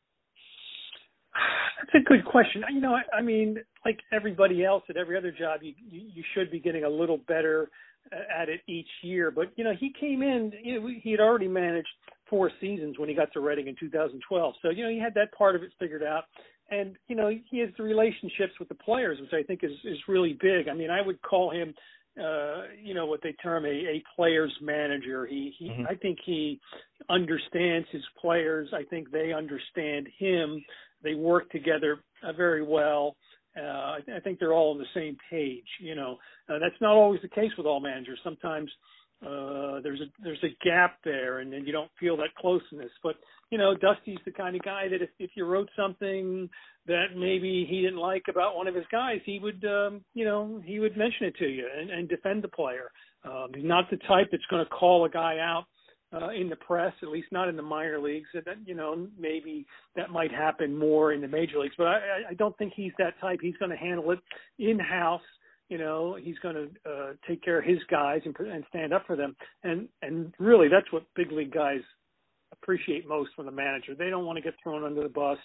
That's 1.79 2.05
a 2.05 2.09
good 2.09 2.24
question. 2.24 2.62
You 2.72 2.81
know, 2.81 2.94
I, 2.94 3.18
I 3.18 3.22
mean, 3.22 3.59
like 3.85 3.98
everybody 4.12 4.64
else 4.64 4.83
at 4.90 4.96
every 4.96 5.16
other 5.16 5.31
job, 5.31 5.61
you, 5.62 5.72
you 5.90 6.03
you 6.14 6.24
should 6.35 6.51
be 6.51 6.59
getting 6.59 6.85
a 6.85 6.88
little 6.88 7.18
better 7.29 7.70
at 8.12 8.48
it 8.48 8.60
each 8.66 8.88
year. 9.02 9.30
But 9.30 9.52
you 9.56 9.64
know, 9.64 9.74
he 9.78 9.92
came 9.98 10.22
in. 10.22 10.52
You 10.62 10.80
know, 10.80 10.88
he 11.02 11.10
had 11.10 11.20
already 11.20 11.48
managed 11.48 11.88
four 12.28 12.50
seasons 12.60 12.98
when 12.98 13.08
he 13.08 13.14
got 13.14 13.32
to 13.32 13.40
Reading 13.40 13.68
in 13.68 13.76
2012. 13.78 14.54
So 14.62 14.70
you 14.70 14.84
know, 14.84 14.90
he 14.90 14.98
had 14.98 15.14
that 15.14 15.32
part 15.32 15.56
of 15.56 15.62
it 15.62 15.70
figured 15.78 16.02
out. 16.02 16.24
And 16.70 16.96
you 17.08 17.16
know, 17.16 17.30
he 17.50 17.58
has 17.60 17.70
the 17.76 17.82
relationships 17.82 18.52
with 18.58 18.68
the 18.68 18.74
players, 18.74 19.18
which 19.20 19.32
I 19.32 19.42
think 19.44 19.60
is 19.62 19.72
is 19.84 19.98
really 20.06 20.36
big. 20.40 20.68
I 20.68 20.74
mean, 20.74 20.90
I 20.90 21.00
would 21.00 21.20
call 21.22 21.50
him, 21.50 21.74
uh, 22.20 22.64
you 22.82 22.94
know, 22.94 23.06
what 23.06 23.20
they 23.22 23.32
term 23.42 23.64
a, 23.64 23.68
a 23.68 24.02
players 24.14 24.54
manager. 24.60 25.26
He, 25.26 25.54
he 25.58 25.68
mm-hmm. 25.70 25.86
I 25.88 25.94
think 25.94 26.18
he 26.24 26.60
understands 27.08 27.88
his 27.90 28.02
players. 28.20 28.68
I 28.74 28.82
think 28.84 29.10
they 29.10 29.32
understand 29.32 30.08
him. 30.18 30.62
They 31.02 31.14
work 31.14 31.50
together 31.50 32.00
uh, 32.22 32.32
very 32.32 32.62
well. 32.62 33.16
Uh, 33.58 33.98
I, 34.16 34.20
think 34.22 34.38
they're 34.38 34.52
all 34.52 34.72
on 34.72 34.78
the 34.78 34.84
same 34.94 35.16
page. 35.30 35.66
You 35.80 35.94
know, 35.94 36.18
uh, 36.48 36.58
that's 36.58 36.80
not 36.80 36.92
always 36.92 37.20
the 37.22 37.28
case 37.28 37.50
with 37.56 37.66
all 37.66 37.80
managers. 37.80 38.18
Sometimes 38.22 38.70
uh, 39.22 39.80
there's 39.82 40.00
a 40.00 40.06
there's 40.22 40.42
a 40.44 40.56
gap 40.64 40.98
there, 41.04 41.40
and 41.40 41.52
then 41.52 41.64
you 41.66 41.72
don't 41.72 41.90
feel 41.98 42.16
that 42.18 42.34
closeness. 42.38 42.90
But 43.02 43.16
you 43.50 43.58
know, 43.58 43.74
Dusty's 43.74 44.18
the 44.24 44.30
kind 44.30 44.54
of 44.54 44.62
guy 44.62 44.88
that 44.88 45.02
if 45.02 45.10
if 45.18 45.30
you 45.34 45.44
wrote 45.44 45.68
something 45.76 46.48
that 46.86 47.16
maybe 47.16 47.66
he 47.68 47.82
didn't 47.82 47.98
like 47.98 48.24
about 48.28 48.56
one 48.56 48.68
of 48.68 48.74
his 48.74 48.84
guys, 48.92 49.20
he 49.24 49.38
would 49.40 49.64
um, 49.64 50.04
you 50.14 50.24
know 50.24 50.60
he 50.64 50.78
would 50.78 50.96
mention 50.96 51.26
it 51.26 51.36
to 51.36 51.46
you 51.46 51.66
and, 51.78 51.90
and 51.90 52.08
defend 52.08 52.44
the 52.44 52.48
player. 52.48 52.90
Um, 53.24 53.48
he's 53.54 53.64
not 53.64 53.90
the 53.90 53.96
type 54.08 54.28
that's 54.30 54.46
going 54.50 54.64
to 54.64 54.70
call 54.70 55.04
a 55.04 55.10
guy 55.10 55.38
out 55.40 55.64
uh, 56.12 56.30
in 56.30 56.48
the 56.48 56.56
press, 56.56 56.92
at 57.02 57.08
least 57.08 57.28
not 57.30 57.48
in 57.48 57.56
the 57.56 57.62
minor 57.62 58.00
leagues. 58.00 58.28
That 58.34 58.44
you 58.64 58.74
know 58.74 59.08
maybe 59.18 59.66
that 59.96 60.10
might 60.10 60.32
happen 60.32 60.76
more 60.76 61.12
in 61.12 61.20
the 61.20 61.28
major 61.28 61.58
leagues, 61.58 61.74
but 61.76 61.86
I, 61.86 61.98
I 62.30 62.34
don't 62.34 62.56
think 62.58 62.72
he's 62.74 62.92
that 62.98 63.20
type. 63.20 63.40
He's 63.42 63.56
going 63.56 63.70
to 63.70 63.76
handle 63.76 64.10
it 64.10 64.18
in 64.58 64.78
house. 64.78 65.22
You 65.68 65.76
know, 65.76 66.16
he's 66.20 66.38
going 66.38 66.54
to 66.54 66.90
uh, 66.90 67.12
take 67.26 67.42
care 67.42 67.58
of 67.58 67.64
his 67.64 67.78
guys 67.90 68.22
and, 68.24 68.34
and 68.38 68.64
stand 68.70 68.94
up 68.94 69.06
for 69.06 69.16
them. 69.16 69.36
And 69.64 69.88
and 70.02 70.32
really, 70.38 70.68
that's 70.68 70.90
what 70.92 71.04
big 71.14 71.30
league 71.30 71.52
guys 71.52 71.80
appreciate 72.52 73.06
most 73.06 73.30
from 73.36 73.46
the 73.46 73.52
manager. 73.52 73.94
They 73.94 74.10
don't 74.10 74.24
want 74.24 74.36
to 74.36 74.42
get 74.42 74.54
thrown 74.62 74.84
under 74.84 75.02
the 75.02 75.08
bus 75.08 75.38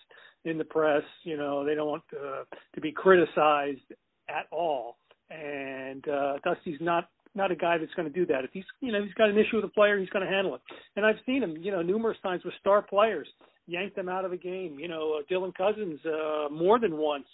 in 0.46 0.58
the 0.58 0.64
press. 0.64 1.04
You 1.24 1.38
know, 1.38 1.66
they 1.66 1.76
don't 1.76 1.90
want 1.90 2.04
uh, 2.14 2.44
to 2.76 2.82
be 2.82 2.92
criticized 2.92 3.82
at 4.30 4.48
all. 4.52 4.98
And 5.30 6.08
uh, 6.08 6.38
Dusty's 6.44 6.80
not 6.80 7.10
not 7.36 7.52
a 7.52 7.56
guy 7.56 7.78
that's 7.78 7.94
going 7.96 8.12
to 8.12 8.14
do 8.14 8.26
that. 8.28 8.44
If 8.44 8.52
he's 8.54 8.66
you 8.80 8.92
know 8.92 9.04
he's 9.04 9.14
got 9.14 9.30
an 9.30 9.38
issue 9.38 9.58
with 9.58 9.66
a 9.66 9.70
player, 9.70 10.00
he's 10.00 10.10
going 10.10 10.26
to 10.26 10.32
handle 10.32 10.56
it. 10.56 10.62
And 10.96 11.06
I've 11.06 11.20
seen 11.26 11.44
him 11.44 11.58
you 11.60 11.72
know 11.72 11.82
numerous 11.82 12.18
times 12.24 12.44
with 12.44 12.54
star 12.60 12.82
players 12.82 13.28
yank 13.66 13.96
them 13.96 14.10
out 14.10 14.26
of 14.26 14.32
a 14.32 14.38
game. 14.38 14.78
You 14.80 14.88
know 14.88 15.20
uh, 15.20 15.34
Dylan 15.34 15.56
Cozens 15.56 16.00
uh, 16.06 16.50
more 16.50 16.80
than 16.80 16.98
once 16.98 17.28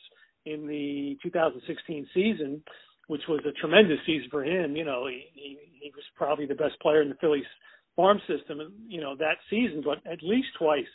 in 0.45 0.67
the 0.67 1.17
2016 1.23 2.07
season, 2.13 2.63
which 3.07 3.21
was 3.27 3.41
a 3.47 3.59
tremendous 3.59 3.99
season 4.05 4.29
for 4.31 4.43
him. 4.43 4.75
You 4.75 4.85
know 4.85 5.07
he 5.07 5.25
he, 5.33 5.57
he 5.81 5.91
was 5.95 6.03
probably 6.15 6.45
the 6.45 6.55
best 6.55 6.79
player 6.81 7.01
in 7.01 7.09
the 7.09 7.15
Phillies 7.15 7.45
farm 7.95 8.21
system 8.27 8.59
you 8.87 9.01
know 9.01 9.15
that 9.17 9.37
season, 9.49 9.83
but 9.83 9.97
at 10.09 10.23
least 10.23 10.47
twice 10.57 10.85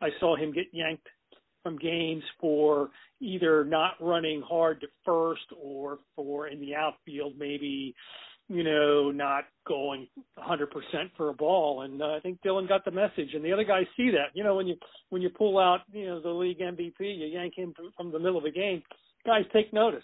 I 0.00 0.08
saw 0.18 0.36
him 0.36 0.52
get 0.52 0.66
yanked 0.72 1.06
from 1.62 1.78
games 1.78 2.22
for 2.40 2.90
either 3.20 3.64
not 3.64 3.92
running 4.00 4.42
hard 4.42 4.80
to 4.80 4.86
first 5.04 5.42
or 5.62 5.98
for 6.16 6.48
in 6.48 6.60
the 6.60 6.74
outfield 6.74 7.34
maybe 7.38 7.94
you 8.50 8.64
know, 8.64 9.12
not 9.12 9.44
going 9.64 10.08
100% 10.36 10.66
for 11.16 11.28
a 11.28 11.32
ball. 11.32 11.82
And 11.82 12.02
uh, 12.02 12.16
I 12.16 12.20
think 12.20 12.40
Dylan 12.44 12.68
got 12.68 12.84
the 12.84 12.90
message, 12.90 13.28
and 13.32 13.44
the 13.44 13.52
other 13.52 13.62
guys 13.62 13.84
see 13.96 14.10
that. 14.10 14.34
You 14.34 14.42
know, 14.42 14.56
when 14.56 14.66
you 14.66 14.74
when 15.10 15.22
you 15.22 15.30
pull 15.30 15.56
out, 15.56 15.82
you 15.92 16.06
know, 16.06 16.20
the 16.20 16.30
league 16.30 16.58
MVP, 16.58 16.94
you 16.98 17.26
yank 17.26 17.54
him 17.56 17.72
from, 17.96 18.10
the 18.10 18.18
middle 18.18 18.38
of 18.38 18.42
the 18.42 18.50
game. 18.50 18.82
Guys 19.24 19.44
take 19.52 19.72
notice. 19.72 20.02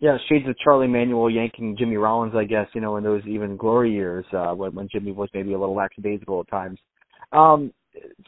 Yeah, 0.00 0.16
shades 0.28 0.48
of 0.48 0.58
Charlie 0.58 0.88
Manuel 0.88 1.30
yanking 1.30 1.76
Jimmy 1.78 1.96
Rollins, 1.96 2.34
I 2.34 2.42
guess. 2.42 2.66
You 2.74 2.80
know, 2.80 2.96
in 2.96 3.04
those 3.04 3.22
even 3.24 3.56
glory 3.56 3.92
years 3.92 4.24
uh, 4.32 4.52
when 4.52 4.74
when 4.74 4.88
Jimmy 4.90 5.12
was 5.12 5.28
maybe 5.32 5.52
a 5.52 5.58
little 5.58 5.76
lackadaisical 5.76 6.40
at 6.40 6.50
times. 6.50 6.80
Um, 7.30 7.72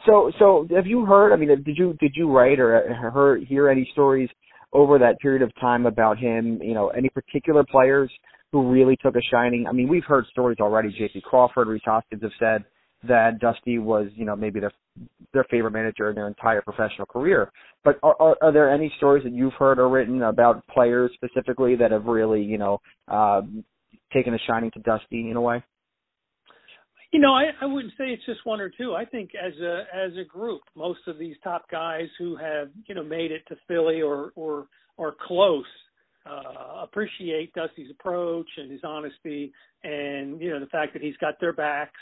so 0.07 0.30
so 0.38 0.68
have 0.70 0.87
you 0.87 1.04
heard? 1.04 1.33
I 1.33 1.37
mean, 1.37 1.48
did 1.48 1.76
you 1.76 1.96
did 1.98 2.12
you 2.14 2.30
write 2.30 2.61
or 2.61 2.94
heard 3.12 3.42
hear 3.42 3.68
any 3.68 3.88
stories 3.92 4.30
over 4.72 5.00
that 5.00 5.18
period 5.18 5.42
of 5.42 5.50
time 5.61 5.85
about 5.85 6.16
him? 6.16 6.62
You 6.62 6.74
know, 6.74 6.90
any 6.90 7.09
particular 7.09 7.64
players? 7.64 8.09
Who 8.54 8.70
really 8.70 8.96
took 9.02 9.16
a 9.16 9.20
shining. 9.32 9.66
I 9.66 9.72
mean, 9.72 9.88
we've 9.88 10.04
heard 10.04 10.26
stories 10.30 10.58
already. 10.60 10.90
J.P. 10.90 11.22
Crawford, 11.22 11.66
Rhys 11.66 11.80
Hoskins 11.84 12.22
have 12.22 12.30
said 12.38 12.64
that 13.02 13.40
Dusty 13.40 13.80
was, 13.80 14.06
you 14.14 14.24
know, 14.24 14.36
maybe 14.36 14.60
their 14.60 14.70
their 15.32 15.42
favorite 15.50 15.72
manager 15.72 16.08
in 16.08 16.14
their 16.14 16.28
entire 16.28 16.62
professional 16.62 17.04
career. 17.04 17.50
But 17.82 17.98
are, 18.04 18.14
are, 18.20 18.36
are 18.40 18.52
there 18.52 18.72
any 18.72 18.94
stories 18.96 19.24
that 19.24 19.32
you've 19.32 19.54
heard 19.54 19.80
or 19.80 19.88
written 19.88 20.22
about 20.22 20.64
players 20.68 21.10
specifically 21.14 21.74
that 21.74 21.90
have 21.90 22.04
really, 22.04 22.42
you 22.42 22.56
know, 22.56 22.80
uh, 23.08 23.42
taken 24.12 24.32
a 24.34 24.38
shining 24.46 24.70
to 24.70 24.78
Dusty 24.78 25.28
in 25.28 25.36
a 25.36 25.40
way? 25.40 25.60
You 27.10 27.18
know, 27.18 27.32
I, 27.32 27.46
I 27.60 27.66
wouldn't 27.66 27.94
say 27.98 28.04
it's 28.04 28.24
just 28.24 28.46
one 28.46 28.60
or 28.60 28.70
two. 28.70 28.94
I 28.94 29.04
think 29.04 29.30
as 29.34 29.52
a 29.60 29.82
as 29.92 30.12
a 30.16 30.24
group, 30.24 30.60
most 30.76 31.00
of 31.08 31.18
these 31.18 31.34
top 31.42 31.68
guys 31.72 32.06
who 32.20 32.36
have 32.36 32.68
you 32.86 32.94
know 32.94 33.02
made 33.02 33.32
it 33.32 33.42
to 33.48 33.56
Philly 33.66 34.00
or 34.00 34.30
or 34.36 34.68
or 34.96 35.16
close 35.26 35.64
uh, 36.26 36.82
appreciate 36.82 37.52
Dusty's 37.54 37.90
approach 37.90 38.48
and 38.56 38.70
his 38.70 38.80
honesty, 38.82 39.52
and 39.82 40.40
you 40.40 40.50
know 40.50 40.60
the 40.60 40.66
fact 40.66 40.92
that 40.94 41.02
he's 41.02 41.16
got 41.18 41.34
their 41.40 41.52
backs, 41.52 42.00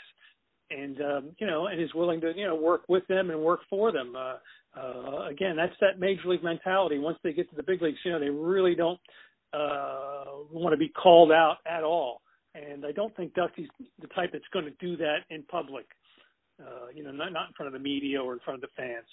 and 0.69 1.01
um, 1.01 1.31
you 1.39 1.47
know, 1.47 1.67
and 1.67 1.81
is 1.81 1.93
willing 1.93 2.21
to 2.21 2.31
you 2.35 2.47
know 2.47 2.55
work 2.55 2.83
with 2.87 3.05
them 3.07 3.29
and 3.29 3.39
work 3.39 3.61
for 3.69 3.91
them. 3.91 4.15
Uh, 4.15 4.35
uh, 4.79 5.27
again, 5.29 5.55
that's 5.55 5.75
that 5.81 5.99
major 5.99 6.27
league 6.27 6.43
mentality. 6.43 6.97
Once 6.99 7.17
they 7.23 7.33
get 7.33 7.49
to 7.49 7.55
the 7.55 7.63
big 7.63 7.81
leagues, 7.81 7.99
you 8.03 8.11
know, 8.11 8.19
they 8.19 8.29
really 8.29 8.75
don't 8.75 8.99
uh, 9.53 10.25
want 10.51 10.73
to 10.73 10.77
be 10.77 10.89
called 10.89 11.31
out 11.31 11.57
at 11.65 11.83
all. 11.83 12.21
And 12.55 12.85
I 12.85 12.91
don't 12.91 13.15
think 13.15 13.33
Dusty's 13.33 13.67
the 13.99 14.07
type 14.07 14.29
that's 14.31 14.43
going 14.53 14.65
to 14.65 14.71
do 14.79 14.95
that 14.97 15.19
in 15.29 15.43
public. 15.43 15.85
Uh, 16.59 16.87
you 16.93 17.03
know, 17.03 17.11
not 17.11 17.33
not 17.33 17.47
in 17.47 17.53
front 17.57 17.67
of 17.67 17.73
the 17.73 17.83
media 17.83 18.21
or 18.21 18.33
in 18.33 18.39
front 18.39 18.63
of 18.63 18.69
the 18.69 18.73
fans. 18.77 19.07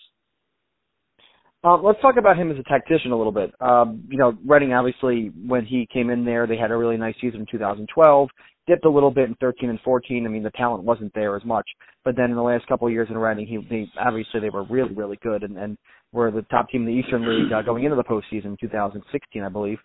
Um, 1.62 1.82
let's 1.84 2.00
talk 2.00 2.16
about 2.16 2.38
him 2.38 2.50
as 2.50 2.58
a 2.58 2.62
tactician 2.62 3.12
a 3.12 3.16
little 3.16 3.32
bit. 3.32 3.52
Um, 3.60 4.02
you 4.08 4.16
know, 4.16 4.32
Reading 4.46 4.72
obviously 4.72 5.30
when 5.46 5.66
he 5.66 5.86
came 5.92 6.08
in 6.08 6.24
there, 6.24 6.46
they 6.46 6.56
had 6.56 6.70
a 6.70 6.76
really 6.76 6.96
nice 6.96 7.14
season 7.20 7.40
in 7.40 7.46
2012. 7.50 8.28
dipped 8.66 8.86
a 8.86 8.90
little 8.90 9.10
bit 9.10 9.28
in 9.28 9.34
13 9.40 9.68
and 9.68 9.80
14. 9.80 10.24
I 10.24 10.28
mean, 10.28 10.42
the 10.42 10.50
talent 10.52 10.84
wasn't 10.84 11.12
there 11.14 11.36
as 11.36 11.44
much, 11.44 11.68
but 12.04 12.16
then 12.16 12.30
in 12.30 12.36
the 12.36 12.42
last 12.42 12.66
couple 12.66 12.86
of 12.86 12.92
years 12.92 13.08
in 13.10 13.18
Reading, 13.18 13.46
he, 13.46 13.58
he 13.68 13.90
obviously 14.00 14.40
they 14.40 14.48
were 14.48 14.64
really, 14.64 14.94
really 14.94 15.18
good, 15.22 15.42
and, 15.42 15.58
and 15.58 15.76
were 16.12 16.30
the 16.30 16.42
top 16.42 16.70
team 16.70 16.86
in 16.86 16.94
the 16.94 16.98
Eastern 16.98 17.28
League 17.28 17.52
uh, 17.52 17.60
going 17.62 17.84
into 17.84 17.96
the 17.96 18.04
postseason, 18.04 18.58
2016, 18.58 19.42
I 19.42 19.48
believe. 19.50 19.78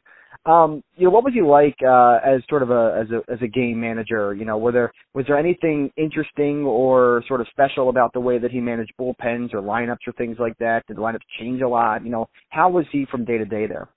Um, 0.46 0.84
you 0.96 1.06
know, 1.06 1.10
what 1.10 1.24
was 1.24 1.34
he 1.34 1.42
like 1.42 1.76
uh, 1.84 2.20
as 2.24 2.42
sort 2.48 2.62
of 2.62 2.70
a 2.70 3.02
as 3.02 3.08
a 3.12 3.32
as 3.32 3.40
a 3.42 3.48
game 3.48 3.80
manager? 3.80 4.34
You 4.36 4.46
know, 4.46 4.58
were 4.60 4.72
there 4.72 4.94
was 5.16 5.26
there 5.28 5.40
anything 5.40 5.92
interesting 5.98 6.64
or 6.64 7.24
sort 7.28 7.42
of 7.42 7.48
special 7.50 7.90
about 7.90 8.14
the 8.14 8.20
way 8.20 8.38
that 8.38 8.52
he 8.52 8.60
managed 8.60 8.94
bullpens 9.00 9.54
or 9.54 9.62
lineups 9.62 10.06
or 10.08 10.14
things 10.14 10.38
like 10.40 10.56
that? 10.60 10.84
Did 10.88 10.98
the 10.98 11.02
lineups 11.02 11.26
change 11.40 11.62
a 11.62 11.68
lot? 11.68 12.04
You 12.04 12.12
know, 12.12 12.30
how 12.50 12.70
was 12.70 12.86
he 12.92 13.08
from 13.10 13.26
day 13.26 13.40
to 13.40 13.46
day 13.46 13.66
there? 13.66 13.90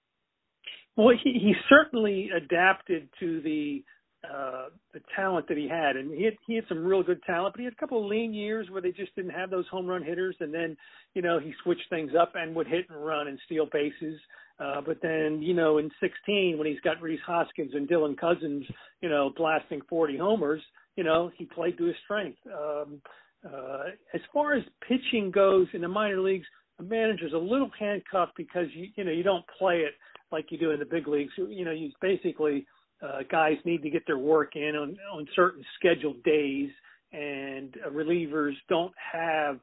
Well, 0.96 1.14
he 1.22 1.32
he 1.34 1.52
certainly 1.68 2.30
adapted 2.34 3.10
to 3.20 3.42
the 3.42 3.84
uh 4.24 4.66
the 4.94 5.00
talent 5.14 5.46
that 5.46 5.56
he 5.56 5.68
had 5.68 5.94
and 5.94 6.12
he 6.12 6.24
had 6.24 6.34
he 6.44 6.56
had 6.56 6.64
some 6.68 6.84
real 6.84 7.04
good 7.04 7.22
talent 7.22 7.54
but 7.54 7.60
he 7.60 7.64
had 7.64 7.72
a 7.72 7.76
couple 7.76 8.02
of 8.02 8.10
lean 8.10 8.34
years 8.34 8.68
where 8.68 8.82
they 8.82 8.90
just 8.90 9.14
didn't 9.14 9.30
have 9.30 9.48
those 9.48 9.64
home 9.68 9.86
run 9.86 10.02
hitters 10.02 10.34
and 10.40 10.52
then 10.52 10.76
you 11.14 11.22
know 11.22 11.38
he 11.38 11.52
switched 11.62 11.88
things 11.88 12.10
up 12.20 12.32
and 12.34 12.52
would 12.52 12.66
hit 12.66 12.84
and 12.90 13.06
run 13.06 13.28
and 13.28 13.38
steal 13.46 13.68
bases 13.72 14.18
uh 14.60 14.80
but 14.80 14.98
then 15.02 15.40
you 15.42 15.54
know 15.54 15.78
in 15.78 15.90
16 16.00 16.58
when 16.58 16.66
he's 16.66 16.80
got 16.80 17.00
Rhys 17.00 17.20
Hoskins 17.26 17.72
and 17.74 17.88
Dylan 17.88 18.18
Cozens 18.18 18.64
you 19.00 19.08
know 19.08 19.32
blasting 19.36 19.80
40 19.88 20.18
homers 20.18 20.62
you 20.96 21.04
know 21.04 21.30
he 21.36 21.44
played 21.44 21.78
to 21.78 21.84
his 21.84 21.96
strength. 22.04 22.38
Um 22.46 23.00
uh 23.44 23.84
as 24.14 24.20
far 24.32 24.54
as 24.54 24.64
pitching 24.86 25.30
goes 25.30 25.66
in 25.72 25.82
the 25.82 25.88
minor 25.88 26.20
leagues 26.20 26.46
a 26.78 26.82
manager's 26.82 27.32
a 27.32 27.38
little 27.38 27.70
handcuffed 27.78 28.36
because 28.36 28.66
you 28.74 28.88
you 28.96 29.04
know 29.04 29.10
you 29.10 29.22
don't 29.22 29.44
play 29.58 29.78
it 29.78 29.94
like 30.30 30.46
you 30.50 30.58
do 30.58 30.70
in 30.70 30.78
the 30.78 30.84
big 30.84 31.08
leagues. 31.08 31.32
You 31.36 31.64
know 31.64 31.72
you 31.72 31.90
basically 32.00 32.66
uh, 33.02 33.20
guys 33.30 33.56
need 33.64 33.82
to 33.82 33.90
get 33.90 34.06
their 34.06 34.18
work 34.18 34.56
in 34.56 34.76
on 34.76 34.96
on 35.12 35.26
certain 35.34 35.64
scheduled 35.78 36.22
days, 36.22 36.70
and 37.12 37.74
uh, 37.84 37.90
relievers 37.90 38.54
don't 38.68 38.92
have 39.12 39.58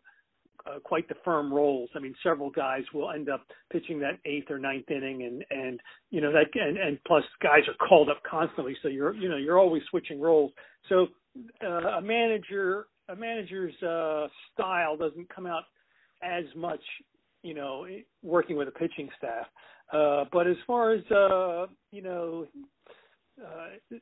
uh, 0.67 0.79
quite 0.83 1.07
the 1.07 1.15
firm 1.23 1.53
roles. 1.53 1.89
I 1.95 1.99
mean, 1.99 2.15
several 2.23 2.49
guys 2.49 2.83
will 2.93 3.11
end 3.11 3.29
up 3.29 3.45
pitching 3.71 3.99
that 3.99 4.19
eighth 4.25 4.49
or 4.49 4.59
ninth 4.59 4.89
inning, 4.89 5.23
and 5.23 5.43
and 5.49 5.79
you 6.09 6.21
know 6.21 6.31
that 6.31 6.45
and 6.53 6.77
and 6.77 6.97
plus 7.05 7.23
guys 7.41 7.61
are 7.67 7.87
called 7.87 8.09
up 8.09 8.21
constantly, 8.29 8.75
so 8.81 8.87
you're 8.87 9.13
you 9.13 9.29
know 9.29 9.37
you're 9.37 9.59
always 9.59 9.83
switching 9.89 10.19
roles. 10.19 10.51
So 10.89 11.07
uh, 11.63 11.97
a 11.97 12.01
manager 12.01 12.87
a 13.09 13.15
manager's 13.15 13.75
uh, 13.83 14.27
style 14.53 14.97
doesn't 14.97 15.33
come 15.33 15.45
out 15.45 15.63
as 16.23 16.45
much, 16.55 16.81
you 17.43 17.53
know, 17.53 17.85
working 18.23 18.57
with 18.57 18.67
a 18.67 18.71
pitching 18.71 19.09
staff. 19.17 19.45
Uh, 19.93 20.25
but 20.31 20.47
as 20.47 20.57
far 20.65 20.93
as 20.93 21.03
uh, 21.11 21.67
you 21.91 22.01
know, 22.01 22.47
uh, 23.43 23.97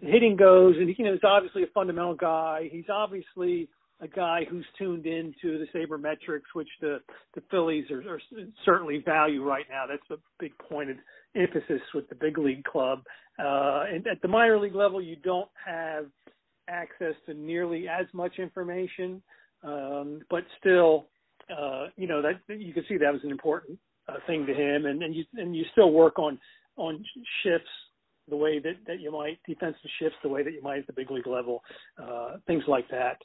hitting 0.00 0.36
goes, 0.36 0.76
and 0.78 0.88
you 0.96 1.04
know 1.04 1.12
he's 1.12 1.20
obviously 1.24 1.62
a 1.62 1.68
fundamental 1.74 2.14
guy. 2.14 2.68
He's 2.72 2.88
obviously 2.90 3.68
a 4.00 4.08
guy 4.08 4.46
who's 4.48 4.66
tuned 4.78 5.06
into 5.06 5.58
the 5.58 5.66
sabermetrics, 5.74 6.54
which 6.54 6.68
the 6.80 6.98
the 7.34 7.42
Phillies 7.50 7.90
are, 7.90 8.00
are 8.08 8.20
certainly 8.64 9.02
value 9.04 9.44
right 9.44 9.66
now. 9.70 9.84
That's 9.88 10.10
a 10.10 10.22
big 10.38 10.52
point 10.58 10.90
of 10.90 10.96
emphasis 11.34 11.82
with 11.94 12.08
the 12.08 12.14
big 12.14 12.38
league 12.38 12.64
club. 12.64 13.00
Uh, 13.38 13.84
and 13.92 14.06
at 14.06 14.20
the 14.22 14.28
minor 14.28 14.58
league 14.58 14.74
level, 14.74 15.00
you 15.00 15.16
don't 15.16 15.50
have 15.64 16.06
access 16.68 17.14
to 17.26 17.34
nearly 17.34 17.88
as 17.88 18.06
much 18.12 18.38
information, 18.38 19.22
um, 19.62 20.20
but 20.30 20.44
still, 20.60 21.06
uh, 21.50 21.86
you 21.96 22.06
know 22.06 22.22
that 22.22 22.40
you 22.58 22.72
can 22.72 22.84
see 22.88 22.96
that 22.98 23.12
was 23.12 23.22
an 23.24 23.30
important 23.30 23.78
uh, 24.08 24.14
thing 24.26 24.46
to 24.46 24.54
him, 24.54 24.86
and, 24.86 25.02
and 25.02 25.14
you 25.14 25.24
and 25.34 25.56
you 25.56 25.64
still 25.72 25.92
work 25.92 26.18
on 26.18 26.38
on 26.76 27.04
shifts 27.42 27.68
the 28.28 28.36
way 28.36 28.58
that, 28.58 28.74
that 28.86 29.00
you 29.00 29.10
might 29.10 29.38
defensive 29.46 29.80
shifts 30.00 30.16
the 30.22 30.28
way 30.28 30.42
that 30.42 30.52
you 30.52 30.62
might 30.62 30.78
at 30.78 30.86
the 30.86 30.92
big 30.92 31.10
league 31.10 31.26
level, 31.26 31.62
uh, 32.02 32.36
things 32.46 32.62
like 32.68 32.88
that. 32.90 33.16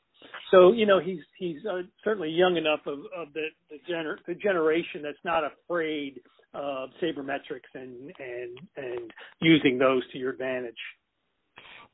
So 0.51 0.71
you 0.71 0.85
know 0.85 0.99
he's 0.99 1.19
he's 1.37 1.57
uh, 1.69 1.81
certainly 2.03 2.29
young 2.29 2.57
enough 2.57 2.81
of, 2.85 2.99
of 3.15 3.33
the 3.33 3.47
the, 3.69 3.77
gener- 3.91 4.17
the 4.27 4.35
generation 4.35 5.01
that's 5.01 5.17
not 5.23 5.43
afraid 5.43 6.19
of 6.53 6.89
sabermetrics 7.01 7.71
and 7.73 8.11
and 8.19 8.57
and 8.77 9.11
using 9.41 9.77
those 9.77 10.03
to 10.11 10.17
your 10.17 10.31
advantage. 10.31 10.75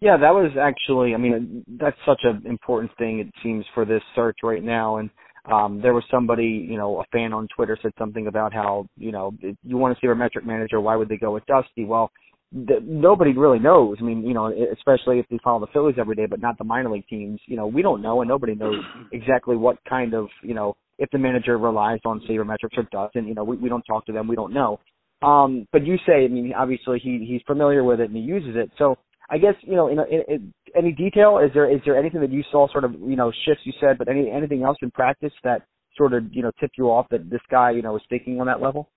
Yeah, 0.02 0.18
that 0.18 0.34
was 0.34 0.52
actually. 0.60 1.14
I 1.14 1.18
mean, 1.18 1.64
that's 1.80 1.98
such 2.06 2.22
an 2.24 2.44
important 2.46 2.92
thing. 2.98 3.20
It 3.20 3.28
seems 3.44 3.66
for 3.74 3.86
this 3.86 4.02
search 4.16 4.38
right 4.44 4.64
now, 4.64 4.98
and 4.98 5.10
um, 5.46 5.82
there 5.82 5.94
was 5.94 6.04
somebody, 6.12 6.68
you 6.70 6.78
know, 6.78 7.00
a 7.00 7.06
fan 7.12 7.34
on 7.34 7.48
Twitter 7.56 7.78
said 7.82 7.92
something 7.98 8.28
about 8.28 8.54
how, 8.54 8.88
you 8.98 9.12
know, 9.12 9.34
you 9.64 9.78
want 9.78 9.98
a 10.02 10.16
metric 10.16 10.46
manager, 10.46 10.80
why 10.80 10.96
would 10.96 11.10
they 11.10 11.18
go 11.18 11.34
with 11.34 11.46
Dusty? 11.46 11.86
Well, 11.86 12.12
the, 12.52 12.80
nobody 12.84 13.34
really 13.38 13.60
knows. 13.60 13.98
I 14.00 14.04
mean, 14.04 14.26
you 14.26 14.34
know, 14.34 14.52
especially 14.74 15.20
if 15.20 15.26
we 15.30 15.40
follow 15.44 15.60
the 15.60 15.72
Phillies 15.72 15.96
every 16.00 16.16
day, 16.16 16.26
but 16.26 16.42
not 16.42 16.58
the 16.58 16.64
minor 16.64 16.92
league 16.92 17.08
teams. 17.08 17.40
You 17.46 17.58
know, 17.58 17.68
we 17.68 17.82
don't 17.82 18.02
know, 18.02 18.22
and 18.22 18.28
nobody 18.28 18.56
knows 18.56 18.84
exactly 19.12 19.56
what 19.56 19.78
kind 19.88 20.14
of, 20.14 20.28
you 20.44 20.54
know, 20.54 20.76
if 20.98 21.10
the 21.12 21.18
manager 21.18 21.58
relies 21.58 22.00
on 22.06 22.22
sabermetrics 22.30 22.78
or 22.78 22.84
doesn't. 22.92 23.28
You 23.28 23.36
know, 23.36 23.44
we, 23.44 23.58
we 23.58 23.70
don't 23.70 23.84
talk 23.84 24.06
to 24.08 24.12
them. 24.12 24.28
We 24.28 24.36
don't 24.36 24.54
know. 24.54 24.80
Um, 25.22 25.68
but 25.72 25.86
you 25.86 25.98
say, 26.08 26.26
I 26.26 26.28
mean, 26.28 26.54
obviously 26.58 27.00
he 27.04 27.26
he's 27.28 27.42
familiar 27.46 27.84
with 27.84 28.00
it 28.00 28.10
and 28.10 28.16
he 28.16 28.22
uses 28.24 28.56
it. 28.56 28.72
So 28.78 28.98
I 29.30 29.38
guess 29.38 29.56
you 29.62 29.76
know, 29.76 29.88
in, 29.90 30.00
in, 30.00 30.24
in 30.28 30.54
any 30.76 30.92
detail, 30.92 31.40
is 31.40 31.52
there 31.54 31.70
is 31.70 31.82
there 31.86 31.98
anything 31.98 32.22
that 32.22 32.32
you 32.32 32.44
saw 32.52 32.72
sort 32.72 32.84
of 32.84 32.94
you 32.94 33.16
know 33.16 33.32
shifts 33.46 33.64
you 33.66 33.74
said, 33.82 33.98
but 33.98 34.08
any 34.08 34.32
anything 34.32 34.64
else 34.64 34.78
in 34.82 34.92
practice 34.92 35.34
that 35.44 35.64
sort 35.98 36.14
of 36.14 36.24
you 36.32 36.42
know 36.42 36.52
tipped 36.60 36.78
you 36.78 36.86
off 36.86 37.08
that 37.12 37.30
this 37.30 37.42
guy 37.52 37.72
you 37.72 37.82
know 37.82 37.96
is 37.96 38.02
thinking 38.10 38.40
on 38.40 38.48
that 38.48 38.62
level? 38.62 38.90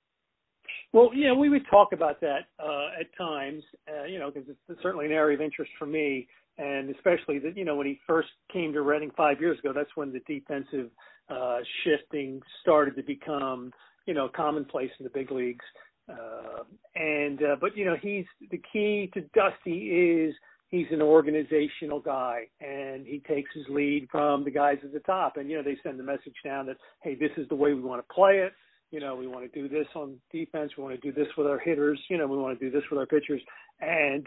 Well, 0.92 1.10
yeah, 1.14 1.32
we 1.32 1.48
would 1.48 1.64
talk 1.70 1.92
about 1.92 2.20
that 2.20 2.48
uh, 2.62 3.00
at 3.00 3.06
times, 3.16 3.62
uh, 3.88 4.04
you 4.04 4.18
know, 4.18 4.30
because 4.30 4.48
it's 4.68 4.82
certainly 4.82 5.06
an 5.06 5.12
area 5.12 5.34
of 5.36 5.40
interest 5.40 5.70
for 5.78 5.86
me, 5.86 6.28
and 6.58 6.94
especially 6.94 7.38
that 7.38 7.56
you 7.56 7.64
know 7.64 7.76
when 7.76 7.86
he 7.86 7.98
first 8.06 8.28
came 8.52 8.74
to 8.74 8.82
Reading 8.82 9.10
five 9.16 9.40
years 9.40 9.58
ago, 9.58 9.72
that's 9.74 9.94
when 9.94 10.12
the 10.12 10.20
defensive 10.20 10.90
uh, 11.30 11.60
shifting 11.82 12.42
started 12.60 12.94
to 12.96 13.02
become 13.02 13.72
you 14.06 14.12
know 14.12 14.28
commonplace 14.34 14.90
in 14.98 15.04
the 15.04 15.10
big 15.10 15.30
leagues. 15.30 15.64
Uh, 16.10 16.64
and 16.94 17.42
uh, 17.42 17.56
but 17.58 17.74
you 17.74 17.86
know 17.86 17.96
he's 18.02 18.26
the 18.50 18.60
key 18.70 19.10
to 19.14 19.22
Dusty 19.34 20.26
is 20.26 20.34
he's 20.68 20.88
an 20.90 21.00
organizational 21.00 22.00
guy 22.00 22.42
and 22.60 23.06
he 23.06 23.22
takes 23.26 23.50
his 23.54 23.64
lead 23.70 24.08
from 24.10 24.44
the 24.44 24.50
guys 24.50 24.78
at 24.82 24.92
the 24.92 25.00
top. 25.00 25.38
And 25.38 25.48
you 25.48 25.56
know 25.56 25.62
they 25.62 25.78
send 25.82 25.98
the 25.98 26.04
message 26.04 26.34
down 26.44 26.66
that 26.66 26.76
hey 27.02 27.14
this 27.14 27.30
is 27.38 27.48
the 27.48 27.54
way 27.54 27.72
we 27.72 27.80
want 27.80 28.06
to 28.06 28.14
play 28.14 28.38
it 28.38 28.52
you 28.92 29.00
know, 29.00 29.16
we 29.16 29.26
want 29.26 29.50
to 29.50 29.60
do 29.60 29.68
this 29.68 29.86
on 29.94 30.16
defense. 30.30 30.72
We 30.76 30.84
want 30.84 31.00
to 31.00 31.00
do 31.00 31.12
this 31.12 31.32
with 31.36 31.46
our 31.46 31.58
hitters. 31.58 31.98
You 32.08 32.18
know, 32.18 32.26
we 32.26 32.36
want 32.36 32.58
to 32.58 32.64
do 32.64 32.70
this 32.70 32.84
with 32.90 33.00
our 33.00 33.06
pitchers. 33.06 33.40
And 33.80 34.26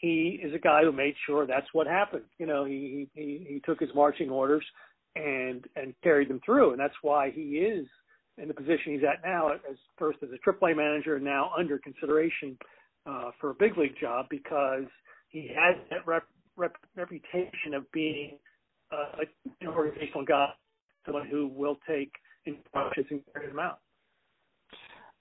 he 0.00 0.38
is 0.42 0.54
a 0.54 0.58
guy 0.58 0.82
who 0.82 0.92
made 0.92 1.14
sure 1.26 1.46
that's 1.46 1.66
what 1.72 1.86
happened. 1.86 2.24
You 2.38 2.46
know, 2.46 2.64
he 2.64 3.08
he 3.14 3.46
he 3.48 3.62
took 3.64 3.80
his 3.80 3.88
marching 3.94 4.30
orders 4.30 4.64
and 5.16 5.64
and 5.76 5.94
carried 6.02 6.28
them 6.28 6.40
through, 6.44 6.72
and 6.72 6.78
that's 6.78 6.94
why 7.02 7.30
he 7.30 7.58
is 7.58 7.86
in 8.38 8.48
the 8.48 8.54
position 8.54 8.92
he's 8.92 9.02
at 9.02 9.24
now, 9.24 9.52
as 9.52 9.76
first 9.98 10.18
as 10.22 10.28
a 10.30 10.50
AAA 10.50 10.76
manager, 10.76 11.16
and 11.16 11.24
now 11.24 11.50
under 11.56 11.78
consideration 11.78 12.56
uh, 13.06 13.30
for 13.40 13.50
a 13.50 13.54
big 13.54 13.78
league 13.78 13.94
job 14.00 14.26
because 14.28 14.84
he 15.28 15.48
has 15.48 15.76
that 15.90 16.06
rep, 16.06 16.24
rep, 16.56 16.76
reputation 16.96 17.74
of 17.74 17.90
being 17.92 18.38
uh, 18.90 19.22
an 19.62 19.68
organizational 19.68 20.24
guy, 20.24 20.48
someone 21.06 21.26
who 21.28 21.46
will 21.48 21.76
take 21.88 22.12
instructions 22.44 23.06
and 23.10 23.20
carry 23.32 23.48
them 23.48 23.58
out. 23.58 23.78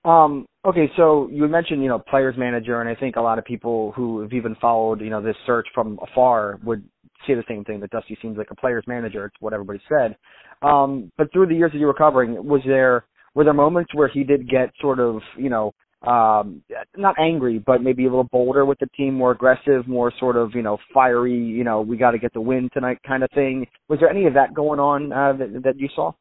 Um, 0.04 0.48
okay, 0.66 0.90
so 0.98 1.30
you 1.32 1.48
mentioned, 1.48 1.84
you 1.84 1.90
know, 1.90 2.00
players 2.00 2.36
manager, 2.38 2.82
and 2.82 2.90
I 2.90 2.96
think 2.96 3.16
a 3.16 3.22
lot 3.22 3.38
of 3.38 3.46
people 3.46 3.92
who 3.96 4.22
have 4.22 4.34
even 4.34 4.56
followed, 4.60 5.02
you 5.02 5.10
know, 5.10 5.22
this 5.22 5.36
search 5.46 5.68
from 5.74 6.00
afar 6.02 6.60
would 6.64 6.84
say 7.28 7.36
the 7.36 7.44
same 7.48 7.64
thing 7.64 7.80
that 7.82 7.92
Dusty 7.92 8.18
seems 8.22 8.38
like 8.38 8.50
a 8.50 8.56
players 8.56 8.84
manager. 8.88 9.26
It's 9.26 9.36
what 9.40 9.54
everybody 9.54 9.80
said. 9.88 10.18
Um, 10.64 11.12
but 11.18 11.32
through 11.32 11.48
the 11.48 11.56
years 11.56 11.72
that 11.72 11.78
you 11.78 11.86
were 11.86 11.94
covering, 11.94 12.44
was 12.46 12.62
there 12.66 13.06
were 13.36 13.44
there 13.44 13.54
moments 13.54 13.94
where 13.94 14.08
he 14.08 14.24
did 14.24 14.50
get 14.50 14.72
sort 14.82 15.00
of, 15.00 15.22
you 15.38 15.50
know, 15.50 15.72
um, 16.02 16.64
not 16.98 17.16
angry, 17.20 17.60
but 17.60 17.84
maybe 17.84 18.04
a 18.06 18.10
little 18.10 18.28
bolder 18.32 18.66
with 18.66 18.80
the 18.80 18.88
team, 18.98 19.14
more 19.14 19.32
aggressive, 19.32 19.88
more 19.88 20.12
sort 20.20 20.36
of, 20.36 20.56
you 20.56 20.64
know, 20.64 20.78
fiery, 20.94 21.38
you 21.38 21.64
know, 21.64 21.82
we 21.82 21.96
got 21.96 22.12
to 22.12 22.18
get 22.18 22.34
the 22.34 22.42
win 22.42 22.70
tonight 22.74 22.98
kind 23.08 23.24
of 23.24 23.30
thing. 23.32 23.68
Was 23.88 24.00
there 24.00 24.10
any 24.10 24.26
of 24.26 24.34
that 24.34 24.54
going 24.54 24.80
on 24.80 25.14
uh, 25.14 25.34
that, 25.34 25.62
that 25.64 25.80
you 25.80 25.88
saw? 25.96 26.12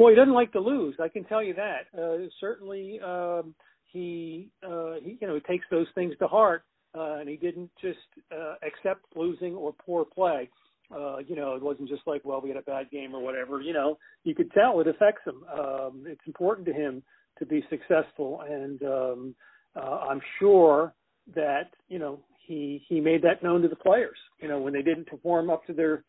Well, 0.00 0.08
he 0.08 0.14
doesn't 0.16 0.32
like 0.32 0.52
to 0.52 0.60
lose. 0.60 0.94
I 0.98 1.08
can 1.08 1.24
tell 1.24 1.42
you 1.42 1.52
that. 1.56 1.80
Uh, 1.94 2.26
certainly, 2.40 2.98
um, 3.04 3.54
he, 3.84 4.48
uh, 4.66 4.94
he, 5.04 5.18
you 5.20 5.28
know, 5.28 5.38
takes 5.40 5.66
those 5.70 5.88
things 5.94 6.14
to 6.20 6.26
heart, 6.26 6.62
uh, 6.96 7.16
and 7.16 7.28
he 7.28 7.36
didn't 7.36 7.70
just 7.82 7.98
uh, 8.34 8.54
accept 8.66 9.04
losing 9.14 9.54
or 9.54 9.74
poor 9.84 10.06
play. 10.06 10.48
Uh, 10.90 11.18
you 11.18 11.36
know, 11.36 11.54
it 11.54 11.62
wasn't 11.62 11.86
just 11.86 12.00
like, 12.06 12.24
well, 12.24 12.40
we 12.40 12.48
had 12.48 12.56
a 12.56 12.62
bad 12.62 12.90
game 12.90 13.14
or 13.14 13.20
whatever. 13.20 13.60
You 13.60 13.74
know, 13.74 13.98
you 14.24 14.34
could 14.34 14.50
tell 14.52 14.80
it 14.80 14.88
affects 14.88 15.20
him. 15.26 15.44
Um, 15.52 16.04
it's 16.06 16.26
important 16.26 16.66
to 16.68 16.72
him 16.72 17.02
to 17.38 17.44
be 17.44 17.62
successful, 17.68 18.40
and 18.48 18.82
um, 18.82 19.34
uh, 19.76 19.98
I'm 20.08 20.22
sure 20.38 20.94
that 21.34 21.72
you 21.90 21.98
know 21.98 22.20
he 22.46 22.82
he 22.88 23.00
made 23.00 23.20
that 23.24 23.42
known 23.42 23.60
to 23.60 23.68
the 23.68 23.76
players. 23.76 24.16
You 24.40 24.48
know, 24.48 24.60
when 24.60 24.72
they 24.72 24.82
didn't 24.82 25.08
perform 25.08 25.50
up 25.50 25.66
to 25.66 25.74
their 25.74 26.04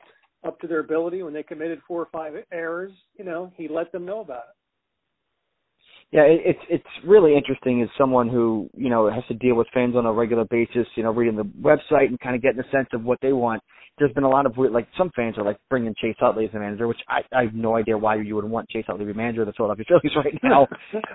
up 0.46 0.60
to 0.60 0.68
their 0.68 0.80
ability 0.80 1.24
when 1.24 1.34
they 1.34 1.44
committed 1.44 1.82
four 1.88 2.02
or 2.02 2.08
five 2.12 2.34
errors, 2.52 2.92
you 3.18 3.26
know, 3.26 3.52
he 3.56 3.68
let 3.68 3.92
them 3.92 4.06
know 4.06 4.22
about 4.22 4.44
it. 4.50 4.56
Yeah, 6.12 6.24
it, 6.24 6.42
it's 6.44 6.60
it's 6.70 7.08
really 7.08 7.36
interesting 7.38 7.82
as 7.82 7.89
someone 7.98 8.28
who 8.28 8.70
you 8.76 8.89
know 8.89 9.10
has 9.10 9.24
to 9.30 9.34
deal 9.34 9.56
with 9.56 9.68
fans 9.74 9.96
on 9.96 10.06
a 10.06 10.12
regular 10.12 10.44
basis. 10.44 10.86
You 10.96 11.04
know, 11.04 11.12
reading 11.12 11.38
the 11.38 11.44
website 11.44 12.08
and 12.08 12.20
kind 12.20 12.36
of 12.36 12.42
getting 12.42 12.60
a 12.60 12.70
sense 12.70 12.89
of 12.94 13.04
what 13.04 13.18
they 13.22 13.32
want. 13.32 13.64
There's 13.98 14.12
been 14.14 14.26
a 14.26 14.30
lot 14.30 14.46
of 14.46 14.58
weird, 14.58 14.74
like 14.74 14.88
some 14.98 15.12
fans 15.16 15.38
are 15.38 15.46
like 15.46 15.58
bringing 15.70 15.94
Chase 16.02 16.16
Utley 16.22 16.46
as 16.46 16.54
a 16.54 16.60
manager, 16.60 16.88
which 16.88 17.00
I, 17.08 17.22
I 17.34 17.44
have 17.44 17.54
no 17.54 17.76
idea 17.76 17.98
why 17.98 18.16
you 18.16 18.36
would 18.36 18.46
want 18.46 18.70
Chase 18.70 18.86
Utley 18.89 19.06
to 19.06 19.14
be 19.14 19.18
manager 19.18 19.42
of 19.42 19.48
the 19.48 19.54
Philadelphia 19.54 19.86
Phillies 19.88 20.16
right 20.26 20.39
now. 20.44 20.68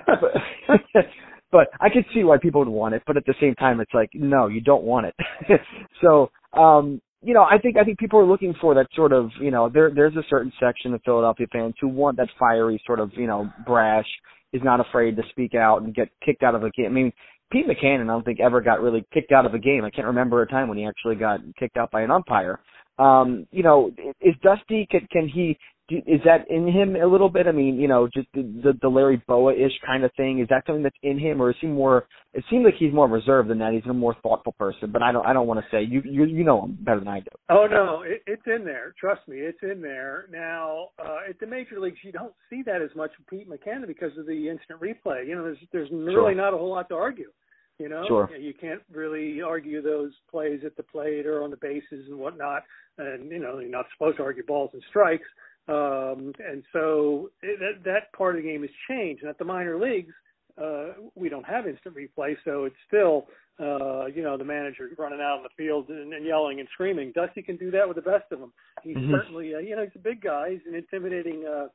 but, 0.06 0.76
but 1.52 1.68
I 1.80 1.88
could 1.90 2.04
see 2.14 2.22
why 2.24 2.38
people 2.38 2.60
would 2.60 2.68
want 2.68 2.94
it. 2.94 3.02
But 3.06 3.16
at 3.16 3.26
the 3.26 3.34
same 3.40 3.54
time, 3.56 3.80
it's 3.80 3.92
like 3.92 4.10
no, 4.14 4.46
you 4.46 4.62
don't 4.62 4.84
want 4.84 5.06
it. 5.06 5.60
so 6.00 6.30
um 6.58 7.02
you 7.26 7.34
know, 7.34 7.42
I 7.42 7.58
think 7.58 7.76
I 7.76 7.82
think 7.82 7.98
people 7.98 8.20
are 8.20 8.24
looking 8.24 8.54
for 8.60 8.72
that 8.76 8.86
sort 8.94 9.12
of, 9.12 9.30
you 9.40 9.50
know, 9.50 9.68
there 9.68 9.90
there's 9.92 10.14
a 10.14 10.22
certain 10.30 10.52
section 10.60 10.94
of 10.94 11.02
Philadelphia 11.04 11.48
fans 11.52 11.74
who 11.80 11.88
want 11.88 12.16
that 12.18 12.28
fiery 12.38 12.80
sort 12.86 13.00
of, 13.00 13.10
you 13.14 13.26
know, 13.26 13.50
brash, 13.66 14.06
is 14.52 14.62
not 14.62 14.78
afraid 14.78 15.16
to 15.16 15.22
speak 15.30 15.56
out 15.56 15.82
and 15.82 15.92
get 15.92 16.08
kicked 16.24 16.44
out 16.44 16.54
of 16.54 16.62
a 16.62 16.70
game. 16.70 16.86
I 16.86 16.90
mean, 16.90 17.12
Pete 17.50 17.66
Mackanin, 17.66 18.04
I 18.04 18.06
don't 18.06 18.24
think 18.24 18.38
ever 18.38 18.60
got 18.60 18.80
really 18.80 19.04
kicked 19.12 19.32
out 19.32 19.44
of 19.44 19.54
a 19.54 19.58
game. 19.58 19.84
I 19.84 19.90
can't 19.90 20.06
remember 20.06 20.40
a 20.42 20.46
time 20.46 20.68
when 20.68 20.78
he 20.78 20.86
actually 20.86 21.16
got 21.16 21.40
kicked 21.58 21.76
out 21.76 21.90
by 21.90 22.02
an 22.02 22.12
umpire. 22.12 22.60
Um, 22.96 23.48
you 23.50 23.64
know, 23.64 23.90
is 24.20 24.36
Dusty 24.44 24.86
can 24.88 25.08
can 25.10 25.28
he 25.28 25.58
is 25.88 26.20
that 26.24 26.50
in 26.50 26.66
him 26.66 26.96
a 26.96 27.06
little 27.06 27.28
bit? 27.28 27.46
I 27.46 27.52
mean, 27.52 27.76
you 27.76 27.86
know, 27.86 28.08
just 28.12 28.28
the 28.34 28.42
the, 28.42 28.72
the 28.82 28.88
Larry 28.88 29.22
Bowa 29.26 29.52
ish 29.54 29.72
kind 29.84 30.04
of 30.04 30.10
thing. 30.16 30.40
Is 30.40 30.48
that 30.48 30.64
something 30.66 30.82
that's 30.82 30.96
in 31.02 31.18
him, 31.18 31.40
or 31.40 31.50
is 31.50 31.56
he 31.60 31.68
more? 31.68 32.06
It 32.34 32.44
seems 32.50 32.64
like 32.64 32.74
he's 32.78 32.92
more 32.92 33.08
reserved 33.08 33.48
than 33.48 33.58
that. 33.58 33.72
He's 33.72 33.88
a 33.88 33.94
more 33.94 34.16
thoughtful 34.22 34.52
person, 34.52 34.90
but 34.92 35.02
I 35.02 35.12
don't 35.12 35.24
I 35.24 35.32
don't 35.32 35.46
want 35.46 35.60
to 35.60 35.66
say 35.70 35.82
you 35.82 36.02
you 36.04 36.24
you 36.24 36.44
know 36.44 36.64
him 36.64 36.76
better 36.80 36.98
than 36.98 37.08
I 37.08 37.20
do. 37.20 37.30
Oh 37.50 37.66
no, 37.70 38.02
it, 38.02 38.22
it's 38.26 38.42
in 38.46 38.64
there. 38.64 38.94
Trust 38.98 39.26
me, 39.28 39.38
it's 39.38 39.62
in 39.62 39.80
there. 39.80 40.26
Now 40.32 40.88
uh, 40.98 41.18
at 41.28 41.38
the 41.38 41.46
major 41.46 41.78
leagues, 41.78 41.98
you 42.02 42.12
don't 42.12 42.34
see 42.50 42.62
that 42.66 42.82
as 42.82 42.90
much 42.96 43.10
with 43.18 43.28
Pete 43.28 43.48
Mackanin 43.48 43.86
because 43.86 44.16
of 44.18 44.26
the 44.26 44.48
instant 44.48 44.80
replay. 44.80 45.26
You 45.26 45.36
know, 45.36 45.44
there's 45.44 45.58
there's 45.72 45.90
really 45.90 46.12
sure. 46.12 46.34
not 46.34 46.54
a 46.54 46.58
whole 46.58 46.70
lot 46.70 46.88
to 46.88 46.96
argue. 46.96 47.30
You 47.78 47.90
know, 47.90 48.04
sure. 48.08 48.30
you 48.34 48.54
can't 48.58 48.80
really 48.90 49.42
argue 49.42 49.82
those 49.82 50.12
plays 50.30 50.60
at 50.64 50.76
the 50.76 50.82
plate 50.82 51.26
or 51.26 51.42
on 51.42 51.50
the 51.50 51.58
bases 51.58 52.08
and 52.08 52.18
whatnot. 52.18 52.62
And 52.96 53.30
you 53.30 53.38
know, 53.38 53.58
you're 53.58 53.68
not 53.68 53.84
supposed 53.96 54.16
to 54.16 54.22
argue 54.22 54.44
balls 54.46 54.70
and 54.72 54.82
strikes. 54.88 55.26
Um, 55.68 56.32
and 56.38 56.62
so 56.72 57.30
it, 57.42 57.58
that, 57.58 57.84
that 57.84 58.12
part 58.16 58.36
of 58.36 58.42
the 58.42 58.48
game 58.48 58.62
has 58.62 58.70
changed. 58.88 59.22
And 59.22 59.30
at 59.30 59.38
the 59.38 59.44
minor 59.44 59.78
leagues, 59.78 60.12
uh, 60.60 60.92
we 61.14 61.28
don't 61.28 61.44
have 61.44 61.66
instant 61.66 61.94
replay, 61.94 62.34
so 62.44 62.64
it's 62.64 62.76
still, 62.86 63.26
uh, 63.60 64.06
you 64.06 64.22
know, 64.22 64.38
the 64.38 64.44
manager 64.44 64.88
running 64.96 65.20
out 65.20 65.38
in 65.38 65.42
the 65.42 65.50
field 65.56 65.88
and, 65.88 66.12
and 66.12 66.24
yelling 66.24 66.60
and 66.60 66.68
screaming. 66.72 67.12
Dusty 67.14 67.42
can 67.42 67.56
do 67.56 67.70
that 67.72 67.86
with 67.86 67.96
the 67.96 68.02
best 68.02 68.24
of 68.32 68.40
them. 68.40 68.52
He's 68.82 68.96
mm-hmm. 68.96 69.12
certainly, 69.12 69.54
uh, 69.54 69.58
you 69.58 69.76
know, 69.76 69.82
he's 69.82 69.96
a 69.96 69.98
big 69.98 70.22
guy. 70.22 70.52
He's 70.52 70.60
an 70.66 70.74
intimidating 70.74 71.44
uh, 71.46 71.66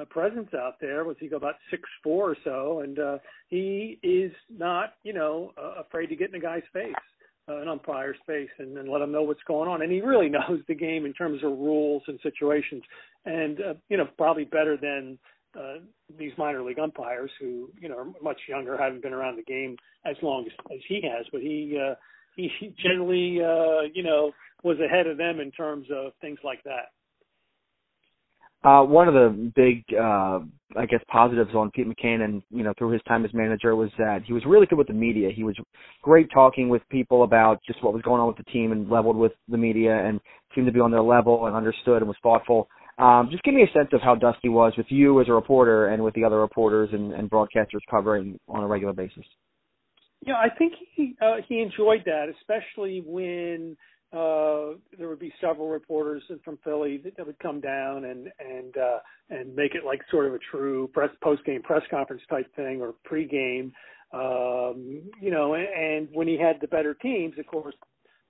uh, 0.00 0.04
presence 0.04 0.50
out 0.54 0.74
there. 0.80 1.04
Was 1.04 1.16
he 1.18 1.28
go 1.28 1.36
about 1.36 1.56
six 1.70 1.82
four 2.04 2.30
or 2.30 2.36
so, 2.44 2.80
and 2.80 2.98
uh, 2.98 3.18
he 3.48 3.98
is 4.02 4.30
not, 4.56 4.94
you 5.02 5.14
know, 5.14 5.52
uh, 5.60 5.80
afraid 5.80 6.06
to 6.08 6.16
get 6.16 6.28
in 6.28 6.36
a 6.36 6.40
guy's 6.40 6.62
face 6.72 6.94
uh, 7.48 7.62
an 7.62 7.68
umpire's 7.68 8.16
face 8.26 8.50
and, 8.58 8.76
and 8.76 8.88
let 8.88 9.00
him 9.00 9.12
know 9.12 9.22
what's 9.22 9.42
going 9.46 9.68
on. 9.68 9.82
And 9.82 9.90
he 9.90 10.00
really 10.00 10.28
knows 10.30 10.60
the 10.68 10.74
game 10.74 11.06
in 11.06 11.12
terms 11.12 11.42
of 11.42 11.52
rules 11.52 12.02
and 12.06 12.18
situations, 12.22 12.82
and 13.28 13.60
uh, 13.60 13.74
you 13.88 13.96
know 13.96 14.08
probably 14.16 14.44
better 14.44 14.76
than 14.76 15.18
uh, 15.58 15.74
these 16.18 16.32
minor 16.38 16.62
league 16.62 16.78
umpires 16.78 17.30
who 17.40 17.70
you 17.80 17.88
know 17.88 17.98
are 17.98 18.06
much 18.22 18.40
younger, 18.48 18.76
haven't 18.76 19.02
been 19.02 19.12
around 19.12 19.36
the 19.36 19.42
game 19.42 19.76
as 20.04 20.16
long 20.22 20.46
as, 20.46 20.52
as 20.72 20.80
he 20.88 21.00
has. 21.02 21.26
But 21.30 21.42
he 21.42 21.78
uh, 21.78 21.94
he 22.36 22.74
generally 22.82 23.40
uh, 23.42 23.88
you 23.92 24.02
know 24.02 24.32
was 24.64 24.78
ahead 24.80 25.06
of 25.06 25.18
them 25.18 25.40
in 25.40 25.50
terms 25.52 25.86
of 25.94 26.12
things 26.20 26.38
like 26.42 26.62
that. 26.64 26.90
Uh, 28.64 28.82
one 28.82 29.06
of 29.06 29.14
the 29.14 29.52
big, 29.54 29.84
uh, 29.96 30.40
I 30.76 30.84
guess, 30.90 31.00
positives 31.06 31.54
on 31.54 31.70
Pete 31.70 31.86
Mackanin, 31.86 32.42
you 32.50 32.64
know, 32.64 32.72
through 32.76 32.90
his 32.90 33.00
time 33.06 33.24
as 33.24 33.32
manager 33.32 33.76
was 33.76 33.88
that 33.98 34.22
he 34.26 34.32
was 34.32 34.42
really 34.44 34.66
good 34.66 34.78
with 34.78 34.88
the 34.88 34.92
media. 34.92 35.30
He 35.32 35.44
was 35.44 35.54
great 36.02 36.28
talking 36.34 36.68
with 36.68 36.82
people 36.90 37.22
about 37.22 37.60
just 37.64 37.84
what 37.84 37.92
was 37.92 38.02
going 38.02 38.20
on 38.20 38.26
with 38.26 38.36
the 38.36 38.50
team 38.50 38.72
and 38.72 38.90
leveled 38.90 39.16
with 39.16 39.30
the 39.48 39.56
media 39.56 40.04
and 40.04 40.20
seemed 40.56 40.66
to 40.66 40.72
be 40.72 40.80
on 40.80 40.90
their 40.90 41.02
level 41.02 41.46
and 41.46 41.54
understood 41.54 41.98
and 41.98 42.08
was 42.08 42.16
thoughtful. 42.20 42.68
Um, 42.98 43.28
just 43.30 43.44
give 43.44 43.54
me 43.54 43.62
a 43.62 43.78
sense 43.78 43.90
of 43.92 44.00
how 44.00 44.16
Dusty 44.16 44.48
was 44.48 44.72
with 44.76 44.86
you 44.88 45.20
as 45.20 45.28
a 45.28 45.32
reporter 45.32 45.88
and 45.88 46.02
with 46.02 46.14
the 46.14 46.24
other 46.24 46.40
reporters 46.40 46.90
and, 46.92 47.12
and 47.12 47.30
broadcasters 47.30 47.80
covering 47.88 48.38
on 48.48 48.64
a 48.64 48.66
regular 48.66 48.92
basis. 48.92 49.24
Yeah, 50.26 50.34
I 50.34 50.48
think 50.58 50.72
he 50.94 51.14
uh, 51.22 51.36
he 51.48 51.60
enjoyed 51.60 52.02
that, 52.06 52.26
especially 52.40 53.04
when 53.06 53.76
uh, 54.12 54.78
there 54.98 55.08
would 55.08 55.20
be 55.20 55.32
several 55.40 55.68
reporters 55.68 56.22
from 56.44 56.58
Philly 56.64 56.98
that, 57.04 57.16
that 57.16 57.26
would 57.26 57.38
come 57.38 57.60
down 57.60 58.04
and 58.04 58.28
and 58.40 58.76
uh, 58.76 58.98
and 59.30 59.54
make 59.54 59.76
it 59.76 59.84
like 59.84 60.00
sort 60.10 60.26
of 60.26 60.34
a 60.34 60.38
true 60.50 60.88
press 60.92 61.10
post 61.22 61.44
game 61.44 61.62
press 61.62 61.82
conference 61.88 62.22
type 62.28 62.52
thing 62.56 62.80
or 62.80 62.94
pre-game. 63.04 63.72
Um, 64.12 65.02
you 65.20 65.30
know, 65.30 65.54
and, 65.54 65.68
and 65.68 66.08
when 66.12 66.26
he 66.26 66.38
had 66.38 66.56
the 66.60 66.66
better 66.66 66.94
teams, 66.94 67.38
of 67.38 67.46
course, 67.46 67.74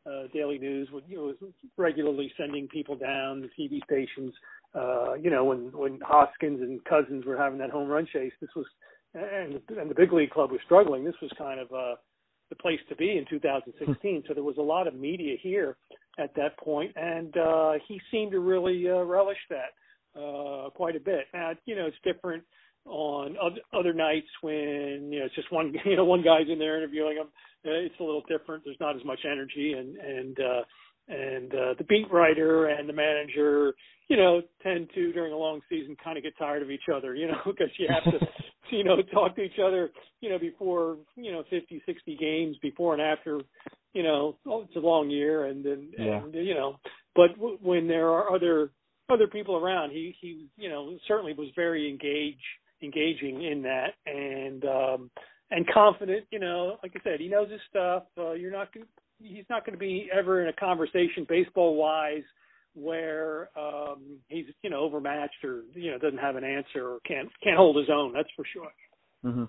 uh, 0.08 0.26
Daily 0.32 0.58
News 0.58 0.88
would 0.92 1.04
you 1.08 1.16
know 1.16 1.34
was 1.40 1.52
regularly 1.76 2.32
sending 2.38 2.68
people 2.68 2.96
down 2.96 3.40
the 3.40 3.48
TV 3.58 3.82
stations. 3.84 4.32
Uh, 4.74 5.14
you 5.14 5.30
know, 5.30 5.44
when 5.44 5.70
when 5.72 6.00
Hoskins 6.00 6.60
and 6.60 6.84
Cozens 6.84 7.24
were 7.24 7.36
having 7.36 7.58
that 7.58 7.70
home 7.70 7.88
run 7.88 8.06
chase, 8.12 8.32
this 8.40 8.50
was 8.56 8.66
and 9.14 9.60
and 9.78 9.90
the 9.90 9.94
big 9.94 10.12
league 10.12 10.30
club 10.30 10.50
was 10.50 10.60
struggling. 10.64 11.04
This 11.04 11.20
was 11.20 11.30
kind 11.38 11.60
of 11.60 11.72
uh 11.72 11.96
the 12.50 12.56
place 12.56 12.80
to 12.88 12.96
be 12.96 13.18
in 13.18 13.26
2016. 13.28 14.24
so 14.26 14.34
there 14.34 14.42
was 14.42 14.56
a 14.58 14.62
lot 14.62 14.86
of 14.86 14.94
media 14.94 15.36
here 15.40 15.76
at 16.18 16.34
that 16.34 16.58
point, 16.58 16.92
and 16.96 17.36
uh, 17.36 17.72
he 17.86 18.00
seemed 18.10 18.32
to 18.32 18.40
really 18.40 18.88
uh, 18.88 19.02
relish 19.02 19.38
that 19.50 20.20
uh, 20.20 20.70
quite 20.70 20.96
a 20.96 21.00
bit. 21.00 21.26
Now, 21.34 21.52
you 21.66 21.76
know, 21.76 21.86
it's 21.86 21.96
different 22.02 22.42
on 22.84 23.36
other 23.72 23.92
nights 23.92 24.28
when 24.40 25.10
you 25.12 25.20
know 25.20 25.26
it's 25.26 25.34
just 25.34 25.52
one 25.52 25.74
you 25.84 25.96
know 25.96 26.04
one 26.04 26.22
guy's 26.22 26.48
in 26.50 26.58
there 26.58 26.78
interviewing 26.78 27.16
him. 27.16 27.28
Uh, 27.66 27.70
it's 27.84 27.98
a 28.00 28.04
little 28.04 28.22
different. 28.28 28.64
There's 28.64 28.80
not 28.80 28.96
as 28.96 29.04
much 29.04 29.20
energy, 29.24 29.74
and 29.76 29.96
and 29.96 30.38
uh, 30.38 30.62
and 31.08 31.52
uh, 31.54 31.74
the 31.78 31.84
beat 31.88 32.10
writer 32.12 32.66
and 32.66 32.88
the 32.88 32.92
manager, 32.92 33.74
you 34.08 34.16
know, 34.16 34.42
tend 34.62 34.88
to 34.94 35.12
during 35.12 35.32
a 35.32 35.36
long 35.36 35.60
season 35.68 35.96
kind 36.02 36.16
of 36.18 36.22
get 36.22 36.36
tired 36.38 36.62
of 36.62 36.70
each 36.70 36.88
other, 36.94 37.14
you 37.14 37.26
know, 37.26 37.38
because 37.46 37.70
you 37.78 37.88
have 37.88 38.04
to, 38.04 38.26
you 38.70 38.84
know, 38.84 38.96
talk 39.12 39.34
to 39.36 39.42
each 39.42 39.58
other, 39.64 39.90
you 40.20 40.28
know, 40.28 40.38
before 40.38 40.96
you 41.16 41.32
know 41.32 41.42
50, 41.50 41.82
60 41.84 42.16
games, 42.16 42.56
before 42.62 42.92
and 42.92 43.02
after, 43.02 43.40
you 43.92 44.02
know, 44.02 44.36
oh, 44.46 44.62
it's 44.62 44.76
a 44.76 44.80
long 44.80 45.10
year, 45.10 45.46
and 45.46 45.64
then 45.64 45.90
yeah. 45.98 46.22
and 46.22 46.34
you 46.34 46.54
know, 46.54 46.76
but 47.14 47.34
w- 47.36 47.58
when 47.62 47.88
there 47.88 48.08
are 48.10 48.32
other 48.32 48.70
other 49.10 49.26
people 49.26 49.56
around, 49.56 49.90
he 49.90 50.14
he 50.20 50.46
you 50.56 50.68
know 50.68 50.96
certainly 51.06 51.32
was 51.32 51.48
very 51.56 51.88
engaged 51.88 52.38
engaging 52.82 53.42
in 53.42 53.62
that 53.62 53.94
and 54.06 54.64
um 54.64 55.10
and 55.50 55.66
confident 55.72 56.24
you 56.30 56.38
know 56.38 56.76
like 56.82 56.92
i 56.96 57.00
said 57.02 57.20
he 57.20 57.28
knows 57.28 57.50
his 57.50 57.60
stuff. 57.68 58.04
Uh, 58.16 58.32
you're 58.32 58.52
not 58.52 58.68
he's 59.20 59.44
not 59.50 59.64
going 59.64 59.72
to 59.72 59.78
be 59.78 60.08
ever 60.16 60.42
in 60.42 60.48
a 60.48 60.52
conversation 60.52 61.26
baseball 61.28 61.74
wise 61.76 62.22
where 62.74 63.50
um 63.58 64.18
he's 64.28 64.46
you 64.62 64.70
know 64.70 64.80
overmatched 64.80 65.44
or 65.44 65.62
you 65.74 65.90
know 65.90 65.98
doesn't 65.98 66.18
have 66.18 66.36
an 66.36 66.44
answer 66.44 66.86
or 66.86 66.98
can't 67.06 67.28
can't 67.42 67.56
hold 67.56 67.76
his 67.76 67.88
own 67.92 68.12
that's 68.12 68.28
for 68.36 68.44
sure. 68.52 68.70
Mhm 69.24 69.48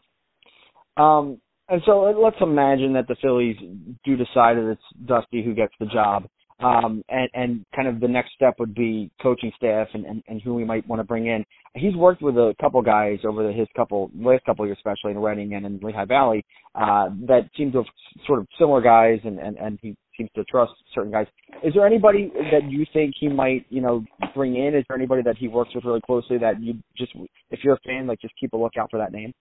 um 1.02 1.40
and 1.72 1.82
so 1.86 2.02
let's 2.20 2.42
imagine 2.42 2.94
that 2.94 3.08
the 3.08 3.16
Phillies 3.22 3.56
do 4.04 4.16
decide 4.16 4.58
that 4.58 4.72
it's 4.72 5.06
Dusty 5.06 5.44
who 5.44 5.54
gets 5.54 5.74
the 5.80 5.86
job 5.86 6.28
um, 6.60 7.04
and, 7.10 7.30
and 7.34 7.66
kind 7.76 7.88
of 7.88 8.00
the 8.00 8.08
next 8.08 8.34
step 8.34 8.56
would 8.60 8.76
be 8.76 9.10
coaching 9.22 9.52
staff 9.56 9.88
and, 9.94 10.06
and, 10.06 10.24
and 10.28 10.42
who 10.42 10.54
we 10.54 10.66
might 10.66 10.88
want 10.88 11.00
to 11.00 11.04
bring 11.04 11.28
in. 11.28 11.46
He's 11.76 11.96
worked 11.96 12.22
with 12.22 12.36
a 12.36 12.56
couple 12.60 12.82
guys 12.82 13.20
over 13.24 13.48
the, 13.48 13.54
his 13.54 13.68
couple 13.76 14.12
last 14.16 14.44
couple 14.46 14.66
years, 14.66 14.78
especially 14.78 15.12
in 15.12 15.20
Reading 15.20 15.54
and 15.54 15.66
in 15.66 15.80
Lehigh 15.82 16.06
Valley, 16.06 16.44
uh, 16.76 17.10
that 17.28 17.50
seem 17.56 17.72
to 17.72 17.80
have 17.80 17.88
sort 18.26 18.40
of 18.40 18.48
similar 18.58 18.82
guys, 18.82 19.20
and, 19.24 19.40
and, 19.40 19.58
and 19.58 19.80
he 19.82 19.96
seems 20.18 20.30
to 20.36 20.44
trust 20.46 20.74
certain 20.94 21.12
guys. 21.12 21.28
Is 21.64 21.74
there 21.74 21.86
anybody 21.86 22.32
that 22.52 22.70
you 22.70 22.86
think 22.92 23.14
he 23.20 23.30
might, 23.30 23.66
you 23.70 23.82
know, 23.82 24.04
bring 24.36 24.56
in? 24.56 24.76
Is 24.76 24.84
there 24.90 24.98
anybody 24.98 25.22
that 25.24 25.38
he 25.38 25.48
works 25.48 25.74
with 25.74 25.86
really 25.86 26.02
closely 26.02 26.38
that 26.40 26.62
you 26.62 26.76
just, 26.98 27.14
if 27.52 27.60
you're 27.64 27.76
a 27.76 27.80
fan, 27.86 28.08
like 28.08 28.20
just 28.20 28.34
keep 28.40 28.54
a 28.54 28.58
lookout 28.58 28.90
for 28.92 28.98
that 28.98 29.14
name? 29.14 29.34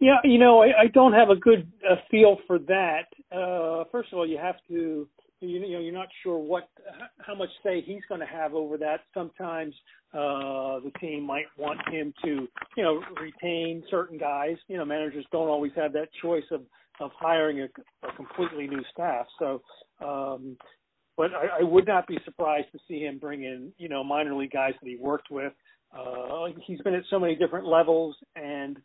Yeah, 0.00 0.16
you 0.24 0.38
know, 0.38 0.62
I, 0.62 0.82
I 0.82 0.86
don't 0.92 1.12
have 1.12 1.30
a 1.30 1.36
good 1.36 1.70
uh, 1.88 1.94
feel 2.10 2.38
for 2.48 2.58
that. 2.58 3.04
Uh, 3.30 3.84
first 3.92 4.12
of 4.12 4.18
all, 4.18 4.26
you 4.26 4.36
have 4.36 4.56
to 4.68 5.06
you 5.46 5.60
know 5.60 5.80
you're 5.80 5.92
not 5.92 6.08
sure 6.22 6.38
what 6.38 6.68
how 7.18 7.34
much 7.34 7.48
say 7.64 7.82
he's 7.82 8.02
going 8.08 8.20
to 8.20 8.26
have 8.26 8.54
over 8.54 8.76
that. 8.78 9.00
Sometimes 9.14 9.74
uh, 10.14 10.80
the 10.80 10.92
team 11.00 11.24
might 11.24 11.46
want 11.58 11.80
him 11.90 12.14
to 12.24 12.48
you 12.76 12.82
know 12.82 13.02
retain 13.20 13.82
certain 13.90 14.18
guys. 14.18 14.56
You 14.68 14.76
know 14.78 14.84
managers 14.84 15.26
don't 15.32 15.48
always 15.48 15.72
have 15.76 15.92
that 15.94 16.08
choice 16.22 16.44
of 16.50 16.62
of 17.00 17.10
hiring 17.18 17.60
a, 17.60 18.06
a 18.06 18.12
completely 18.14 18.66
new 18.66 18.82
staff. 18.92 19.26
So, 19.38 19.62
um, 20.04 20.56
but 21.16 21.30
I, 21.32 21.60
I 21.60 21.62
would 21.62 21.86
not 21.86 22.06
be 22.06 22.18
surprised 22.24 22.68
to 22.72 22.78
see 22.86 23.00
him 23.00 23.18
bring 23.18 23.42
in 23.42 23.72
you 23.78 23.88
know 23.88 24.04
minor 24.04 24.34
league 24.34 24.52
guys 24.52 24.74
that 24.80 24.88
he 24.88 24.96
worked 24.96 25.30
with. 25.30 25.52
Uh, 25.96 26.46
he's 26.66 26.80
been 26.80 26.94
at 26.94 27.02
so 27.10 27.18
many 27.18 27.34
different 27.34 27.66
levels 27.66 28.16
and 28.34 28.78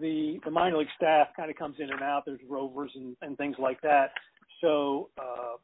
the 0.00 0.38
the 0.44 0.50
minor 0.50 0.78
league 0.78 0.88
staff 0.96 1.28
kind 1.36 1.50
of 1.50 1.56
comes 1.56 1.76
in 1.78 1.90
and 1.90 2.02
out. 2.02 2.22
There's 2.26 2.40
rovers 2.48 2.90
and, 2.94 3.16
and 3.22 3.36
things 3.36 3.56
like 3.58 3.80
that. 3.82 4.10
So 4.60 5.10
uh, 5.18 5.56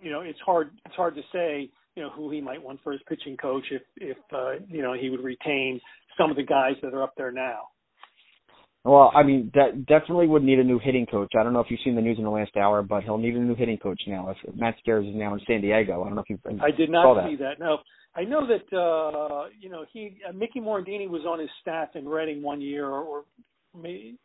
you 0.00 0.10
know, 0.10 0.20
it's 0.20 0.38
hard 0.44 0.70
it's 0.84 0.94
hard 0.94 1.14
to 1.16 1.22
say, 1.32 1.70
you 1.94 2.02
know, 2.02 2.10
who 2.10 2.30
he 2.30 2.40
might 2.40 2.62
want 2.62 2.80
for 2.82 2.92
his 2.92 3.00
pitching 3.08 3.36
coach 3.36 3.64
if 3.70 3.82
if 3.96 4.18
uh, 4.32 4.52
you 4.68 4.82
know 4.82 4.94
he 4.94 5.10
would 5.10 5.22
retain 5.22 5.80
some 6.18 6.30
of 6.30 6.36
the 6.36 6.42
guys 6.42 6.74
that 6.82 6.94
are 6.94 7.02
up 7.02 7.14
there 7.16 7.32
now. 7.32 7.68
Well, 8.84 9.10
I 9.14 9.22
mean, 9.22 9.50
that 9.54 9.86
definitely 9.86 10.26
would 10.26 10.42
need 10.42 10.58
a 10.58 10.64
new 10.64 10.78
hitting 10.78 11.06
coach. 11.06 11.32
I 11.38 11.42
don't 11.42 11.54
know 11.54 11.60
if 11.60 11.68
you've 11.70 11.80
seen 11.82 11.94
the 11.94 12.02
news 12.02 12.18
in 12.18 12.24
the 12.24 12.30
last 12.30 12.54
hour, 12.54 12.82
but 12.82 13.02
he'll 13.02 13.16
need 13.16 13.34
a 13.34 13.38
new 13.38 13.54
hitting 13.54 13.78
coach 13.78 14.00
now. 14.06 14.28
If 14.28 14.54
Matt 14.54 14.74
Stairs 14.82 15.06
is 15.06 15.14
now 15.14 15.32
in 15.32 15.40
San 15.46 15.62
Diego, 15.62 16.02
I 16.02 16.06
don't 16.06 16.16
know 16.16 16.24
if 16.28 16.28
you. 16.28 16.38
I 16.62 16.70
did 16.70 16.90
not 16.90 17.26
see 17.26 17.36
that. 17.36 17.58
No, 17.58 17.78
I 18.14 18.24
know 18.24 18.46
that 18.46 18.76
uh, 18.76 19.48
you 19.58 19.70
know 19.70 19.86
he 19.90 20.18
uh, 20.28 20.32
Mickey 20.32 20.60
Morandini 20.60 21.08
was 21.08 21.22
on 21.26 21.40
his 21.40 21.48
staff 21.62 21.88
in 21.94 22.06
Reading 22.06 22.42
one 22.42 22.60
year, 22.60 22.86
or, 22.86 23.00
or 23.00 23.24
maybe 23.74 24.18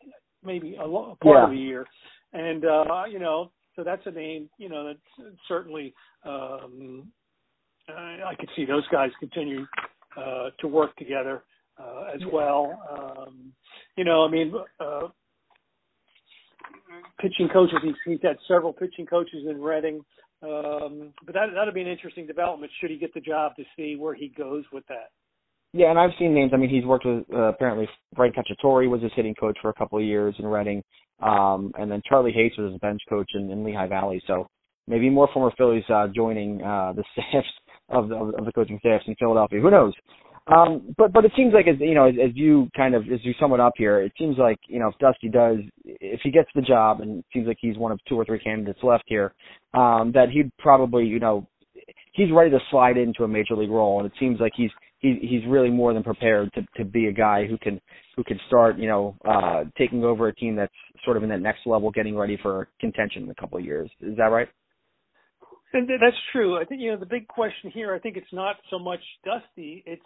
maybe 0.44 0.76
a, 0.76 0.86
lo- 0.86 1.12
a 1.20 1.24
part 1.24 1.38
yeah. 1.38 1.44
of 1.46 1.52
the 1.52 1.58
year, 1.58 1.86
and 2.34 2.66
uh, 2.66 3.04
you 3.10 3.20
know, 3.20 3.52
so 3.80 3.84
that's 3.86 4.02
a 4.06 4.12
name. 4.12 4.50
You 4.58 4.68
know, 4.68 4.88
that's 4.88 5.30
certainly. 5.48 5.94
Um, 6.26 7.12
I, 7.88 8.20
I 8.32 8.36
could 8.36 8.50
see 8.56 8.66
those 8.66 8.86
guys 8.92 9.10
continue 9.20 9.66
uh, 10.18 10.50
to 10.60 10.68
work 10.68 10.96
together 10.98 11.44
uh, 11.80 12.10
as 12.14 12.22
well. 12.32 12.78
Um, 12.92 13.54
you 13.96 14.04
know, 14.04 14.26
I 14.26 14.30
mean, 14.30 14.54
uh, 14.80 15.08
pitching 17.22 17.48
coaches. 17.52 17.80
He's, 17.82 17.96
he's 18.06 18.20
had 18.22 18.38
several 18.48 18.74
pitching 18.74 19.06
coaches 19.06 19.46
in 19.50 19.62
Reading, 19.62 20.04
um, 20.44 21.14
but 21.26 21.34
that 21.34 21.48
that'll 21.56 21.74
be 21.74 21.82
an 21.82 21.88
interesting 21.88 22.28
development. 22.28 22.72
Should 22.82 22.92
he 22.92 22.98
get 22.98 23.14
the 23.14 23.22
job 23.22 23.56
to 23.56 23.64
see 23.78 23.96
where 23.96 24.14
he 24.14 24.28
goes 24.38 24.66
with 24.74 24.86
that? 24.88 25.12
Yeah, 25.72 25.90
and 25.90 26.00
I've 26.00 26.12
seen 26.20 26.34
names. 26.34 26.52
I 26.54 26.58
mean, 26.58 26.70
he's 26.70 26.84
worked 26.84 27.06
with 27.06 27.24
uh, 27.34 27.44
apparently 27.44 27.88
Frank 28.16 28.36
Cacciatore 28.36 28.90
was 28.90 29.02
his 29.02 29.12
hitting 29.16 29.36
coach 29.36 29.58
for 29.62 29.70
a 29.70 29.74
couple 29.74 30.00
of 30.00 30.04
years 30.04 30.36
in 30.40 30.48
Reading, 30.48 30.84
um, 31.22 31.72
and 31.78 31.92
then 31.92 32.02
Charlie 32.08 32.32
Hayes 32.32 32.52
was 32.58 32.72
his 32.72 32.80
bench 32.80 33.02
coach 33.10 33.32
in, 33.34 33.50
in 33.52 33.64
Lehigh 33.64 33.88
Valley. 33.88 34.22
So 34.28 34.48
maybe 34.88 35.10
more 35.10 35.30
former 35.34 35.54
Phillies 35.58 35.84
uh, 35.90 36.08
joining 36.14 36.62
uh, 36.62 36.94
the 36.94 37.04
staffs 37.14 37.48
of 37.90 38.10
the, 38.10 38.16
of 38.16 38.46
the 38.46 38.52
coaching 38.52 38.80
staffs 38.80 39.06
in 39.08 39.16
Philadelphia. 39.16 39.60
Who 39.60 39.72
knows? 39.72 39.94
Um, 40.48 40.96
but 40.98 41.14
but 41.14 41.26
it 41.26 41.32
seems 41.36 41.54
like 41.54 41.68
as 41.68 41.76
you 41.80 41.94
know 41.94 42.08
as, 42.08 42.16
as 42.24 42.32
you 42.34 42.70
kind 42.76 42.96
of 42.96 43.04
as 43.04 43.20
you 43.24 43.34
sum 43.40 43.54
it 43.54 43.60
up 43.60 43.74
here, 43.78 44.02
it 44.02 44.12
seems 44.18 44.38
like 44.38 44.58
you 44.68 44.80
know 44.80 44.88
if 44.88 44.98
Dusty 44.98 45.30
does 45.30 45.58
if 45.86 46.22
he 46.24 46.32
gets 46.32 46.50
the 46.56 46.62
job 46.62 47.02
and 47.02 47.20
it 47.20 47.26
seems 47.32 47.48
like 47.48 47.58
he's 47.60 47.78
one 47.78 47.92
of 47.92 48.00
two 48.08 48.16
or 48.16 48.26
three 48.26 48.40
candidates 48.40 48.80
left 48.82 49.04
here, 49.06 49.34
um, 49.76 50.12
that 50.14 50.30
he'd 50.32 50.50
probably 50.58 51.06
you 51.06 51.20
know 51.20 51.48
he's 52.14 52.32
ready 52.32 52.50
to 52.50 52.60
slide 52.72 52.98
into 52.98 53.24
a 53.24 53.28
major 53.28 53.56
league 53.56 53.70
role, 53.70 54.00
and 54.00 54.08
it 54.08 54.14
seems 54.20 54.40
like 54.40 54.54
he's 54.56 54.72
he, 55.00 55.18
he's 55.22 55.50
really 55.50 55.70
more 55.70 55.94
than 55.94 56.04
prepared 56.04 56.52
to 56.54 56.62
to 56.78 56.86
be 56.86 57.08
a 57.08 57.12
guy 57.12 57.46
who 57.46 57.58
can 57.58 57.82
who 58.16 58.24
can 58.24 58.40
start 58.48 58.78
you 58.78 58.88
know 58.88 59.16
uh, 59.26 59.64
taking 59.78 60.04
over 60.04 60.28
a 60.28 60.36
team 60.36 60.56
that's 60.56 60.74
sort 61.04 61.18
of 61.18 61.24
in 61.24 61.30
that 61.30 61.42
next 61.42 61.62
level, 61.66 61.90
getting 61.92 62.16
ready 62.16 62.38
for 62.42 62.68
contention 62.80 63.24
in 63.24 63.30
a 63.30 63.36
couple 63.36 63.58
of 63.58 63.66
years. 63.66 63.90
Is 64.02 64.18
that 64.18 64.26
right? 64.26 64.48
And 65.74 65.88
that's 65.88 66.18
true. 66.32 66.60
I 66.60 66.66
think 66.66 66.82
you 66.82 66.92
know 66.92 66.98
the 66.98 67.06
big 67.06 67.28
question 67.28 67.72
here. 67.72 67.94
I 67.94 68.00
think 68.00 68.18
it's 68.18 68.34
not 68.34 68.58
so 68.70 68.80
much 68.80 69.02
Dusty. 69.24 69.84
It's 69.86 70.02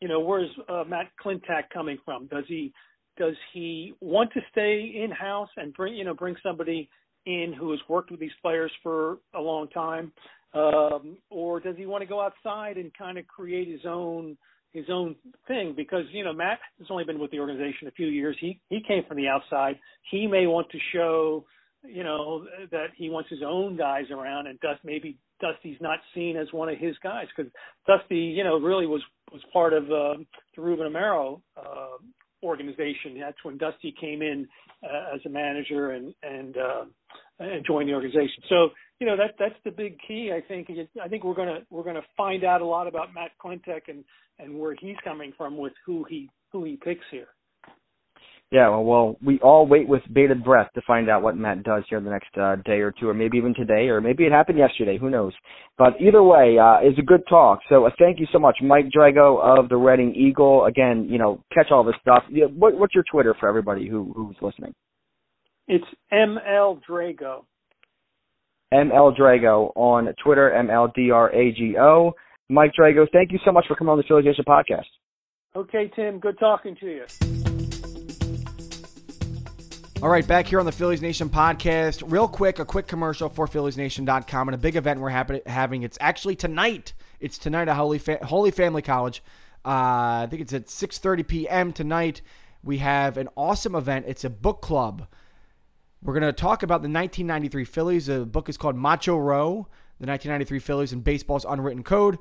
you 0.00 0.08
know 0.08 0.20
where's 0.20 0.50
uh, 0.68 0.84
Matt 0.86 1.10
Klentak 1.24 1.70
coming 1.72 1.98
from? 2.04 2.26
Does 2.26 2.44
he 2.48 2.72
does 3.16 3.34
he 3.52 3.94
want 4.00 4.32
to 4.32 4.40
stay 4.50 5.00
in 5.02 5.10
house 5.10 5.50
and 5.56 5.72
bring 5.72 5.94
you 5.94 6.04
know 6.04 6.14
bring 6.14 6.36
somebody 6.42 6.88
in 7.26 7.54
who 7.58 7.70
has 7.70 7.80
worked 7.88 8.10
with 8.10 8.20
these 8.20 8.32
players 8.42 8.70
for 8.82 9.18
a 9.34 9.40
long 9.40 9.68
time, 9.68 10.12
um, 10.54 11.16
or 11.30 11.60
does 11.60 11.76
he 11.76 11.86
want 11.86 12.02
to 12.02 12.06
go 12.06 12.20
outside 12.20 12.76
and 12.76 12.92
kind 12.96 13.18
of 13.18 13.26
create 13.26 13.68
his 13.68 13.80
own 13.86 14.36
his 14.72 14.86
own 14.90 15.16
thing? 15.46 15.74
Because 15.76 16.04
you 16.12 16.24
know 16.24 16.32
Matt 16.32 16.58
has 16.78 16.88
only 16.90 17.04
been 17.04 17.18
with 17.18 17.30
the 17.30 17.40
organization 17.40 17.88
a 17.88 17.92
few 17.92 18.06
years. 18.06 18.36
He 18.40 18.60
he 18.68 18.80
came 18.86 19.02
from 19.06 19.16
the 19.16 19.28
outside. 19.28 19.78
He 20.10 20.26
may 20.26 20.46
want 20.46 20.70
to 20.70 20.78
show 20.92 21.44
you 21.82 22.04
know 22.04 22.46
that 22.70 22.88
he 22.96 23.10
wants 23.10 23.30
his 23.30 23.40
own 23.44 23.76
guys 23.76 24.04
around, 24.10 24.46
and 24.46 24.58
Dust 24.60 24.80
maybe 24.84 25.18
Dusty's 25.40 25.80
not 25.80 25.98
seen 26.14 26.36
as 26.36 26.46
one 26.52 26.68
of 26.68 26.78
his 26.78 26.96
guys 27.02 27.26
because 27.36 27.50
Dusty, 27.86 28.16
you 28.16 28.44
know, 28.44 28.58
really 28.58 28.86
was 28.86 29.02
was 29.32 29.42
part 29.52 29.72
of 29.72 29.84
uh, 29.84 30.22
the 30.54 30.62
Ruben 30.62 30.90
Amaro 30.90 31.40
uh, 31.56 31.98
organization. 32.42 33.18
That's 33.18 33.42
when 33.42 33.58
Dusty 33.58 33.94
came 34.00 34.22
in 34.22 34.46
uh, 34.82 35.14
as 35.14 35.20
a 35.26 35.28
manager 35.28 35.90
and 35.90 36.14
and 36.22 36.56
uh, 36.56 36.84
and 37.38 37.64
join 37.66 37.86
the 37.86 37.94
organization. 37.94 38.42
So 38.48 38.70
you 39.00 39.06
know 39.06 39.16
that 39.16 39.34
that's 39.38 39.54
the 39.64 39.70
big 39.70 39.96
key. 40.06 40.32
I 40.34 40.40
think 40.46 40.68
I 41.02 41.08
think 41.08 41.24
we're 41.24 41.34
gonna 41.34 41.60
we're 41.70 41.84
gonna 41.84 42.02
find 42.16 42.44
out 42.44 42.60
a 42.60 42.66
lot 42.66 42.86
about 42.86 43.14
Matt 43.14 43.32
Klentak 43.42 43.88
and 43.88 44.04
and 44.38 44.58
where 44.58 44.74
he's 44.80 44.96
coming 45.04 45.32
from 45.36 45.56
with 45.56 45.72
who 45.84 46.04
he 46.08 46.30
who 46.52 46.64
he 46.64 46.76
picks 46.76 47.04
here. 47.10 47.28
Yeah, 48.50 48.68
well, 48.68 48.84
well, 48.84 49.16
we 49.24 49.40
all 49.40 49.66
wait 49.66 49.88
with 49.88 50.02
bated 50.12 50.44
breath 50.44 50.68
to 50.74 50.82
find 50.86 51.10
out 51.10 51.22
what 51.22 51.36
Matt 51.36 51.64
does 51.64 51.82
here 51.88 52.00
the 52.00 52.10
next 52.10 52.36
uh, 52.40 52.54
day 52.64 52.80
or 52.82 52.92
two, 52.92 53.08
or 53.08 53.14
maybe 53.14 53.36
even 53.36 53.52
today, 53.52 53.88
or 53.88 54.00
maybe 54.00 54.24
it 54.24 54.30
happened 54.30 54.58
yesterday. 54.58 54.96
Who 54.96 55.10
knows? 55.10 55.32
But 55.76 55.94
either 56.00 56.22
way, 56.22 56.56
uh, 56.56 56.76
it's 56.80 56.98
a 56.98 57.02
good 57.02 57.22
talk. 57.28 57.60
So 57.68 57.86
uh, 57.86 57.90
thank 57.98 58.20
you 58.20 58.26
so 58.32 58.38
much, 58.38 58.58
Mike 58.62 58.86
Drago 58.96 59.42
of 59.42 59.68
the 59.68 59.76
Reading 59.76 60.14
Eagle. 60.14 60.66
Again, 60.66 61.08
you 61.10 61.18
know, 61.18 61.42
catch 61.52 61.72
all 61.72 61.82
this 61.82 61.96
stuff. 62.00 62.22
What, 62.30 62.78
what's 62.78 62.94
your 62.94 63.02
Twitter 63.10 63.34
for 63.40 63.48
everybody 63.48 63.88
who 63.88 64.12
who's 64.14 64.36
listening? 64.40 64.72
It's 65.66 65.84
ML 66.12 66.80
Drago. 66.88 67.44
ML 68.72 69.16
Drago 69.16 69.72
on 69.76 70.12
Twitter, 70.22 70.52
M 70.52 70.70
L 70.70 70.92
D 70.94 71.10
R 71.10 71.32
A 71.32 71.52
G 71.52 71.76
O. 71.78 72.12
Mike 72.50 72.72
Drago, 72.78 73.06
thank 73.12 73.32
you 73.32 73.38
so 73.44 73.52
much 73.52 73.64
for 73.66 73.74
coming 73.74 73.92
on 73.92 73.98
the 73.98 74.04
Phillies 74.06 74.26
Nation 74.26 74.44
podcast. 74.46 74.84
Okay, 75.56 75.90
Tim. 75.96 76.18
Good 76.18 76.38
talking 76.38 76.76
to 76.80 76.86
you. 76.86 77.04
All 80.02 80.10
right, 80.10 80.26
back 80.26 80.46
here 80.46 80.60
on 80.60 80.66
the 80.66 80.72
Phillies 80.72 81.00
Nation 81.00 81.30
podcast. 81.30 82.02
Real 82.12 82.28
quick, 82.28 82.58
a 82.58 82.66
quick 82.66 82.86
commercial 82.86 83.30
for 83.30 83.46
PhilliesNation.com 83.46 84.48
and 84.48 84.54
a 84.54 84.58
big 84.58 84.76
event 84.76 85.00
we're 85.00 85.08
happy, 85.08 85.40
having. 85.46 85.82
It's 85.82 85.96
actually 85.98 86.36
tonight. 86.36 86.92
It's 87.20 87.38
tonight 87.38 87.68
at 87.68 87.76
Holy, 87.76 87.98
Fa- 87.98 88.18
Holy 88.22 88.50
Family 88.50 88.82
College. 88.82 89.22
Uh, 89.64 90.24
I 90.24 90.26
think 90.28 90.42
it's 90.42 90.52
at 90.52 90.66
6.30 90.66 91.26
p.m. 91.26 91.72
tonight. 91.72 92.20
We 92.62 92.78
have 92.78 93.16
an 93.16 93.30
awesome 93.34 93.74
event. 93.74 94.04
It's 94.06 94.24
a 94.24 94.30
book 94.30 94.60
club. 94.60 95.06
We're 96.04 96.12
going 96.12 96.34
to 96.34 96.38
talk 96.38 96.62
about 96.62 96.82
the 96.82 96.90
1993 96.90 97.64
Phillies. 97.64 98.06
The 98.06 98.26
book 98.26 98.50
is 98.50 98.58
called 98.58 98.76
Macho 98.76 99.16
Row, 99.16 99.66
the 99.98 100.06
1993 100.06 100.58
Phillies 100.58 100.92
and 100.92 101.02
Baseball's 101.02 101.46
Unwritten 101.48 101.82
Code. 101.82 102.18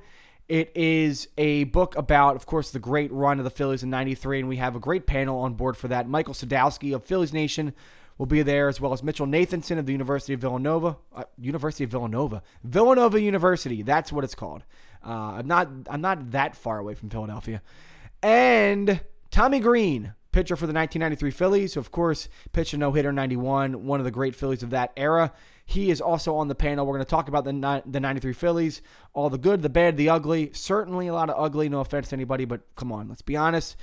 It 0.48 0.72
is 0.74 1.28
a 1.38 1.66
book 1.66 1.94
about, 1.98 2.38
of 2.38 2.46
course, 2.46 2.72
the 2.72 2.80
great 2.80 3.12
run 3.12 3.40
of 3.40 3.44
the 3.44 3.50
Phillies 3.50 3.84
in 3.84 3.90
93, 3.90 4.40
and 4.40 4.48
we 4.48 4.56
have 4.56 4.78
a 4.78 4.80
great 4.80 5.06
panel 5.06 5.38
on 5.40 5.56
board 5.56 5.76
for 5.76 5.90
that. 5.90 6.08
Michael 6.08 6.34
Sadowski 6.34 6.96
of 6.96 7.04
Phillies 7.04 7.34
Nation 7.34 7.74
will 8.18 8.26
be 8.26 8.42
there, 8.42 8.70
as 8.70 8.80
well 8.80 8.94
as 8.94 9.04
Mitchell 9.04 9.28
Nathanson 9.28 9.78
of 9.78 9.86
the 9.86 9.92
University 9.92 10.34
of 10.34 10.40
Villanova. 10.40 10.96
Uh, 11.14 11.26
University 11.38 11.84
of 11.84 11.90
Villanova. 11.90 12.42
Villanova 12.64 13.20
University, 13.20 13.82
that's 13.82 14.14
what 14.14 14.24
it's 14.24 14.36
called. 14.36 14.64
Uh, 15.06 15.34
I'm 15.40 15.48
not 15.48 15.68
I'm 15.90 16.00
not 16.00 16.32
that 16.32 16.56
far 16.56 16.80
away 16.80 16.94
from 16.94 17.10
Philadelphia. 17.10 17.62
And 18.22 19.02
Tommy 19.30 19.60
Greene, 19.60 20.14
pitcher 20.34 20.58
for 20.58 20.68
the 20.68 20.74
1993 20.74 21.32
Phillies, 21.32 21.74
who 21.76 21.80
of 21.80 21.92
course 21.92 22.28
pitched 22.52 22.74
a 22.74 22.78
no-hitter 22.78 23.14
91, 23.14 23.86
one 23.86 24.00
of 24.00 24.04
the 24.04 24.12
great 24.12 24.36
Phillies 24.36 24.64
of 24.64 24.72
that 24.72 24.92
era. 24.98 25.32
He 25.66 25.90
is 25.90 26.02
also 26.02 26.36
on 26.36 26.50
the 26.50 26.56
panel. 26.56 26.86
We're 26.86 26.96
going 26.96 27.06
to 27.06 27.10
talk 27.10 27.30
about 27.30 27.46
the 27.46 27.84
the 27.86 28.00
93 28.02 28.34
Phillies, 28.34 28.82
all 29.14 29.30
the 29.30 29.38
good, 29.38 29.62
the 29.62 29.70
bad, 29.70 29.96
the 29.96 30.10
ugly. 30.10 30.52
Certainly 30.54 31.08
a 31.08 31.14
lot 31.14 31.30
of 31.30 31.42
ugly. 31.42 31.70
No 31.70 31.80
offense 31.80 32.10
to 32.10 32.16
anybody, 32.16 32.44
but 32.44 32.62
come 32.76 32.92
on, 32.92 33.08
let's 33.08 33.22
be 33.22 33.38
honest. 33.38 33.78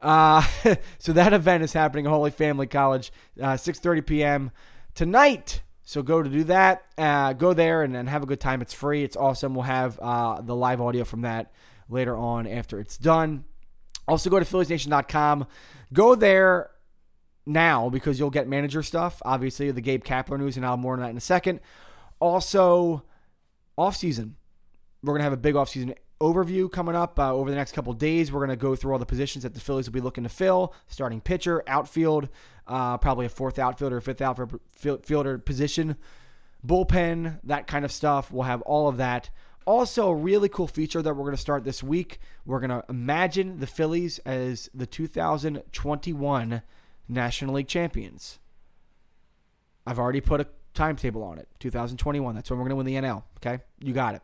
Uh, 0.00 0.46
so 0.98 1.12
that 1.12 1.32
event 1.32 1.64
is 1.64 1.72
happening 1.72 2.06
at 2.06 2.10
Holy 2.10 2.30
Family 2.30 2.68
College, 2.68 3.12
uh, 3.40 3.54
6:30 3.54 4.06
p.m. 4.06 4.50
tonight. 4.94 5.62
So 5.82 6.02
go 6.02 6.22
to 6.22 6.30
do 6.30 6.44
that. 6.44 6.84
Uh, 6.96 7.34
go 7.34 7.52
there 7.52 7.82
and, 7.82 7.94
and, 7.94 8.08
have 8.08 8.22
a 8.22 8.26
good 8.26 8.40
time. 8.40 8.62
It's 8.62 8.72
free. 8.72 9.04
It's 9.04 9.16
awesome. 9.16 9.54
We'll 9.54 9.64
have 9.64 9.98
uh, 10.00 10.40
the 10.40 10.56
live 10.56 10.80
audio 10.80 11.04
from 11.04 11.22
that 11.22 11.52
later 11.90 12.16
on 12.16 12.46
after 12.46 12.80
it's 12.80 12.96
done. 12.96 13.44
Also 14.08 14.30
go 14.30 14.38
to 14.38 14.44
PhilliesNation.com. 14.44 15.46
Go 15.94 16.14
there 16.14 16.70
now 17.46 17.88
because 17.88 18.18
you'll 18.18 18.30
get 18.30 18.48
manager 18.48 18.82
stuff. 18.82 19.22
Obviously, 19.24 19.70
the 19.70 19.80
Gabe 19.80 20.04
Kapler 20.04 20.38
news, 20.38 20.56
and 20.56 20.66
I'll 20.66 20.76
more 20.76 20.94
on 20.94 21.00
that 21.00 21.10
in 21.10 21.16
a 21.16 21.20
second. 21.20 21.60
Also, 22.20 23.04
offseason. 23.78 24.32
We're 25.02 25.12
going 25.12 25.20
to 25.20 25.24
have 25.24 25.32
a 25.32 25.38
big 25.38 25.54
offseason 25.54 25.94
overview 26.20 26.70
coming 26.70 26.96
up 26.96 27.18
uh, 27.18 27.32
over 27.32 27.50
the 27.50 27.56
next 27.56 27.72
couple 27.72 27.92
days. 27.92 28.32
We're 28.32 28.40
going 28.40 28.50
to 28.50 28.56
go 28.56 28.74
through 28.74 28.92
all 28.92 28.98
the 28.98 29.06
positions 29.06 29.42
that 29.42 29.54
the 29.54 29.60
Phillies 29.60 29.86
will 29.86 29.92
be 29.92 30.00
looking 30.00 30.24
to 30.24 30.30
fill 30.30 30.74
starting 30.88 31.20
pitcher, 31.20 31.62
outfield, 31.66 32.28
uh, 32.66 32.98
probably 32.98 33.26
a 33.26 33.28
fourth 33.28 33.58
outfielder, 33.58 34.00
fifth 34.00 34.22
outfielder 34.22 35.38
position, 35.38 35.96
bullpen, 36.66 37.40
that 37.44 37.66
kind 37.66 37.84
of 37.84 37.92
stuff. 37.92 38.32
We'll 38.32 38.44
have 38.44 38.62
all 38.62 38.88
of 38.88 38.96
that. 38.96 39.30
Also, 39.66 40.08
a 40.08 40.14
really 40.14 40.48
cool 40.48 40.66
feature 40.66 41.00
that 41.00 41.14
we're 41.14 41.24
going 41.24 41.34
to 41.36 41.40
start 41.40 41.64
this 41.64 41.82
week. 41.82 42.18
We're 42.44 42.60
going 42.60 42.70
to 42.70 42.84
imagine 42.88 43.60
the 43.60 43.66
Phillies 43.66 44.18
as 44.20 44.68
the 44.74 44.86
2021 44.86 46.62
National 47.08 47.54
League 47.54 47.68
champions. 47.68 48.38
I've 49.86 49.98
already 49.98 50.20
put 50.20 50.40
a 50.40 50.46
timetable 50.74 51.22
on 51.22 51.38
it. 51.38 51.48
2021. 51.60 52.34
That's 52.34 52.50
when 52.50 52.58
we're 52.58 52.68
going 52.68 52.70
to 52.70 52.76
win 52.76 52.86
the 52.86 52.94
NL. 52.94 53.22
Okay? 53.38 53.62
You 53.80 53.92
got 53.92 54.14
it. 54.14 54.22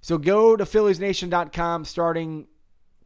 So 0.00 0.18
go 0.18 0.56
to 0.56 0.64
PhilliesNation.com 0.64 1.84
starting 1.84 2.46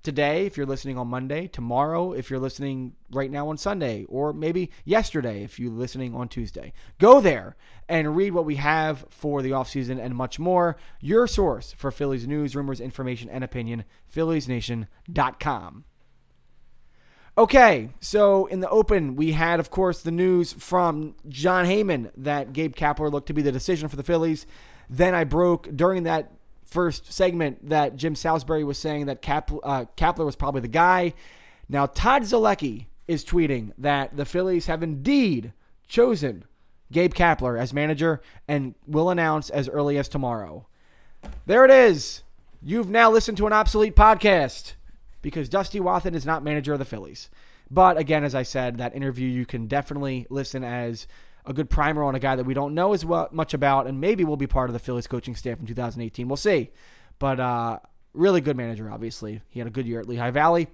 today 0.03 0.46
if 0.46 0.57
you're 0.57 0.66
listening 0.66 0.98
on 0.98 1.09
Monday, 1.09 1.46
tomorrow 1.46 2.12
if 2.12 2.30
you're 2.30 2.38
listening 2.38 2.94
right 3.11 3.30
now 3.30 3.48
on 3.48 3.57
Sunday, 3.57 4.05
or 4.09 4.32
maybe 4.32 4.70
yesterday 4.84 5.42
if 5.44 5.59
you're 5.59 5.72
listening 5.72 6.14
on 6.14 6.28
Tuesday. 6.28 6.72
Go 6.98 7.20
there 7.20 7.57
and 7.88 8.16
read 8.16 8.32
what 8.32 8.44
we 8.44 8.57
have 8.57 9.05
for 9.11 9.42
the 9.42 9.51
offseason 9.51 10.03
and 10.03 10.14
much 10.14 10.38
more. 10.38 10.76
Your 11.01 11.26
source 11.26 11.72
for 11.72 11.90
Phillies 11.90 12.26
news, 12.26 12.55
rumors, 12.57 12.80
information, 12.80 13.28
and 13.28 13.44
opinion, 13.44 13.84
PhilliesNation.com. 14.14 15.84
Okay, 17.38 17.90
so 18.01 18.46
in 18.46 18.61
the 18.61 18.68
open, 18.68 19.16
we 19.16 19.32
had, 19.32 19.61
of 19.61 19.70
course, 19.70 20.03
the 20.03 20.11
news 20.11 20.53
from 20.53 21.14
Jon 21.28 21.64
Heyman 21.64 22.11
that 22.16 22.53
Gabe 22.53 22.74
Kapler 22.74 23.11
looked 23.11 23.28
to 23.28 23.32
be 23.32 23.42
the 23.42 23.53
decision 23.53 23.88
for 23.88 23.96
the 23.96 24.03
Phillies. 24.03 24.46
Then 24.90 25.14
I 25.14 25.24
broke 25.24 25.74
during 25.74 26.03
that 26.03 26.32
first 26.70 27.12
segment 27.12 27.68
that 27.68 27.96
Jim 27.96 28.14
Salisbury 28.14 28.64
was 28.64 28.78
saying 28.78 29.06
that 29.06 29.18
uh, 29.28 29.84
Kapler 29.96 30.24
was 30.24 30.36
probably 30.36 30.60
the 30.60 30.68
guy. 30.68 31.14
Now, 31.68 31.86
Todd 31.86 32.22
Zolecki 32.22 32.86
is 33.08 33.24
tweeting 33.24 33.72
that 33.76 34.16
the 34.16 34.24
Phillies 34.24 34.66
have 34.66 34.82
indeed 34.82 35.52
chosen 35.88 36.44
Gabe 36.92 37.14
Kapler 37.14 37.58
as 37.58 37.72
manager 37.72 38.20
and 38.46 38.74
will 38.86 39.10
announce 39.10 39.50
as 39.50 39.68
early 39.68 39.98
as 39.98 40.08
tomorrow. 40.08 40.66
There 41.46 41.64
it 41.64 41.70
is. 41.70 42.22
You've 42.62 42.90
now 42.90 43.10
listened 43.10 43.38
to 43.38 43.46
an 43.46 43.52
obsolete 43.52 43.96
podcast 43.96 44.74
because 45.22 45.48
Dusty 45.48 45.80
Wathan 45.80 46.14
is 46.14 46.26
not 46.26 46.44
manager 46.44 46.72
of 46.72 46.78
the 46.78 46.84
Phillies. 46.84 47.30
But 47.70 47.96
again, 47.96 48.24
as 48.24 48.34
I 48.34 48.42
said, 48.42 48.78
that 48.78 48.94
interview 48.94 49.28
you 49.28 49.46
can 49.46 49.66
definitely 49.66 50.26
listen 50.28 50.64
as 50.64 51.06
a 51.47 51.53
good 51.53 51.70
primer 51.70 52.03
on 52.03 52.14
a 52.14 52.18
guy 52.18 52.36
that 52.36 52.45
we 52.45 52.55
don't 52.55 52.74
know 52.74 52.93
as 52.93 53.05
well, 53.05 53.28
much 53.32 53.55
about, 53.55 53.86
and 53.86 54.01
maybe 54.01 54.24
will 54.24 54.36
be 54.36 54.47
part 54.47 54.68
of 54.68 54.72
the 54.74 54.78
Phillies 54.78 55.07
coaching 55.07 55.34
staff 55.34 55.59
in 55.59 55.66
2018. 55.66 56.28
We'll 56.28 56.36
see. 56.36 56.70
But 57.18 57.41
uh, 57.41 57.78
really 58.12 58.41
good 58.41 58.57
manager, 58.57 58.91
obviously. 58.91 59.43
He 59.49 59.61
had 59.61 59.66
a 59.66 59.70
good 59.70 59.86
year 59.86 60.01
at 60.01 60.09
Lehigh 60.09 60.30
Valley. 60.30 60.68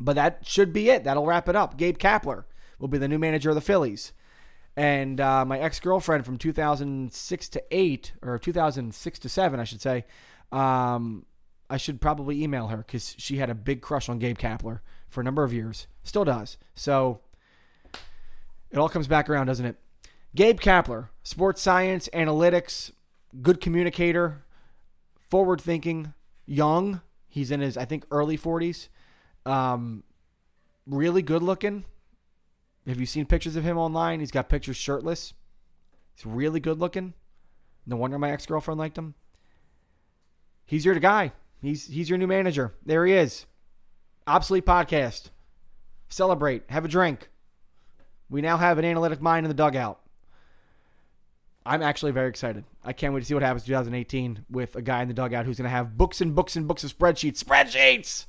But 0.00 0.14
that 0.14 0.46
should 0.46 0.72
be 0.72 0.90
it. 0.90 1.04
That'll 1.04 1.26
wrap 1.26 1.48
it 1.48 1.56
up. 1.56 1.76
Gabe 1.76 1.98
Kapler 1.98 2.44
will 2.78 2.88
be 2.88 2.98
the 2.98 3.08
new 3.08 3.18
manager 3.18 3.50
of 3.50 3.54
the 3.54 3.60
Phillies. 3.60 4.12
And 4.76 5.20
uh, 5.20 5.44
my 5.44 5.58
ex 5.58 5.80
girlfriend 5.80 6.24
from 6.24 6.38
2006 6.38 7.48
to 7.48 7.62
8, 7.70 8.12
or 8.22 8.38
2006 8.38 9.18
to 9.18 9.28
7, 9.28 9.58
I 9.58 9.64
should 9.64 9.80
say, 9.80 10.04
um, 10.52 11.26
I 11.68 11.76
should 11.76 12.00
probably 12.00 12.42
email 12.42 12.68
her 12.68 12.78
because 12.78 13.16
she 13.18 13.38
had 13.38 13.50
a 13.50 13.54
big 13.54 13.82
crush 13.82 14.08
on 14.08 14.20
Gabe 14.20 14.38
Kapler 14.38 14.80
for 15.08 15.20
a 15.20 15.24
number 15.24 15.42
of 15.42 15.52
years. 15.52 15.88
Still 16.04 16.24
does. 16.24 16.58
So 16.76 17.20
it 18.70 18.78
all 18.78 18.88
comes 18.88 19.08
back 19.08 19.28
around, 19.28 19.46
doesn't 19.46 19.66
it? 19.66 19.76
Gabe 20.34 20.60
Kapler, 20.60 21.08
sports 21.22 21.62
science, 21.62 22.08
analytics, 22.12 22.92
good 23.42 23.60
communicator, 23.60 24.44
forward 25.18 25.60
thinking, 25.60 26.14
young. 26.46 27.00
He's 27.28 27.50
in 27.50 27.60
his, 27.60 27.76
I 27.76 27.84
think, 27.84 28.04
early 28.10 28.36
40s. 28.38 28.88
Um, 29.46 30.02
really 30.86 31.22
good 31.22 31.42
looking. 31.42 31.84
Have 32.86 33.00
you 33.00 33.06
seen 33.06 33.26
pictures 33.26 33.56
of 33.56 33.64
him 33.64 33.76
online? 33.76 34.20
He's 34.20 34.30
got 34.30 34.48
pictures 34.48 34.76
shirtless. 34.76 35.34
He's 36.14 36.24
really 36.24 36.60
good 36.60 36.78
looking. 36.78 37.14
No 37.86 37.96
wonder 37.96 38.18
my 38.18 38.30
ex 38.30 38.46
girlfriend 38.46 38.78
liked 38.78 38.98
him. 38.98 39.14
He's 40.64 40.84
your 40.84 40.94
guy. 40.96 41.32
He's 41.60 41.86
he's 41.86 42.08
your 42.08 42.18
new 42.18 42.26
manager. 42.26 42.74
There 42.84 43.06
he 43.06 43.14
is. 43.14 43.46
Obsolete 44.26 44.66
podcast. 44.66 45.30
Celebrate. 46.08 46.64
Have 46.68 46.84
a 46.84 46.88
drink. 46.88 47.30
We 48.30 48.42
now 48.42 48.58
have 48.58 48.78
an 48.78 48.84
analytic 48.84 49.22
mind 49.22 49.46
in 49.46 49.48
the 49.48 49.54
dugout. 49.54 50.00
I'm 51.68 51.82
actually 51.82 52.12
very 52.12 52.28
excited. 52.28 52.64
I 52.82 52.92
can't 52.92 53.12
wait 53.12 53.20
to 53.20 53.26
see 53.26 53.34
what 53.34 53.42
happens 53.42 53.62
in 53.62 53.68
2018 53.68 54.46
with 54.50 54.74
a 54.74 54.82
guy 54.82 55.02
in 55.02 55.08
the 55.08 55.14
dugout 55.14 55.44
who's 55.44 55.58
going 55.58 55.64
to 55.64 55.70
have 55.70 55.98
books 55.98 56.20
and 56.20 56.34
books 56.34 56.56
and 56.56 56.66
books 56.66 56.82
of 56.82 56.96
spreadsheets. 56.96 57.44
Spreadsheets! 57.44 58.26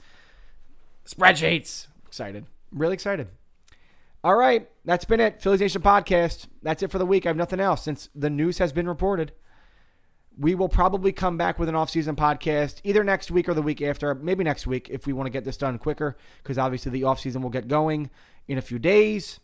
Spreadsheets! 1.08 1.88
Excited. 2.08 2.46
really 2.72 2.94
excited. 2.94 3.30
All 4.24 4.36
right. 4.36 4.70
That's 4.84 5.06
been 5.06 5.22
it. 5.22 5.42
Phillies 5.42 5.62
Nation 5.62 5.82
podcast. 5.82 6.48
That's 6.62 6.84
it 6.84 6.92
for 6.92 6.98
the 6.98 7.06
week. 7.06 7.26
I 7.26 7.30
have 7.30 7.38
nothing 7.38 7.62
else 7.62 7.84
since 7.84 8.10
the 8.14 8.30
news 8.30 8.58
has 8.58 8.74
been 8.74 8.88
reported 8.88 9.32
we 10.40 10.56
will 10.56 10.70
probably 10.70 11.12
come 11.12 11.38
back 11.38 11.60
with 11.60 11.68
an 11.68 11.76
off-season 11.76 12.16
podcast 12.16 12.80
either 12.86 13.04
next 13.04 13.30
week 13.30 13.50
or 13.50 13.54
the 13.54 13.62
week 13.62 13.82
after, 13.82 14.16
maybe 14.16 14.44
next 14.44 14.66
week 14.66 14.88
if 14.90 15.06
we 15.06 15.12
want 15.12 15.28
to 15.28 15.32
get 15.32 15.44
this 15.44 15.58
done 15.58 15.78
quicker, 15.78 16.16
because 16.42 16.58
obviously 16.58 16.92
the 16.92 17.04
off-season 17.04 17.42
will 17.42 17.50
get 17.50 17.68
going 17.68 18.10
in 18.48 18.58
a 18.58 18.62
few 18.62 18.80
days. 18.80 19.42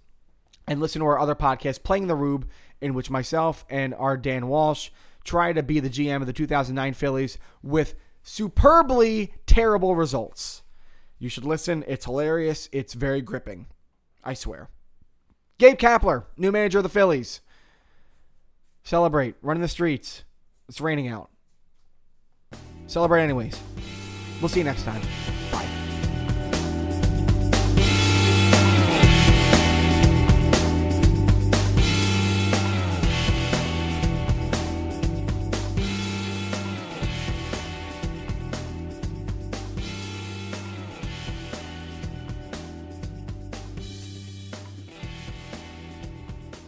And 0.68 0.80
listen 0.80 1.00
to 1.02 1.06
our 1.06 1.20
other 1.20 1.36
podcast, 1.36 1.84
Playing 1.84 2.08
the 2.08 2.16
Rube, 2.16 2.48
in 2.82 2.94
which 2.94 3.10
myself 3.10 3.66
and 3.70 3.94
our 3.94 4.18
Dan 4.18 4.48
Walsh 4.48 4.90
try 5.24 5.54
to 5.54 5.64
be 5.64 5.80
the 5.80 5.90
GM 5.90 6.22
of 6.22 6.28
the 6.28 6.34
2009 6.34 6.94
Phillies 6.94 7.38
with 7.62 7.96
superbly 8.24 9.34
terrible 9.46 9.96
results. 9.96 10.64
You 11.20 11.30
should 11.30 11.46
listen. 11.46 11.84
It's 11.88 12.06
hilarious. 12.06 12.70
It's 12.72 12.94
very 12.94 13.22
gripping. 13.22 13.68
I 14.24 14.34
swear. 14.34 14.70
Gabe 15.58 15.78
Kapler, 15.78 16.26
new 16.36 16.52
manager 16.52 16.80
of 16.80 16.84
the 16.84 16.90
Phillies. 16.90 17.42
Celebrate. 18.84 19.36
Run 19.42 19.58
in 19.58 19.62
the 19.62 19.68
streets. 19.68 20.24
It's 20.68 20.82
raining 20.82 21.08
out. 21.08 21.30
Celebrate 22.88 23.24
anyways. 23.24 23.60
We'll 24.42 24.50
see 24.50 24.60
you 24.60 24.66
next 24.66 24.84
time. 24.84 25.02
Bye. 25.52 25.75